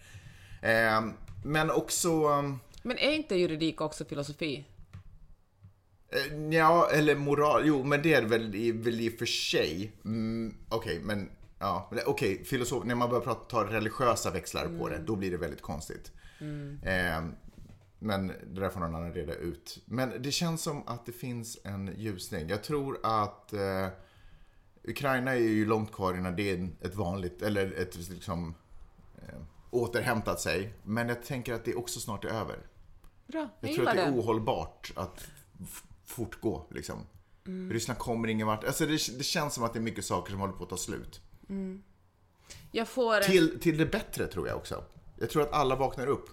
Eh, 0.61 1.05
men 1.45 1.71
också... 1.71 2.27
um, 2.27 2.59
Men 2.83 2.97
är 2.97 3.11
inte 3.11 3.35
juridik 3.35 3.81
också 3.81 4.05
filosofi? 4.05 4.65
Eh, 6.09 6.53
Ja, 6.53 6.89
eller 6.93 7.15
moral. 7.15 7.61
Jo, 7.65 7.83
men 7.83 8.01
det 8.01 8.13
är 8.13 8.21
väl, 8.25 8.55
i- 8.55 8.71
väl 8.71 9.01
i 9.01 9.09
och 9.09 9.13
för 9.19 9.25
sig. 9.25 9.91
Mm, 10.05 10.53
Okej, 10.69 10.99
men 11.03 11.29
ja. 11.59 11.89
Okej, 12.05 12.43
filosof. 12.43 12.85
När 12.85 12.95
man 12.95 13.09
börjar 13.09 13.23
prata, 13.23 13.39
ta 13.49 13.63
religiösa 13.63 14.31
växlar 14.31 14.67
på 14.79 14.89
det, 14.89 14.97
då 14.97 15.15
blir 15.15 15.31
det 15.31 15.37
väldigt 15.37 15.61
konstigt. 15.61 16.11
Eh, 16.83 17.25
men 17.99 18.27
det 18.27 18.61
där 18.61 18.69
får 18.69 18.79
någon 18.79 18.95
annan 18.95 19.13
reda 19.13 19.33
ut. 19.35 19.81
Men 19.85 20.21
det 20.21 20.31
känns 20.31 20.61
som 20.61 20.87
att 20.87 21.05
det 21.05 21.11
finns 21.11 21.57
en 21.63 21.93
ljusning. 21.97 22.49
Jag 22.49 22.63
tror 22.63 22.99
att 23.03 23.53
eh, 23.53 23.87
Ukraina 24.83 25.31
är 25.31 25.39
ju 25.39 25.65
långt 25.65 25.91
kvar 25.91 26.13
innan 26.13 26.35
det 26.35 26.51
är 26.51 26.69
ett 26.81 26.95
vanligt, 26.95 27.41
eller 27.41 27.71
ett 27.81 28.09
liksom 28.09 28.55
eh, 29.21 29.39
återhämtat 29.69 30.39
sig. 30.39 30.73
Men 30.83 31.09
jag 31.09 31.23
tänker 31.23 31.53
att 31.53 31.65
det 31.65 31.75
också 31.75 31.99
snart 31.99 32.25
är 32.25 32.29
över. 32.29 32.59
Bra, 33.27 33.49
jag, 33.59 33.69
Jag 33.69 33.75
tror 33.75 33.87
att 33.87 33.95
det 33.95 34.01
är 34.01 34.11
det. 34.11 34.17
ohållbart 34.17 34.91
att 34.95 35.27
fortgå. 36.05 36.67
Liksom. 36.71 36.97
Ryssland 37.71 37.99
kommer 37.99 38.27
ingen 38.27 38.47
vart. 38.47 38.63
Alltså 38.63 38.85
det, 38.85 39.17
det 39.17 39.23
känns 39.23 39.53
som 39.53 39.63
att 39.63 39.73
det 39.73 39.79
är 39.79 39.83
mycket 39.83 40.05
saker 40.05 40.31
som 40.31 40.39
håller 40.39 40.53
på 40.53 40.63
att 40.63 40.69
ta 40.69 40.77
slut. 40.77 41.21
Jag 42.71 42.87
får... 42.87 43.21
Till, 43.21 43.59
till 43.59 43.77
det 43.77 43.85
bättre 43.85 44.27
tror 44.27 44.47
jag 44.47 44.57
också. 44.57 44.83
Jag 45.19 45.29
tror 45.29 45.41
att 45.43 45.53
alla 45.53 45.75
vaknar 45.75 46.07
upp. 46.07 46.29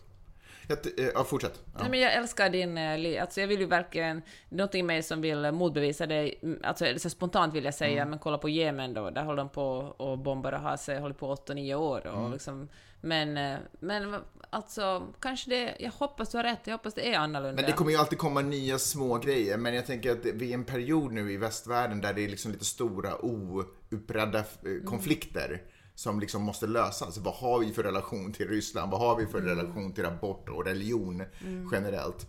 Jag, 0.69 0.79
eh, 0.99 1.11
ja, 1.15 1.25
fortsätt. 1.25 1.61
Ja. 1.75 1.79
Nej, 1.81 1.91
men 1.91 2.01
jag 2.01 2.15
älskar 2.15 2.51
din... 2.51 2.79
eh, 2.79 3.23
Alltså 3.23 3.41
jag 3.41 3.49
vill 3.49 3.61
ju 3.61 3.67
verkligen... 3.67 4.23
Någonting 4.49 4.81
i 4.81 4.83
mig 4.83 5.03
som 5.03 5.21
vill 5.21 5.53
motbevisa 5.53 6.07
dig. 6.07 6.39
Mm, 6.43 6.61
Alltså 6.65 6.99
så 6.99 7.11
spontant 7.11 7.55
vill 7.55 7.65
jag 7.65 7.75
säga, 7.75 7.97
Mm. 8.03 8.11
men 8.11 8.19
kolla 8.19 8.39
på 8.39 8.49
Jemen 8.49 8.95
då. 8.95 9.11
Där 9.11 9.23
håller 9.25 9.37
de 9.37 9.49
på 9.49 9.65
och 9.79 10.19
bombar 10.19 10.53
och 10.53 10.61
har 10.61 10.77
sig, 10.77 10.99
håller 11.01 11.15
på 11.15 11.35
8-9 11.35 11.75
år. 11.75 12.07
Och 12.07 12.19
Mm. 12.19 12.33
liksom, 12.33 12.69
men, 13.05 13.37
eh, 13.37 13.59
men 13.81 14.15
alltså, 14.51 15.07
kanske 15.21 15.51
det... 15.51 15.77
Jag 15.81 15.91
hoppas 15.91 16.31
du 16.31 16.37
har 16.37 16.45
rätt. 16.45 16.61
Jag 16.65 16.75
hoppas 16.75 16.95
det 16.95 17.15
är 17.15 17.19
annorlunda. 17.19 17.63
Men 17.63 17.71
det 17.71 17.77
kommer 17.77 17.91
ju 17.91 17.97
alltid 17.97 18.19
komma 18.19 18.41
nya 18.41 18.79
små 18.79 19.19
grejer. 19.19 19.57
Men 19.57 19.75
jag 19.75 19.87
tänker 19.87 20.13
att 20.13 20.25
vi 20.25 20.31
är 20.31 20.43
i 20.43 20.53
en 20.53 20.65
period 20.65 21.13
nu 21.13 21.33
i 21.33 21.37
västvärlden 21.37 22.01
där 22.01 22.15
det 22.15 22.25
är 22.25 22.29
liksom 22.29 22.53
lite 22.53 22.65
stora 22.65 23.25
ouppredda 23.25 24.39
eh, 24.39 24.45
konflikter 24.87 25.63
som 25.95 26.21
liksom 26.21 26.43
måste 26.43 26.67
lösas. 26.67 27.19
Vad 27.19 27.35
har 27.35 27.59
vi 27.59 27.73
för 27.73 27.83
relation 27.83 28.33
till 28.33 28.49
Ryssland? 28.49 28.93
Vad 28.93 29.01
har 29.01 29.17
vi 29.17 29.27
för 29.27 29.41
relation 29.41 29.93
till 29.93 30.07
abort 30.07 30.49
och 30.49 30.65
religion 30.67 31.23
generellt? 31.73 32.27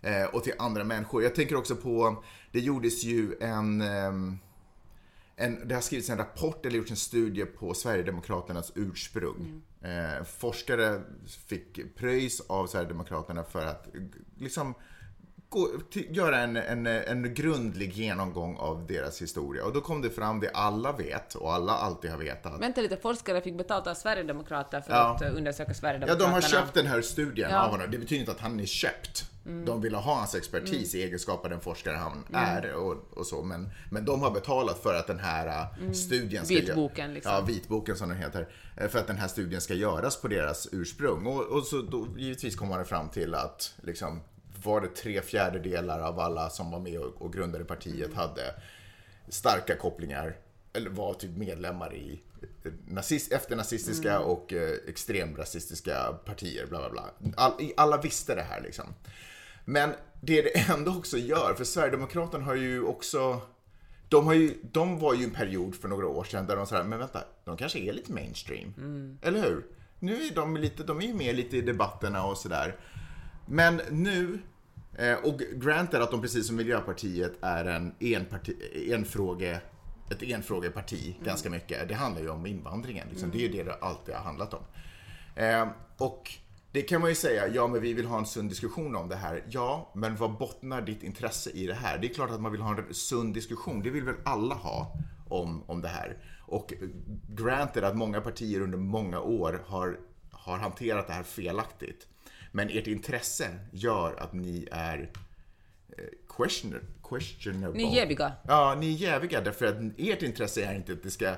Eh, 0.00 0.24
och 0.24 0.44
till 0.44 0.52
andra 0.58 0.84
människor. 0.84 1.22
Jag 1.22 1.34
tänker 1.34 1.56
också 1.56 1.76
på, 1.76 2.24
det 2.52 2.60
gjordes 2.60 3.04
ju 3.04 3.36
en 3.40 3.80
ehm, 3.80 4.38
en, 5.36 5.68
det 5.68 5.74
har 5.74 5.82
skrivits 5.82 6.10
en 6.10 6.18
rapport 6.18 6.66
eller 6.66 6.76
gjorts 6.76 6.90
en 6.90 6.96
studie 6.96 7.46
på 7.46 7.74
Sverigedemokraternas 7.74 8.72
ursprung. 8.74 9.62
Eh, 9.80 10.24
forskare 10.24 11.02
fick 11.46 11.96
pröjs 11.96 12.40
av 12.40 12.66
Sverigedemokraterna 12.66 13.44
för 13.44 13.66
att 13.66 13.88
liksom 14.38 14.74
gå, 15.48 15.68
göra 16.10 16.38
en, 16.38 16.56
en, 16.56 16.86
en 16.86 17.34
grundlig 17.34 17.92
genomgång 17.92 18.56
av 18.56 18.86
deras 18.86 19.22
historia. 19.22 19.64
Och 19.64 19.72
då 19.72 19.80
kom 19.80 20.02
det 20.02 20.10
fram 20.10 20.40
det 20.40 20.50
alla 20.50 20.92
vet 20.92 21.34
och 21.34 21.52
alla 21.52 21.72
alltid 21.72 22.10
har 22.10 22.18
vetat. 22.18 22.60
Vänta 22.60 22.80
lite, 22.80 22.96
forskare 22.96 23.40
fick 23.40 23.56
betalt 23.58 23.86
av 23.86 23.94
Sverigedemokrater 23.94 24.80
för 24.80 24.92
Ja. 24.92 25.14
att 25.14 25.22
eh, 25.22 25.36
undersöka 25.36 25.70
Ja, 25.70 25.74
Sverigedemokraterna. 25.74 26.26
de 26.28 26.32
har 26.32 26.40
köpt 26.40 26.74
den 26.74 26.86
här 26.86 27.02
studien 27.02 27.50
Ja. 27.50 27.64
av 27.64 27.70
honom. 27.70 27.90
Det 27.90 27.98
betyder 27.98 28.20
inte 28.20 28.32
att 28.32 28.40
han 28.40 28.60
är 28.60 28.66
köpt. 28.66 29.30
De 29.66 29.80
vill 29.80 29.94
ha 29.94 30.14
hans 30.14 30.34
expertis 30.34 30.94
i 30.94 31.02
egenskap 31.02 31.44
av 31.44 31.50
den 31.50 31.60
forskare 31.60 31.96
han 31.96 32.24
är 32.32 32.74
och, 32.74 32.96
och 33.10 33.26
så. 33.26 33.42
Men, 33.42 33.70
men 33.90 34.04
de 34.04 34.22
har 34.22 34.30
betalat 34.30 34.78
för 34.82 34.94
att 34.94 35.06
den 35.06 35.18
här 35.18 35.46
uh, 35.82 35.92
studien 35.92 36.44
ska... 36.44 36.54
Vitboken, 36.54 37.14
liksom. 37.14 37.32
Ja, 37.32 37.40
vitboken 37.40 37.96
som 37.96 38.08
den 38.08 38.18
heter. 38.18 38.48
Eh, 38.76 38.88
För 38.88 38.98
att 38.98 39.06
den 39.06 39.16
här 39.16 39.28
studien 39.28 39.60
ska 39.60 39.74
göras 39.74 40.16
på 40.20 40.28
deras 40.28 40.68
ursprung. 40.72 41.26
Och, 41.26 41.42
och 41.42 41.62
så 41.66 41.82
då, 41.82 42.06
givetvis 42.16 42.56
kommer 42.56 42.76
man 42.76 42.84
fram 42.84 43.08
till 43.08 43.34
att 43.34 43.74
liksom, 43.82 44.20
var 44.66 44.80
det 44.80 44.88
tre 44.88 45.22
fjärdedelar 45.22 46.00
av 46.00 46.20
alla 46.20 46.50
som 46.50 46.70
var 46.70 46.80
med 46.80 46.98
och, 46.98 47.22
och 47.22 47.32
grundade 47.32 47.64
partiet 47.64 48.14
hade 48.14 48.54
starka 49.28 49.76
kopplingar 49.76 50.36
eller 50.72 50.90
var 50.90 51.14
typ 51.14 51.36
medlemmar 51.36 51.94
i 51.94 52.22
eh, 52.64 52.72
nazist, 52.86 53.32
efternazistiska 53.32 54.20
och 54.20 54.52
eh, 54.52 54.74
extremrasistiska 54.88 56.12
partier. 56.24 56.66
Bla, 56.66 56.78
bla, 56.78 56.90
bla. 56.90 57.32
All, 57.36 57.52
alla 57.76 58.00
visste 58.00 58.34
det 58.34 58.42
här 58.42 58.60
liksom. 58.60 58.94
Men 59.64 59.90
det 60.20 60.42
det 60.42 60.58
ändå 60.70 60.98
också 60.98 61.18
gör, 61.18 61.54
för 61.54 61.64
Sverigedemokraterna 61.64 62.44
har 62.44 62.54
ju 62.54 62.82
också 62.82 63.40
de, 64.08 64.26
har 64.26 64.34
ju, 64.34 64.54
de 64.72 64.98
var 64.98 65.14
ju 65.14 65.24
en 65.24 65.30
period 65.30 65.74
för 65.74 65.88
några 65.88 66.06
år 66.06 66.24
sedan 66.24 66.46
där 66.46 66.56
de 66.56 66.66
sa 66.66 66.84
men 66.84 66.98
vänta, 66.98 67.20
de 67.44 67.56
kanske 67.56 67.78
är 67.78 67.92
lite 67.92 68.12
mainstream. 68.12 68.74
Eller 69.22 69.42
hur? 69.42 69.66
Nu 69.98 70.26
är 70.26 70.34
de 70.34 70.56
lite, 70.56 70.82
de 70.82 70.98
är 70.98 71.06
ju 71.06 71.14
med 71.14 71.36
lite 71.36 71.56
i 71.56 71.60
debatterna 71.60 72.24
och 72.24 72.36
sådär. 72.36 72.76
Men 73.46 73.80
nu, 73.90 74.38
eh, 74.98 75.14
och 75.14 75.38
granted 75.38 76.02
att 76.02 76.10
de 76.10 76.20
precis 76.20 76.46
som 76.46 76.56
Miljöpartiet 76.56 77.32
är 77.40 77.64
en 77.64 77.94
enparti, 78.00 78.54
enfråge, 78.92 79.60
ett 80.10 80.22
enfrågeparti 80.22 81.16
ganska 81.24 81.50
mycket. 81.50 81.88
Det 81.88 81.94
handlar 81.94 82.22
ju 82.22 82.28
om 82.28 82.46
invandringen. 82.46 83.08
Liksom. 83.10 83.30
Det 83.30 83.38
är 83.38 83.40
ju 83.40 83.48
det 83.48 83.62
det 83.62 83.74
alltid 83.74 84.14
har 84.14 84.22
handlat 84.22 84.54
om. 84.54 84.62
Eh, 85.34 85.68
och 85.98 86.32
det 86.72 86.82
kan 86.82 87.00
man 87.00 87.10
ju 87.10 87.16
säga, 87.16 87.48
ja 87.48 87.66
men 87.66 87.80
vi 87.80 87.92
vill 87.92 88.06
ha 88.06 88.18
en 88.18 88.26
sund 88.26 88.48
diskussion 88.48 88.96
om 88.96 89.08
det 89.08 89.16
här. 89.16 89.44
Ja, 89.48 89.90
men 89.94 90.16
vad 90.16 90.32
bottnar 90.32 90.82
ditt 90.82 91.02
intresse 91.02 91.50
i 91.50 91.66
det 91.66 91.74
här? 91.74 91.98
Det 91.98 92.06
är 92.06 92.14
klart 92.14 92.30
att 92.30 92.40
man 92.40 92.52
vill 92.52 92.60
ha 92.60 92.78
en 92.78 92.94
sund 92.94 93.34
diskussion. 93.34 93.82
Det 93.82 93.90
vill 93.90 94.04
väl 94.04 94.14
alla 94.24 94.54
ha 94.54 94.96
om, 95.28 95.62
om 95.66 95.80
det 95.80 95.88
här. 95.88 96.16
Och 96.40 96.74
granted 97.28 97.84
att 97.84 97.96
många 97.96 98.20
partier 98.20 98.60
under 98.60 98.78
många 98.78 99.20
år 99.20 99.62
har, 99.66 99.98
har 100.30 100.58
hanterat 100.58 101.06
det 101.06 101.12
här 101.12 101.22
felaktigt. 101.22 102.06
Men 102.56 102.70
ert 102.70 102.86
intresse 102.86 103.58
gör 103.70 104.14
att 104.18 104.32
ni 104.32 104.68
är 104.70 105.10
eh, 105.88 106.04
question, 106.28 106.74
questionable. 107.02 107.78
Ni 107.78 107.84
är 107.84 107.96
jäviga. 107.96 108.32
Ja, 108.48 108.76
ni 108.80 108.94
är 108.94 108.96
jäviga 108.96 109.40
därför 109.40 109.66
att 109.66 109.74
ert 109.98 110.22
intresse 110.22 110.64
är 110.64 110.74
inte 110.74 110.92
att 110.92 111.02
det 111.02 111.10
ska 111.10 111.34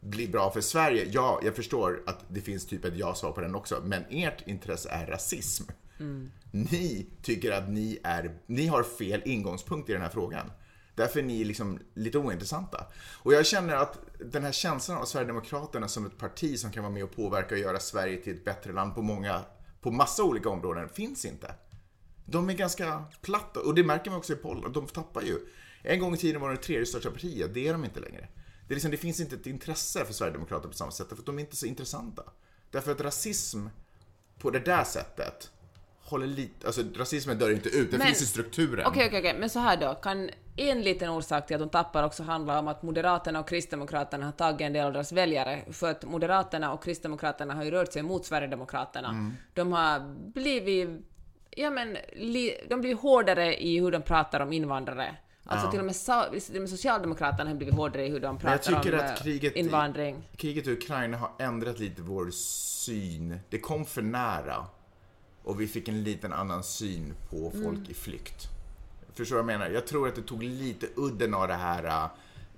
bli 0.00 0.28
bra 0.28 0.50
för 0.50 0.60
Sverige. 0.60 1.06
Ja, 1.10 1.40
jag 1.44 1.56
förstår 1.56 2.02
att 2.06 2.24
det 2.28 2.40
finns 2.40 2.66
typ 2.66 2.84
ett 2.84 2.96
ja-svar 2.96 3.32
på 3.32 3.40
den 3.40 3.54
också, 3.54 3.82
men 3.84 4.04
ert 4.10 4.48
intresse 4.48 4.88
är 4.88 5.06
rasism. 5.06 5.64
Ni 6.50 7.06
tycker 7.22 7.52
att 7.52 7.68
ni, 7.68 7.98
är, 8.02 8.30
ni 8.46 8.66
har 8.66 8.82
fel 8.82 9.22
ingångspunkt 9.24 9.90
i 9.90 9.92
den 9.92 10.02
här 10.02 10.08
frågan. 10.08 10.50
Därför 10.94 11.20
är 11.20 11.24
ni 11.24 11.44
liksom 11.44 11.78
lite 11.94 12.18
ointressanta. 12.18 12.86
Och 13.22 13.34
jag 13.34 13.46
känner 13.46 13.76
att 13.76 13.98
den 14.18 14.44
här 14.44 14.52
känslan 14.52 14.98
av 14.98 15.04
Sverigedemokraterna 15.04 15.88
som 15.88 16.06
ett 16.06 16.18
parti 16.18 16.58
som 16.58 16.72
kan 16.72 16.82
vara 16.82 16.92
med 16.92 17.04
och 17.04 17.16
påverka 17.16 17.54
och 17.54 17.60
göra 17.60 17.78
Sverige 17.78 18.16
till 18.16 18.34
ett 18.34 18.44
bättre 18.44 18.72
land 18.72 18.94
på 18.94 19.02
många, 19.02 19.40
på 19.84 19.90
massa 19.90 20.24
olika 20.24 20.48
områden, 20.48 20.88
finns 20.88 21.24
inte. 21.24 21.54
De 22.24 22.50
är 22.50 22.54
ganska 22.54 23.04
platta 23.20 23.60
och 23.60 23.74
det 23.74 23.84
märker 23.84 24.10
man 24.10 24.18
också 24.18 24.32
i 24.32 24.36
Polen. 24.36 24.72
De 24.72 24.86
tappar 24.86 25.22
ju. 25.22 25.38
En 25.82 26.00
gång 26.00 26.14
i 26.14 26.16
tiden 26.16 26.40
var 26.40 26.48
de 26.48 26.54
det 26.54 26.62
tredje 26.62 26.86
största 26.86 27.10
partiet, 27.10 27.54
det 27.54 27.68
är 27.68 27.72
de 27.72 27.84
inte 27.84 28.00
längre. 28.00 28.28
Det, 28.68 28.72
är 28.72 28.74
liksom, 28.74 28.90
det 28.90 28.96
finns 28.96 29.20
inte 29.20 29.36
ett 29.36 29.46
intresse 29.46 30.04
för 30.04 30.12
Sverigedemokraterna 30.12 30.70
på 30.70 30.76
samma 30.76 30.90
sätt, 30.90 31.08
för 31.08 31.16
att 31.16 31.26
de 31.26 31.38
är 31.38 31.40
inte 31.40 31.56
så 31.56 31.66
intressanta. 31.66 32.22
Därför 32.70 32.92
att 32.92 33.00
rasism 33.00 33.66
på 34.38 34.50
det 34.50 34.58
där 34.58 34.84
sättet 34.84 35.50
håller 36.04 36.26
lite, 36.26 36.66
alltså 36.66 36.82
rasismen 36.96 37.38
dör 37.38 37.50
inte 37.50 37.68
ut, 37.68 37.90
den 37.90 37.98
Men- 37.98 38.06
finns 38.06 38.22
i 38.22 38.26
strukturen. 38.26 38.86
Okej, 38.86 39.06
okej, 39.06 39.18
okej, 39.18 39.36
men 39.38 39.50
så 39.50 39.58
här 39.58 39.76
då. 39.76 39.94
Kan 39.94 40.30
en 40.56 40.82
liten 40.82 41.10
orsak 41.10 41.46
till 41.46 41.56
att 41.56 41.60
de 41.60 41.68
tappar 41.68 42.02
också 42.02 42.22
handla 42.22 42.58
om 42.58 42.68
att 42.68 42.82
Moderaterna 42.82 43.40
och 43.40 43.48
Kristdemokraterna 43.48 44.24
har 44.24 44.32
tagit 44.32 44.60
en 44.60 44.72
del 44.72 44.86
av 44.86 44.92
deras 44.92 45.12
väljare, 45.12 45.62
för 45.72 45.90
att 45.90 46.04
Moderaterna 46.04 46.72
och 46.72 46.84
Kristdemokraterna 46.84 47.54
har 47.54 47.64
ju 47.64 47.70
rört 47.70 47.92
sig 47.92 48.02
mot 48.02 48.24
Sverigedemokraterna. 48.26 49.08
Mm. 49.08 49.32
De 49.54 49.72
har 49.72 50.14
blivit, 50.32 50.88
ja 51.50 51.70
men, 51.70 51.96
li, 52.16 52.54
de 52.70 52.80
blir 52.80 52.94
hårdare 52.94 53.62
i 53.62 53.80
hur 53.80 53.90
de 53.90 54.02
pratar 54.02 54.40
om 54.40 54.52
invandrare. 54.52 55.16
Alltså 55.46 55.70
till, 55.70 55.80
och 55.80 55.86
med, 55.86 55.94
till 56.46 56.54
och 56.54 56.60
med 56.60 56.70
Socialdemokraterna 56.70 57.50
har 57.50 57.56
blivit 57.56 57.74
hårdare 57.74 58.06
i 58.06 58.10
hur 58.10 58.20
de 58.20 58.34
Men 58.42 58.52
jag 58.52 58.62
pratar 58.62 58.82
tycker 58.82 58.98
om 58.98 59.04
att 59.04 59.18
eh, 59.18 59.22
kriget, 59.24 59.56
i- 59.56 59.58
invandring. 59.58 60.28
kriget 60.36 60.66
i 60.66 60.72
Ukraina 60.72 61.16
har 61.16 61.30
ändrat 61.38 61.78
lite 61.78 62.02
vår 62.02 62.30
syn. 62.30 63.38
Det 63.50 63.58
kom 63.58 63.84
för 63.84 64.02
nära. 64.02 64.66
Och 65.44 65.60
vi 65.60 65.66
fick 65.66 65.88
en 65.88 66.02
liten 66.02 66.32
annan 66.32 66.62
syn 66.62 67.14
på 67.30 67.50
folk 67.64 67.88
i 67.88 67.94
flykt. 67.94 68.48
Förstår 69.14 69.36
du 69.36 69.42
vad 69.42 69.52
jag 69.52 69.58
menar? 69.58 69.74
Jag 69.74 69.86
tror 69.86 70.08
att 70.08 70.14
det 70.14 70.22
tog 70.22 70.42
lite 70.42 70.86
udden 70.96 71.34
av 71.34 71.48
det 71.48 71.54
här, 71.54 71.84
äh, 71.84 72.06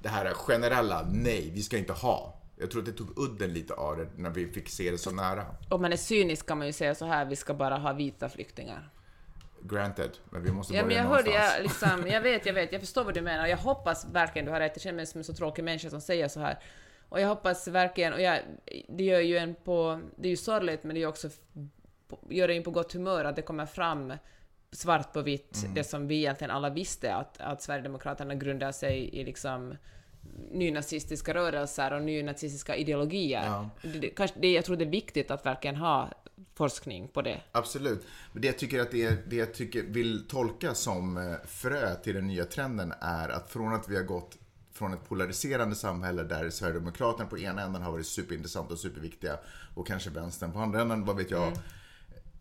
det 0.03 0.09
här 0.09 0.35
generella, 0.35 1.07
nej, 1.13 1.51
vi 1.55 1.63
ska 1.63 1.79
inte 1.79 1.93
ha 1.93 2.33
Jag 2.59 2.71
tror 2.71 2.81
att 2.83 2.87
det 2.87 2.93
tog 2.93 3.19
udden 3.19 3.53
lite 3.53 3.75
av 3.75 3.97
det 3.97 4.09
när 4.17 4.31
vi 4.31 4.47
fick 4.53 4.69
se 4.69 4.91
det 4.91 4.99
så 4.99 5.11
nära. 5.11 5.47
Om 5.69 5.83
man 5.83 5.93
är 5.93 5.97
cynisk 5.97 6.47
kan 6.47 6.59
man 6.59 6.67
ju 6.67 6.73
säga 6.73 6.95
så 6.95 7.07
här, 7.07 7.25
vi 7.25 7.37
ska 7.37 7.55
bara 7.55 7.77
ha 7.79 7.93
vita 7.93 8.29
flyktingar. 8.29 8.91
Granted, 9.63 10.11
men 10.31 10.43
vi 10.43 10.53
måste 10.53 10.75
Ja, 10.75 10.83
börja 10.83 10.97
men 10.97 11.05
jag 11.05 11.17
hörde, 11.17 11.31
någonstans. 11.31 11.55
jag, 11.57 11.63
liksom, 11.63 12.11
jag 12.13 12.21
vet, 12.21 12.47
jag 12.47 12.55
vet, 12.55 12.73
jag 12.73 12.81
förstår 12.81 13.05
vad 13.05 13.15
du 13.15 13.21
menar. 13.21 13.47
Jag 13.47 13.57
hoppas 13.57 14.07
verkligen 14.13 14.47
du 14.47 14.53
har 14.53 14.61
rätt. 14.61 14.73
Jag 14.75 14.83
känner 14.83 14.97
mig 14.97 15.07
som 15.07 15.19
en 15.19 15.25
så 15.25 15.35
tråkig 15.35 15.65
människa 15.65 15.91
som 15.91 16.01
säger 16.01 16.29
så 16.29 16.41
här. 16.41 16.59
Och 17.09 17.21
jag 17.21 17.29
hoppas 17.29 17.69
verkligen, 17.69 18.13
och 18.13 18.21
jag, 18.21 18.39
det 18.89 19.05
gör 19.05 19.21
ju 19.21 19.37
en 19.37 19.55
på, 19.55 20.01
det 20.17 20.29
är 20.29 20.31
ju 20.31 20.37
sorgligt, 20.37 20.85
men 20.85 20.95
det 20.95 21.03
är 21.03 21.07
också, 21.07 21.29
på, 21.29 21.69
gör 22.29 22.49
en 22.51 22.63
på 22.63 22.71
gott 22.71 22.93
humör 22.93 23.25
att 23.25 23.37
det 23.37 23.43
kommer 23.43 23.67
fram 23.67 24.13
svart 24.73 25.13
på 25.13 25.23
vitt, 25.23 25.57
Mm. 25.63 25.75
det 25.75 25.85
som 25.85 26.07
vi 26.09 26.17
egentligen 26.17 26.51
alla 26.51 26.71
visste, 26.71 27.15
att, 27.15 27.41
att 27.41 27.63
Sverigedemokraterna 27.63 28.35
grundar 28.35 28.73
sig 28.73 29.09
i 29.21 29.25
liksom 29.25 29.75
nynazistiska 30.51 31.35
rörelser 31.35 31.93
och 31.93 32.03
nynazistiska 32.03 32.77
ideologier. 32.77 33.45
Ja. 33.47 33.71
Det, 33.83 34.09
kanske, 34.09 34.41
det, 34.41 34.53
jag 34.53 34.65
tror 34.65 34.77
det 34.77 34.85
är 34.85 34.91
viktigt 34.91 35.31
att 35.31 35.47
verkligen 35.47 35.77
ha 35.77 36.11
forskning 36.55 37.09
på 37.09 37.23
det. 37.23 37.41
Absolut. 37.53 38.07
Men 38.33 38.43
det 38.43 38.49
jag 38.49 38.59
tycker 38.59 38.81
att 38.81 38.91
det, 38.91 39.31
det 39.31 39.37
jag 39.37 39.55
tycker 39.55 39.83
vill 39.83 40.29
tolka 40.29 40.75
som 40.75 41.17
eh, 41.17 41.35
frö 41.47 41.95
till 41.95 42.15
den 42.15 42.27
nya 42.27 42.45
trenden 42.45 42.93
är 43.01 43.29
att 43.29 43.51
från 43.51 43.75
att 43.75 43.89
vi 43.89 43.97
har 43.97 44.03
gått 44.03 44.37
från 44.73 44.93
ett 44.93 45.09
polariserande 45.09 45.77
samhälle 45.77 46.23
där 46.23 46.51
Sverigedemokraterna 46.51 47.29
på 47.29 47.39
ena 47.39 47.63
änden 47.63 47.83
har 47.83 47.93
varit 47.93 48.07
superintressanta 48.07 48.73
och 48.73 48.79
superviktiga 48.79 49.39
och 49.75 49.87
kanske 49.87 50.11
vänstern 50.11 50.53
på 50.53 50.59
andra 50.59 50.81
änden, 50.81 51.05
vad 51.05 51.17
vet 51.17 51.31
jag. 51.31 51.53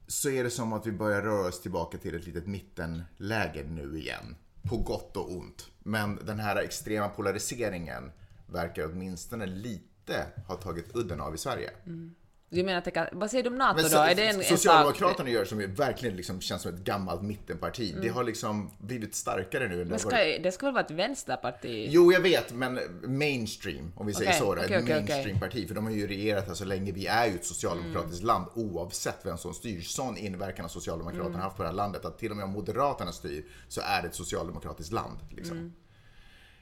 Så 0.08 0.30
är 0.30 0.44
det 0.44 0.50
som 0.50 0.74
att 0.74 0.88
vi 0.88 0.92
börjar 0.92 1.22
röra 1.22 1.48
oss 1.48 1.62
tillbaka 1.62 1.98
till 1.98 2.16
ett 2.16 2.26
litet 2.26 2.48
mittenläge 2.48 3.64
nu 3.64 3.98
igen. 4.00 4.36
På 4.62 4.78
gott 4.78 5.18
och 5.18 5.32
ont. 5.32 5.68
Men 5.80 6.20
den 6.26 6.40
här 6.40 6.56
extrema 6.56 7.10
polariseringen 7.10 8.12
verkar 8.48 8.86
åtminstone 8.86 9.46
lite 9.46 10.26
ha 10.48 10.56
tagit 10.56 10.96
udden 10.96 11.22
av 11.22 11.36
i 11.36 11.38
Sverige. 11.38 11.72
Mm. 11.86 12.16
Du 12.50 12.64
menar 12.64 12.78
att 12.78 12.86
det 12.86 12.92
kan, 12.92 13.08
vad 13.12 13.32
säger 13.32 13.44
du 13.44 13.50
om 13.50 13.58
NATO 13.58 13.82
Men 13.82 13.92
då? 13.92 13.98
Är 13.98 14.16
det 14.16 14.28
en, 14.28 14.36
en? 14.36 14.44
Socialdemokraterna 14.44 15.30
gör 15.30 15.46
som 15.46 15.62
ju 15.62 15.68
verkligen 15.68 16.16
liksom 16.16 16.42
känns 16.42 16.62
som 16.62 16.74
ett 16.74 16.80
gammalt 16.80 17.22
mittenparti. 17.22 17.96
Det 18.02 18.08
har 18.08 18.24
liksom 18.24 18.72
blivit 18.80 19.16
starkare 19.16 19.68
nu. 19.68 19.86
Men 19.86 20.00
ska, 20.00 20.10
varit. 20.10 20.44
det 20.44 20.52
ska 20.52 20.66
väl 20.66 20.74
vara 20.74 20.84
ett 20.86 20.92
vänsterparti? 20.92 21.88
Jo, 21.90 22.12
jag 22.12 22.20
vet, 22.20 22.54
men 22.54 22.80
mainstream, 23.08 23.92
om 23.96 24.08
vi 24.08 24.14
säger 24.14 24.32
så. 24.32 24.52
Okej, 24.54 24.64
ett 24.64 24.84
okej. 24.84 24.96
mainstream-parti. 24.96 25.68
För 25.68 25.76
de 25.76 25.86
har 25.86 25.92
ju 25.92 26.08
regerat 26.08 26.48
här 26.48 26.54
så 26.54 26.66
länge. 26.66 26.92
Vi 26.92 27.08
är 27.08 27.26
ju 27.28 27.36
ett 27.36 27.46
socialdemokratiskt 27.46 28.24
Mm. 28.24 28.28
land 28.28 28.46
oavsett 28.54 29.20
vem 29.24 29.38
som 29.38 29.54
styr. 29.54 29.82
Sån 29.82 30.18
inverkan 30.18 30.64
har 30.64 30.70
Socialdemokraterna 30.70 31.30
Mm. 31.30 31.42
haft 31.42 31.58
på 31.58 31.64
det 31.64 31.70
här 31.70 31.76
landet 31.76 32.06
att 32.06 32.20
till 32.20 32.32
och 32.32 32.38
med 32.38 32.44
om 32.46 32.52
Moderaterna 32.52 33.12
styr 33.12 33.46
så 33.68 33.82
är 33.82 34.02
det 34.02 34.08
ett 34.08 34.16
socialdemokratiskt 34.16 34.94
land. 34.94 35.18
Liksom. 35.30 35.58
Mm. 35.58 35.74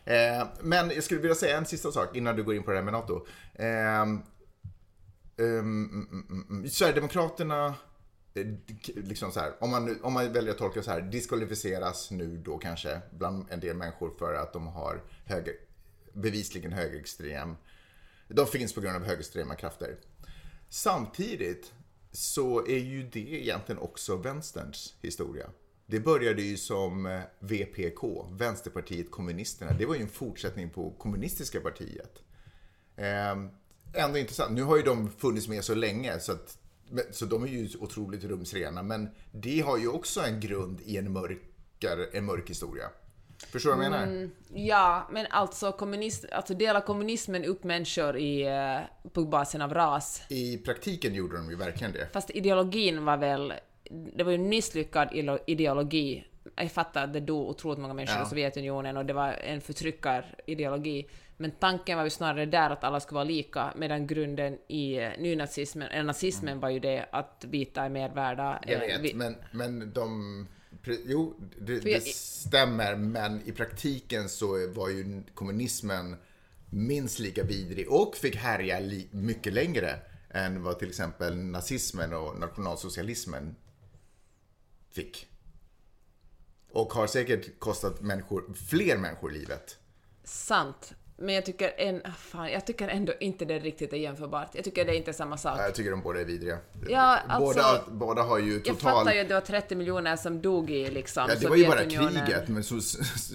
Eh, 0.05 0.47
men 0.61 0.89
jag 0.89 1.03
skulle 1.03 1.19
vilja 1.21 1.35
säga 1.35 1.57
en 1.57 1.65
sista 1.65 1.91
sak 1.91 2.15
innan 2.15 2.35
du 2.35 2.43
går 2.43 2.55
in 2.55 2.63
på 2.63 2.71
det 2.71 2.77
här 2.77 2.83
med 2.83 2.93
NATO. 2.93 3.25
Eh, 3.53 4.05
Um. 5.37 6.67
Sverigedemokraterna, 6.69 7.75
eh, 8.33 8.47
liksom 8.95 9.31
så 9.31 9.39
här, 9.39 9.53
om, 9.59 9.71
man, 9.71 10.01
om 10.01 10.13
man 10.13 10.33
väljer 10.33 10.51
att 10.51 10.57
tolka 10.57 10.83
så 10.83 10.91
här, 10.91 11.01
diskvalificeras 11.01 12.11
nu 12.11 12.37
då 12.37 12.57
kanske 12.57 13.01
bland 13.11 13.45
en 13.49 13.59
del 13.59 13.75
människor 13.75 14.13
för 14.19 14.33
att 14.33 14.53
de 14.53 14.67
har 14.67 15.03
höger, 15.25 15.53
bevisligen 16.13 16.71
högerextrem, 16.71 17.55
de 18.27 18.47
finns 18.47 18.73
på 18.73 18.81
grund 18.81 18.95
av 18.95 19.03
högerextrema 19.03 19.55
krafter. 19.55 19.97
Samtidigt 20.69 21.73
så 22.11 22.65
är 22.67 22.79
ju 22.79 23.03
det 23.03 23.19
egentligen 23.19 23.81
också 23.81 24.17
vänsterns 24.17 24.95
historia. 25.01 25.49
Det 25.85 25.99
började 25.99 26.41
ju 26.41 26.57
som 26.57 27.05
eh, 27.05 27.21
VPK, 27.39 28.27
Vänsterpartiet 28.31 29.11
kommunisterna. 29.11 29.71
Det 29.71 29.85
var 29.85 29.95
ju 29.95 30.01
en 30.01 30.09
fortsättning 30.09 30.69
på 30.69 30.91
kommunistiska 30.91 31.59
partiet. 31.59 32.23
Ehm, 32.95 33.49
Ändå 33.93 34.17
intressant. 34.17 34.51
Nu 34.51 34.63
har 34.63 34.77
ju 34.77 34.83
de 34.83 35.09
funnits 35.09 35.47
med 35.47 35.63
så 35.63 35.75
länge 35.75 36.19
så, 36.19 36.31
att, 36.31 36.57
så 37.11 37.25
de 37.25 37.43
är 37.43 37.47
ju 37.47 37.69
otroligt 37.79 38.23
rumsrena. 38.23 38.83
Men 38.83 39.09
det 39.31 39.59
har 39.59 39.77
ju 39.77 39.87
också 39.87 40.21
en 40.21 40.39
grund 40.39 40.81
i 40.85 40.97
en, 40.97 41.13
mörkare, 41.13 42.05
en 42.13 42.25
mörk 42.25 42.49
historia. 42.49 42.85
Förstår 43.51 43.69
du 43.69 43.75
vad 43.75 43.85
jag 43.85 43.91
menar? 43.91 44.07
Mm. 44.07 44.31
Ja, 44.53 45.09
men 45.11 45.25
alltså, 45.29 45.71
kommunist, 45.71 46.25
alltså 46.31 46.53
delar 46.53 46.81
kommunismen 46.81 47.45
upp 47.45 47.63
människor 47.63 48.17
i, 48.17 48.41
eh, 48.41 49.09
på 49.09 49.25
basen 49.25 49.61
av 49.61 49.73
ras? 49.73 50.21
I 50.29 50.57
praktiken 50.57 51.13
gjorde 51.13 51.37
de 51.37 51.49
ju 51.49 51.55
verkligen 51.55 51.93
det. 51.93 52.09
Fast 52.13 52.29
ideologin 52.29 53.05
var 53.05 53.17
väl, 53.17 53.53
det 54.15 54.23
var 54.23 54.31
ju 54.31 54.35
en 54.35 54.49
misslyckad 54.49 55.09
ideologi. 55.47 56.27
Jag 56.55 56.71
fattar 56.71 57.03
att 57.03 57.13
det 57.13 57.19
dog 57.19 57.49
otroligt 57.49 57.79
många 57.79 57.93
människor 57.93 58.17
Ja. 58.17 58.25
i 58.25 58.29
Sovjetunionen 58.29 58.97
och 58.97 59.05
det 59.05 59.13
var 59.13 59.31
en 59.31 59.61
förtryckarideologi. 59.61 61.07
Men 61.37 61.51
tanken 61.51 61.97
var 61.97 62.03
ju 62.03 62.09
snarare 62.09 62.45
där 62.45 62.69
att 62.69 62.83
alla 62.83 62.99
skulle 62.99 63.15
vara 63.15 63.23
lika, 63.23 63.73
medan 63.75 64.07
grunden 64.07 64.57
i 64.67 64.95
eh, 64.97 65.09
nynazismen, 65.17 65.87
eller 65.87 66.03
nazismen 66.03 66.59
var 66.59 66.69
ju 66.69 66.79
det 66.79 67.05
att 67.11 67.45
vita 67.47 67.83
är 67.83 67.89
mer 67.89 68.09
värda. 68.09 68.61
Jag 68.67 68.73
eh, 68.73 68.79
vet, 68.79 69.01
vi- 69.01 69.13
men, 69.13 69.35
men 69.51 69.93
de... 69.93 70.47
Jo, 71.05 71.35
det, 71.59 71.81
För 71.81 71.89
jag- 71.89 72.01
det 72.01 72.07
stämmer, 72.15 72.95
men 72.95 73.41
i 73.47 73.51
praktiken 73.51 74.29
så 74.29 74.67
var 74.67 74.89
ju 74.89 75.23
kommunismen 75.33 76.15
minst 76.69 77.19
lika 77.19 77.43
vidrig 77.43 77.91
och 77.91 78.15
fick 78.15 78.35
härja 78.35 78.79
mycket 79.11 79.53
längre 79.53 79.99
än 80.29 80.63
vad 80.63 80.79
till 80.79 80.89
exempel 80.89 81.37
nazismen 81.37 82.13
och 82.13 82.39
nationalsocialismen 82.39 83.55
fick. 84.91 85.27
Och 86.71 86.93
har 86.93 87.07
säkert 87.07 87.59
kostat 87.59 88.01
människor, 88.01 88.53
fler 88.69 88.97
människor 88.97 89.31
livet. 89.31 89.77
Sant. 90.23 90.93
Men 91.17 91.35
jag 91.35 91.45
tycker, 91.45 91.73
en, 91.77 92.01
ah, 92.05 92.11
fan, 92.11 92.51
jag 92.51 92.65
tycker 92.67 92.87
ändå 92.87 93.13
inte 93.19 93.45
det 93.45 93.59
riktigt 93.59 93.93
är 93.93 93.97
jämförbart. 93.97 94.49
Jag 94.53 94.63
tycker 94.63 94.85
det 94.85 94.91
är 94.91 94.95
inte 94.95 95.13
samma 95.13 95.37
sak. 95.37 95.59
Jag 95.59 95.75
tycker 95.75 95.91
de 95.91 96.01
båda 96.01 96.21
är 96.21 96.25
vidriga. 96.25 96.57
Ja, 96.89 96.99
alltså- 97.27 97.61
båda, 97.61 97.83
båda 97.91 98.21
har 98.21 98.39
ju 98.39 98.53
Jag 98.53 98.63
total... 98.65 98.79
fattar 98.91 99.13
ju 99.13 99.19
att 99.19 99.27
det 99.27 99.33
var 99.33 99.41
30 99.41 99.75
miljoner 99.75 100.15
som 100.15 100.41
dog 100.41 100.71
i 100.71 100.91
liksom 100.91 101.25
Ja, 101.29 101.35
det 101.39 101.47
var 101.49 101.55
ju 101.55 101.67
bara 101.67 101.85
kriget, 101.85 102.47
men 102.47 102.63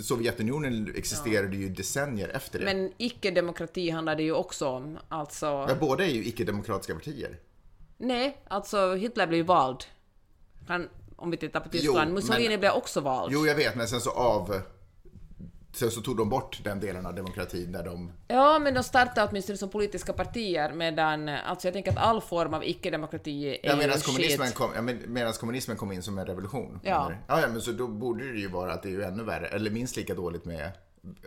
Sovjetunionen 0.03 0.93
existerade 0.97 1.57
ju 1.57 1.69
decennier 1.69 2.29
efter 2.29 2.59
det. 2.59 2.65
Men 2.65 2.93
icke-demokrati 2.97 3.91
handlar 3.91 4.17
det 4.17 4.23
ju 4.23 4.33
också 4.33 4.69
om. 4.69 4.99
Alltså, 5.09 5.47
Ja, 5.47 5.71
båda 5.81 6.05
är 6.05 6.11
ju 6.11 6.25
icke-demokratiska 6.25 6.95
partier. 6.95 7.39
nej, 7.97 8.41
alltså 8.49 8.95
Hitler 8.95 9.27
blev 9.27 9.37
ju 9.39 9.45
vald. 9.45 9.85
Han, 10.69 10.89
om 11.17 11.31
vi 11.31 11.37
tittar 11.37 11.61
på 11.61 11.69
Tyskland, 11.69 12.09
Jo, 12.09 12.15
Mussolini 12.15 12.49
men- 12.49 12.61
blev 12.61 12.73
också 12.73 13.01
vald. 13.01 13.33
Jo, 13.33 13.47
jag 13.47 13.55
vet, 13.55 13.77
men 13.77 13.89
sen 13.89 14.01
så 14.01 14.11
av... 14.11 14.61
Sen 15.73 15.91
så 15.91 16.01
tog 16.01 16.17
de 16.17 16.29
bort 16.29 16.61
den 16.65 16.81
delen 16.81 17.07
av 17.07 17.15
demokratin 17.15 17.73
där 17.73 17.85
de... 17.85 18.13
Ja, 18.29 18.59
men 18.59 18.75
de 18.75 18.83
startade 18.83 19.29
åtminstone 19.31 19.59
som 19.59 19.71
politiska 19.71 20.13
partier, 20.13 20.73
medan, 20.73 21.29
alltså 21.29 21.67
jag 21.67 21.75
tänker 21.75 21.91
att 21.91 21.99
all 21.99 22.21
form 22.21 22.55
av 22.55 22.65
icke-demokrati 22.65 23.49
är 23.49 23.59
Ja, 23.63 23.77
medan 23.77 23.99
kommunismen, 23.99 24.53
kom, 24.53 24.71
ja, 24.75 24.83
medan 25.07 25.33
kommunismen 25.33 25.77
kom 25.77 25.93
in 25.93 26.03
som 26.03 26.19
en 26.19 26.27
revolution. 26.27 26.81
Ja. 26.83 27.13
ja, 27.27 27.41
ja, 27.41 27.49
men 27.49 27.61
så 27.61 27.73
då 27.73 27.89
borde 27.89 28.33
det 28.33 28.39
ju 28.39 28.49
vara 28.49 28.73
att 28.73 28.83
det 28.83 28.89
är 28.89 28.93
ju 28.93 29.03
ännu 29.03 29.23
värre, 29.23 29.47
eller 29.47 29.71
minst 29.71 29.97
lika 29.97 30.15
dåligt 30.15 30.45
med 30.45 30.73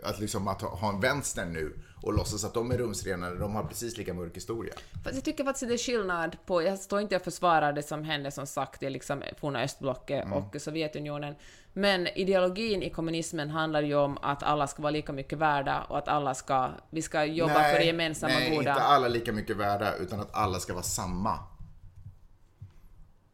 att 0.02 0.20
liksom 0.20 0.48
att 0.48 0.62
ha, 0.62 0.88
en 0.88 1.00
vänster 1.00 1.44
nu 1.44 1.78
och 2.02 2.12
låtsas 2.12 2.44
att 2.44 2.54
de 2.54 2.70
är 2.70 2.78
rumsrena, 2.78 3.30
de 3.30 3.54
har 3.54 3.64
precis 3.64 3.96
lika 3.96 4.14
mörk 4.14 4.36
historia. 4.36 4.74
Fast 5.04 5.14
jag 5.14 5.24
tycker 5.24 5.44
faktiskt 5.44 5.62
att 5.62 5.68
det 5.68 5.74
är 5.74 5.78
skillnad 5.78 6.36
på, 6.46 6.62
jag 6.62 6.78
står 6.78 7.00
inte 7.00 7.16
och 7.16 7.22
försvarar 7.22 7.72
det 7.72 7.82
som 7.82 8.04
hände 8.04 8.30
som 8.30 8.46
sagt 8.46 8.82
i 8.82 8.90
liksom 8.90 9.22
forna 9.40 9.62
östblocket 9.62 10.24
Mm. 10.24 10.32
och 10.32 10.56
Sovjetunionen, 10.60 11.34
men 11.72 12.06
ideologin 12.06 12.82
i 12.82 12.90
kommunismen 12.90 13.50
handlar 13.50 13.82
ju 13.82 13.94
om 13.94 14.18
att 14.22 14.42
alla 14.42 14.66
ska 14.66 14.82
vara 14.82 14.90
lika 14.90 15.12
mycket 15.12 15.38
värda 15.38 15.82
och 15.88 15.98
att 15.98 16.08
alla 16.08 16.34
ska, 16.34 16.70
vi 16.90 17.02
ska 17.02 17.24
jobba 17.24 17.54
för 17.54 17.78
det 17.78 17.84
gemensamma 17.84 18.34
nej, 18.34 18.50
goda. 18.50 18.70
inte 18.70 18.82
alla 18.82 19.08
lika 19.08 19.32
mycket 19.32 19.56
värda, 19.56 19.96
utan 19.96 20.20
att 20.20 20.34
alla 20.34 20.60
ska 20.60 20.72
vara 20.72 20.82
samma. 20.82 21.38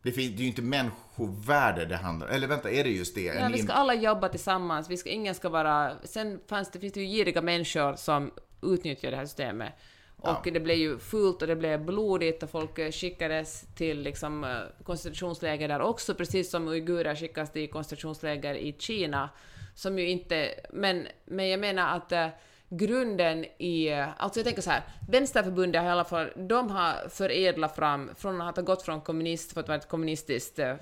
Det, 0.02 0.12
fin- 0.12 0.30
det 0.36 0.38
är 0.38 0.42
ju 0.42 0.48
inte 0.48 0.62
människovärde 0.62 1.84
det 1.84 1.96
handlar 1.96 2.28
Eller 2.28 2.46
vänta, 2.46 2.70
är 2.70 2.84
det 2.84 2.90
just 2.90 3.14
det? 3.14 3.22
Ja, 3.22 3.48
vi 3.52 3.58
ska 3.58 3.72
alla 3.72 3.94
jobba 3.94 4.28
tillsammans, 4.28 4.90
vi 4.90 4.96
ska, 4.96 5.10
ingen 5.10 5.34
ska 5.34 5.48
vara... 5.48 5.96
Sen 6.04 6.40
fanns 6.46 6.70
det, 6.70 6.78
finns 6.78 6.92
det 6.92 7.00
ju 7.00 7.06
giriga 7.06 7.42
människor 7.42 7.96
som 7.96 8.30
utnyttjar 8.62 9.10
det 9.10 9.16
här 9.16 9.24
systemet. 9.26 9.72
Och 10.16 10.28
Ja. 10.46 10.50
det 10.52 10.60
blev 10.60 10.76
ju 10.76 10.98
fult 10.98 11.42
och 11.42 11.48
det 11.48 11.56
blev 11.56 11.84
blodigt 11.84 12.42
och 12.42 12.50
folk 12.50 12.78
eh, 12.78 12.90
skickades 12.90 13.64
till 13.74 14.00
liksom, 14.02 14.44
eh, 14.44 14.56
koncentrationsläger 14.84 15.68
där 15.68 15.80
också, 15.80 16.14
precis 16.14 16.50
som 16.50 16.68
uigurer 16.68 17.14
skickas 17.14 17.52
till 17.52 17.70
koncentrationsläger 17.70 18.54
i 18.54 18.76
Kina. 18.78 19.30
Som 19.74 19.98
ju 19.98 20.08
inte... 20.08 20.54
Men, 20.72 21.06
men 21.24 21.48
jag 21.48 21.60
menar 21.60 21.96
att 21.96 22.12
eh, 22.12 22.26
grunden 22.68 23.44
i... 23.44 23.92
Alltså 24.16 24.40
jag 24.40 24.46
tänker 24.46 24.62
så 24.62 24.70
här, 24.70 24.82
Vänsterförbundet 25.08 25.82
har 25.82 25.88
i 25.88 25.92
alla 25.92 26.04
fall, 26.04 26.32
de 26.36 26.70
har 26.70 27.08
förädlat 27.08 27.76
fram, 27.76 28.10
från 28.16 28.40
att 28.40 28.56
ha 28.56 28.62
gått 28.62 28.82
från 28.82 29.00
kommunist, 29.00 29.52
för 29.52 29.60
att 29.60 29.68
vara 29.68 29.78
ett 29.78 29.88
kommunistiskt 29.88 30.58
eh, 30.58 30.74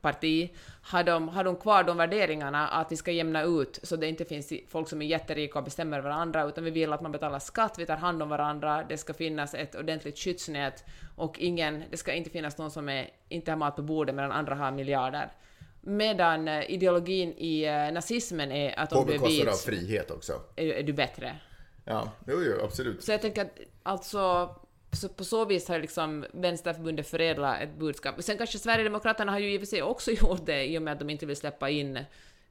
parti, 0.00 0.50
har 0.82 1.04
de, 1.04 1.28
har 1.28 1.44
de 1.44 1.56
kvar 1.56 1.84
de 1.84 1.96
värderingarna 1.96 2.68
att 2.68 2.92
vi 2.92 2.96
ska 2.96 3.10
jämna 3.10 3.42
ut 3.42 3.80
så 3.82 3.96
det 3.96 4.06
inte 4.06 4.24
finns 4.24 4.52
folk 4.68 4.88
som 4.88 5.02
är 5.02 5.06
jätterika 5.06 5.58
och 5.58 5.64
bestämmer 5.64 5.98
över 5.98 6.10
varandra, 6.10 6.44
utan 6.44 6.64
vi 6.64 6.70
vill 6.70 6.92
att 6.92 7.00
man 7.02 7.12
betalar 7.12 7.38
skatt, 7.38 7.78
vi 7.78 7.86
tar 7.86 7.96
hand 7.96 8.22
om 8.22 8.28
varandra, 8.28 8.84
det 8.88 8.98
ska 8.98 9.14
finnas 9.14 9.54
ett 9.54 9.74
ordentligt 9.74 10.18
skyddsnät 10.18 10.84
och 11.16 11.38
ingen, 11.38 11.84
det 11.90 11.96
ska 11.96 12.12
inte 12.12 12.30
finnas 12.30 12.58
någon 12.58 12.70
som 12.70 12.88
är, 12.88 13.10
inte 13.28 13.50
har 13.50 13.56
mat 13.56 13.76
på 13.76 13.82
bordet 13.82 14.14
medan 14.14 14.32
andra 14.32 14.54
har 14.54 14.70
miljarder. 14.70 15.28
Medan 15.88 16.48
eh, 16.48 16.70
ideologin 16.70 17.34
i 17.36 17.64
eh, 17.64 17.92
nazismen 17.92 18.52
är 18.52 18.78
att 18.78 18.92
om 18.92 19.06
du 19.06 19.14
är 19.14 19.18
bekostnad 19.18 19.48
av 19.48 19.54
vit 19.54 19.62
frihet 19.62 20.10
också. 20.10 20.32
är, 20.56 20.66
är 20.66 20.82
du 20.82 20.92
bättre. 20.92 21.36
Ja, 21.84 22.12
jo, 22.26 22.42
jo, 22.42 22.64
absolut. 22.64 23.04
Så 23.04 23.12
jag 23.12 23.22
tänker 23.22 23.42
att 23.42 23.58
alltså 23.82 24.54
så 24.92 25.08
på 25.08 25.24
så 25.24 25.44
vis 25.44 25.68
har 25.68 25.78
liksom 25.78 26.26
Vänsterförbundet 26.32 27.08
förädlat 27.08 27.60
ett 27.60 27.78
budskap. 27.78 28.22
Sen 28.22 28.38
kanske 28.38 28.58
Sverigedemokraterna 28.58 29.32
har 29.32 29.38
ju 29.38 29.54
i 29.54 29.56
och 29.56 29.60
för 29.60 29.66
sig 29.66 29.82
också 29.82 30.10
gjort 30.20 30.46
det 30.46 30.64
i 30.64 30.78
och 30.78 30.82
med 30.82 30.92
att 30.92 30.98
de 30.98 31.10
inte 31.10 31.26
vill 31.26 31.36
släppa 31.36 31.70
in 31.70 31.98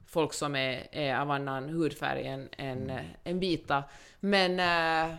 folk 0.05 0.33
som 0.33 0.55
är, 0.55 0.87
är 0.91 1.15
av 1.15 1.31
annan 1.31 1.69
hudfärg 1.69 2.27
än, 2.27 2.49
än, 2.57 2.91
än 3.23 3.39
vita. 3.39 3.83
Men, 4.19 4.59
eh, 4.59 5.15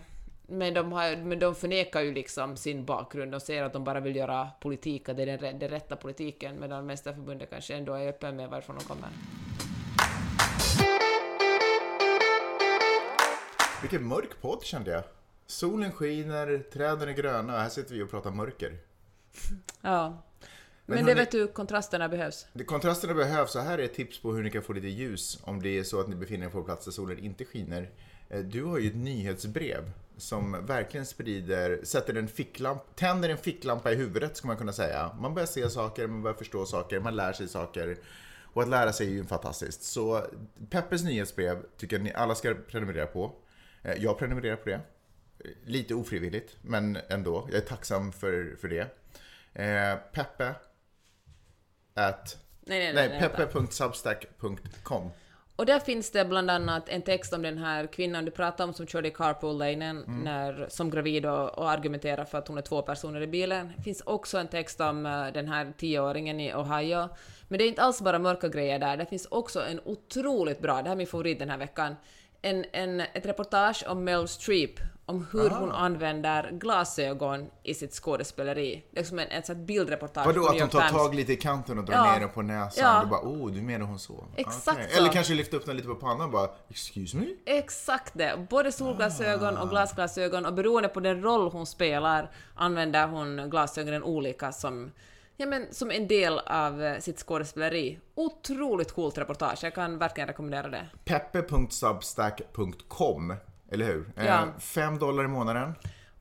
men, 0.47 0.75
de 0.75 0.93
har, 0.93 1.17
men 1.17 1.39
de 1.39 1.55
förnekar 1.55 2.01
ju 2.01 2.13
liksom 2.15 2.57
sin 2.57 2.85
bakgrund. 2.85 3.33
De 3.33 3.41
säger 3.41 3.63
att 3.63 3.73
de 3.73 3.85
bara 3.85 4.01
vill 4.01 4.17
göra 4.17 4.49
politik, 4.61 5.09
att 5.09 5.17
det 5.17 5.23
är 5.23 5.39
den, 5.39 5.59
den 5.59 5.69
rätta 5.69 5.97
politiken, 5.97 6.61
medan 6.61 6.87
Vänsterförbundet 6.87 7.51
kanske 7.51 7.75
ändå 7.75 7.95
är 7.95 8.09
öppen 8.09 8.37
med 8.37 8.49
varifrån 8.51 8.77
de 8.79 8.85
kommer. 8.85 9.09
Vilken 13.83 14.05
mörk 14.07 14.41
podd 14.41 14.63
kände 14.65 14.91
jag. 14.91 15.03
Solen 15.47 15.93
skiner, 15.93 16.59
träden 16.73 17.09
är 17.09 17.13
gröna 17.13 17.53
och 17.55 17.61
här 17.61 17.69
sitter 17.69 17.95
vi 17.95 18.03
och 18.03 18.11
pratar 18.11 18.31
mörker. 18.31 18.79
Ja. 19.81 20.23
Men, 20.89 20.97
Men 20.97 21.05
det 21.07 21.13
hörni- 21.13 21.19
vet 21.21 21.31
du, 21.31 21.47
kontrasterna 21.49 22.09
behövs. 22.09 22.47
Kontrasterna 22.67 23.15
behövs, 23.15 23.53
så 23.53 23.61
här 23.61 23.79
är 23.79 23.83
ett 23.83 23.95
tips 23.95 24.23
på 24.23 24.33
hur 24.33 24.43
ni 24.43 24.51
kan 24.51 24.63
få 24.63 24.73
lite 24.73 24.87
ljus 24.87 25.39
om 25.43 25.63
det 25.63 25.79
är 25.79 25.83
så 25.85 26.01
att 26.01 26.09
ni 26.09 26.17
befinner 26.17 26.47
er 26.47 26.51
på 26.51 26.63
plats 26.63 26.85
där 26.85 26.93
solen 26.93 27.19
inte 27.19 27.45
skiner. 27.45 27.91
Eh, 28.29 28.41
Du 28.41 28.65
har 28.65 28.79
ju 28.79 28.89
ett 28.89 28.97
nyhetsbrev 28.97 29.91
som 30.17 30.67
verkligen 30.67 31.07
sprider, 31.07 31.81
sätter 31.85 32.15
en 32.15 32.29
ficklamp, 32.29 32.83
tänder 32.97 33.29
en 33.29 33.39
ficklampa 33.39 33.93
i 33.93 33.95
huvudet 33.95 34.37
ska 34.37 34.47
man 34.47 34.57
kunna 34.57 34.73
säga. 34.73 35.17
Man 35.21 35.35
börjar 35.35 35.47
se 35.47 35.71
saker, 35.71 36.07
man 36.07 36.23
börjar 36.23 36.37
förstå 36.37 36.67
saker, 36.67 37.01
man 37.01 37.17
lär 37.17 37.33
sig 37.33 37.49
saker. 37.49 37.97
Och 38.43 38.63
att 38.63 38.69
lära 38.69 38.93
sig 38.93 39.07
är 39.07 39.11
ju 39.11 39.25
fantastiskt. 39.25 39.83
Så 39.83 40.27
Peppes 40.71 41.03
nyhetsbrev 41.05 41.63
tycker 41.77 41.97
jag 41.97 42.05
ni 42.05 42.13
alla 42.13 42.35
ska 42.35 42.55
prenumerera 42.55 43.07
på. 43.07 43.33
Eh, 43.83 43.95
Jag 44.03 44.19
prenumererar 44.19 44.57
på 44.57 44.69
det. 44.69 44.75
Eh, 44.75 45.51
Lite 45.65 45.95
ofrivilligt, 45.95 46.57
men 46.63 46.99
ändå. 47.09 47.49
Jag 47.53 47.57
är 47.57 47.67
tacksam 47.67 48.13
för, 48.13 48.57
för 48.61 48.69
det. 48.69 48.81
Eh, 49.63 49.97
Peppe 50.13 50.55
at 51.95 52.39
Nej, 52.61 52.79
nej, 52.79 52.95
nej. 52.95 53.09
Nej, 53.09 53.21
peppe.substack.com. 53.21 55.11
Och 55.57 55.67
där 55.67 55.79
finns 55.81 56.11
det 56.11 56.25
bland 56.25 56.51
annat 56.51 56.89
en 56.89 57.03
text 57.03 57.33
om 57.33 57.43
den 57.43 57.59
här 57.59 57.87
kvinnan 57.87 58.25
du 58.25 58.31
pratade 58.31 58.69
om 58.69 58.75
som 58.75 58.87
körde 58.87 59.09
i 59.09 59.11
carpool-lanen 59.11 60.05
Mm. 60.05 60.21
när, 60.21 60.67
som 60.69 60.91
gravid 60.91 61.27
och, 61.27 61.59
och 61.59 61.71
argumenterar 61.71 62.25
för 62.25 62.39
att 62.39 62.49
hon 62.49 62.59
är 62.59 62.63
två 62.63 62.83
personer 62.83 63.21
i 63.21 63.27
bilen. 63.27 63.73
Det 63.77 63.83
finns 63.83 64.03
också 64.07 64.39
en 64.39 64.49
text 64.49 64.81
om 64.81 65.07
eh, 65.07 65.27
den 65.33 65.49
här 65.49 65.73
tioåringen 65.79 66.41
i 66.41 66.55
Ohio. 66.55 67.09
Men 67.49 67.59
det 67.59 67.65
är 67.65 67.69
inte 67.69 67.83
alls 67.83 68.01
bara 68.01 68.19
mörka 68.19 68.49
grejer 68.49 68.79
där, 68.79 68.97
det 68.97 69.07
finns 69.07 69.27
också 69.31 69.63
en 69.65 69.81
otroligt 69.85 70.61
bra, 70.61 70.77
det 70.77 70.83
här 70.83 70.93
är 70.93 70.97
min 70.97 71.07
favorit 71.07 71.39
den 71.39 71.51
här 71.51 71.59
veckan, 71.59 71.97
en, 72.43 72.65
en, 72.73 73.01
ett 73.01 73.27
reportage 73.27 73.85
om 73.89 74.05
Meryl 74.05 74.29
Streep, 74.29 74.81
om 75.09 75.27
hur 75.33 75.51
hon 75.51 75.73
använder 75.73 76.51
glasögon 76.51 77.47
i 77.63 77.75
sitt 77.75 77.93
skådespeleri. 77.95 78.85
Det 78.91 79.01
är 79.01 79.05
som 79.05 79.19
en, 79.19 79.29
ett 79.29 79.57
bildreportage. 79.57 80.27
Vadå 80.27 80.47
att 80.47 80.57
York 80.61 80.71
tar 80.71 80.89
tag 80.89 81.15
lite 81.15 81.33
i 81.33 81.37
kanten 81.37 81.79
och 81.79 81.85
drar 81.85 81.95
Ja. 81.95 82.13
ner 82.13 82.21
den 82.21 82.29
på 82.29 82.43
näsan? 82.43 82.85
Ja. 82.85 83.01
Du 83.05 83.11
bara, 83.11 83.21
oh, 83.21 83.51
du 83.53 83.63
menar 83.63 83.87
hon 83.87 83.99
så? 83.99 84.25
Exakt 84.37 84.79
Okej. 84.79 84.89
så. 84.91 84.99
Eller 84.99 85.13
kanske 85.13 85.35
lyfta 85.35 85.57
upp 85.57 85.67
den 85.67 85.77
lite 85.77 85.89
på 85.89 85.95
pannan 85.95 86.21
och 86.27 86.31
bara, 86.31 86.49
excuse 86.69 87.17
me? 87.17 87.27
Exakt 87.47 88.13
det. 88.15 88.47
Både 88.51 88.73
solglasögon 88.73 89.57
Ah. 89.57 89.63
och 89.63 89.71
glasglasögon 89.71 90.47
och 90.47 90.55
beroende 90.55 90.89
på 90.89 91.01
den 91.01 91.23
roll 91.23 91.51
hon 91.51 91.67
spelar 91.67 92.31
använder 92.55 93.07
hon 93.07 93.51
glasögonen 93.51 94.03
olika 94.03 94.53
som, 94.53 94.93
ja, 95.37 95.47
men, 95.47 95.67
som 95.75 95.91
en 95.91 96.09
del 96.09 96.39
av 96.39 96.83
eh, 96.83 96.99
sitt 96.99 97.19
skådespeleri. 97.19 97.99
Otroligt 98.15 98.93
coolt 98.93 99.19
reportage, 99.19 99.59
jag 99.65 99.75
kan 99.75 99.99
verkligen 99.99 100.29
rekommendera 100.29 100.69
det. 100.69 100.87
peppe.substack.com, 101.05 103.35
eller 103.71 103.85
hur? 103.87 104.05
Eh, 104.17 104.27
Ja. 104.27 104.47
Fem 104.59 104.99
dollar 104.99 105.25
i 105.25 105.29
månaden. 105.29 105.75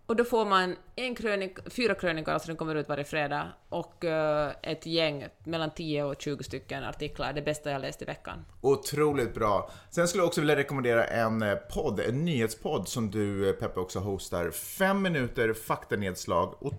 Och 0.07 0.15
då 0.15 0.23
får 0.23 0.45
man 0.45 0.75
en 0.95 1.15
krönik, 1.15 1.57
fyra 1.69 1.95
krönikor, 1.95 2.33
alltså 2.33 2.47
den 2.47 2.57
kommer 2.57 2.75
ut 2.75 2.89
varje 2.89 3.03
fredag, 3.03 3.47
och 3.69 4.05
eh, 4.05 4.51
ett 4.61 4.85
gäng, 4.85 5.27
mellan 5.43 5.71
10 5.71 6.03
och 6.03 6.15
20 6.19 6.43
stycken 6.43 6.83
artiklar, 6.83 7.33
det 7.33 7.41
bästa 7.41 7.71
jag 7.71 7.81
läst 7.81 8.01
i 8.01 8.05
veckan. 8.05 8.45
Otroligt 8.61 9.33
bra. 9.33 9.69
Sen 9.89 10.07
skulle 10.07 10.21
jag 10.21 10.27
också 10.27 10.41
vilja 10.41 10.55
rekommendera 10.55 11.05
en 11.05 11.41
eh, 11.41 11.55
podd, 11.55 11.99
en 11.99 12.25
nyhetspodd 12.25 12.87
som 12.87 13.11
du 13.11 13.53
Peppe 13.53 13.79
också 13.79 13.99
hostar. 13.99 14.51
Fem 14.51 15.01
minuter 15.01 15.53
faktanedslag. 15.53 16.71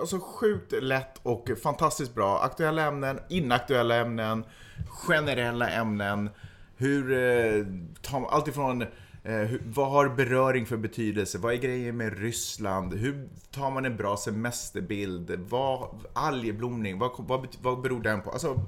Alltså 0.00 0.18
sjukt 0.20 0.72
lätt 0.82 1.20
och 1.22 1.50
fantastiskt 1.62 2.14
bra. 2.14 2.38
Aktuella 2.38 2.82
ämnen, 2.82 3.20
inaktuella 3.28 3.94
ämnen, 3.96 4.44
generella 4.88 5.70
ämnen. 5.70 6.30
Hur, 6.76 7.12
eh, 7.12 7.64
tar, 8.02 8.26
allt 8.30 8.48
ifrån 8.48 8.84
eh, 9.22 9.50
vad 9.64 9.90
har 9.90 10.08
beröring 10.08 10.66
för 10.66 10.76
betydelse? 10.76 11.38
Vad 11.38 11.52
är 11.52 11.58
grejen 11.58 11.96
med 11.96 12.18
Ryssland? 12.18 12.94
Hur 12.94 13.28
tar 13.50 13.70
man 13.70 13.84
en 13.84 13.96
bra 13.96 14.16
semesterbild? 14.16 15.30
Vad, 15.30 15.88
algblomning, 16.12 16.98
vad, 16.98 17.10
vad, 17.18 17.46
vad 17.62 17.80
beror 17.80 18.02
den 18.02 18.22
på? 18.22 18.30
Alltså, 18.30 18.66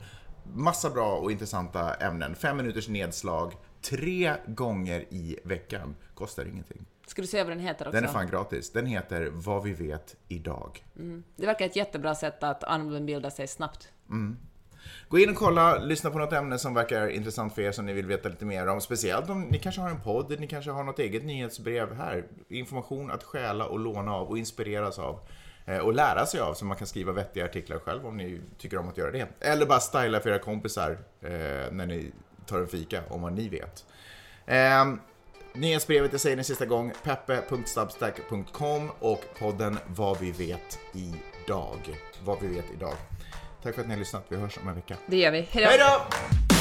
Massa 0.54 0.90
bra 0.90 1.16
och 1.16 1.32
intressanta 1.32 1.94
ämnen. 1.94 2.34
Fem 2.34 2.56
minuters 2.56 2.88
nedslag, 2.88 3.52
tre 3.80 4.34
gånger 4.46 5.00
i 5.10 5.38
veckan. 5.44 5.94
Kostar 6.14 6.44
ingenting. 6.44 6.86
Ska 7.06 7.22
du 7.22 7.28
säga 7.28 7.44
vad 7.44 7.52
den 7.52 7.60
heter 7.60 7.88
också? 7.88 8.00
Den 8.00 8.04
är 8.04 8.12
fan 8.12 8.30
gratis. 8.30 8.72
Den 8.72 8.86
heter 8.86 9.30
Vad 9.32 9.62
vi 9.62 9.72
vet 9.72 10.16
idag. 10.28 10.84
Det 11.36 11.46
verkar 11.46 11.66
ett 11.66 11.76
jättebra 11.76 12.14
sätt 12.14 12.42
att 12.42 12.64
allmänbilda 12.64 13.30
sig 13.30 13.48
snabbt. 13.48 13.92
Gå 15.08 15.18
in 15.18 15.30
och 15.30 15.36
kolla, 15.36 15.78
lyssna 15.78 16.10
på 16.10 16.18
något 16.18 16.32
ämne 16.32 16.58
som 16.58 16.74
verkar 16.74 17.08
intressant 17.08 17.54
för 17.54 17.62
er 17.62 17.72
som 17.72 17.86
ni 17.86 17.92
vill 17.92 18.06
veta 18.06 18.28
lite 18.28 18.44
mer 18.44 18.66
om. 18.66 18.80
Speciellt 18.80 19.30
om 19.30 19.42
ni 19.42 19.58
kanske 19.58 19.80
har 19.80 19.90
en 19.90 20.00
podd, 20.00 20.40
ni 20.40 20.46
kanske 20.46 20.70
har 20.70 20.84
något 20.84 20.98
eget 20.98 21.24
nyhetsbrev 21.24 21.94
här. 21.94 22.24
Information 22.48 23.10
att 23.10 23.22
stjäla 23.22 23.66
och 23.66 23.78
låna 23.78 24.14
av 24.14 24.28
och 24.28 24.38
inspireras 24.38 24.98
av. 24.98 25.20
Eh, 25.64 25.78
och 25.78 25.92
lära 25.92 26.26
sig 26.26 26.40
av 26.40 26.54
så 26.54 26.64
man 26.64 26.76
kan 26.76 26.86
skriva 26.86 27.12
vettiga 27.12 27.44
artiklar 27.44 27.78
själv 27.78 28.06
om 28.06 28.16
ni 28.16 28.40
tycker 28.58 28.78
om 28.78 28.88
att 28.88 28.98
göra 28.98 29.10
det. 29.10 29.28
Eller 29.40 29.66
bara 29.66 29.80
styla 29.80 30.20
för 30.20 30.30
era 30.30 30.38
kompisar 30.38 30.98
eh, 31.20 31.30
när 31.72 31.86
ni 31.86 32.12
tar 32.46 32.58
en 32.58 32.66
fika 32.66 33.02
om 33.08 33.22
vad 33.22 33.32
ni 33.32 33.48
vet. 33.48 33.84
Eh, 34.46 34.94
nyhetsbrevet, 35.54 36.12
jag 36.12 36.20
säger 36.20 36.36
det 36.36 36.40
en 36.40 36.44
sista 36.44 36.66
gång, 36.66 36.92
peppe.substack.com 37.04 38.90
och 38.98 39.24
podden 39.38 39.78
Vad 39.86 40.18
vi 40.20 40.30
vet 40.30 40.78
idag. 40.92 41.98
Vad 42.24 42.40
vi 42.40 42.48
vet 42.48 42.70
idag. 42.74 42.94
Tack 43.62 43.74
för 43.74 43.82
att 43.82 43.88
ni 43.88 43.94
har 43.94 43.98
lyssnat. 43.98 44.24
Vi 44.28 44.36
hörs 44.36 44.58
om 44.62 44.68
en 44.68 44.74
vecka. 44.74 44.96
Det 45.06 45.16
gör 45.16 45.30
vi. 45.30 45.48
Hej 45.50 45.78
då! 45.78 46.51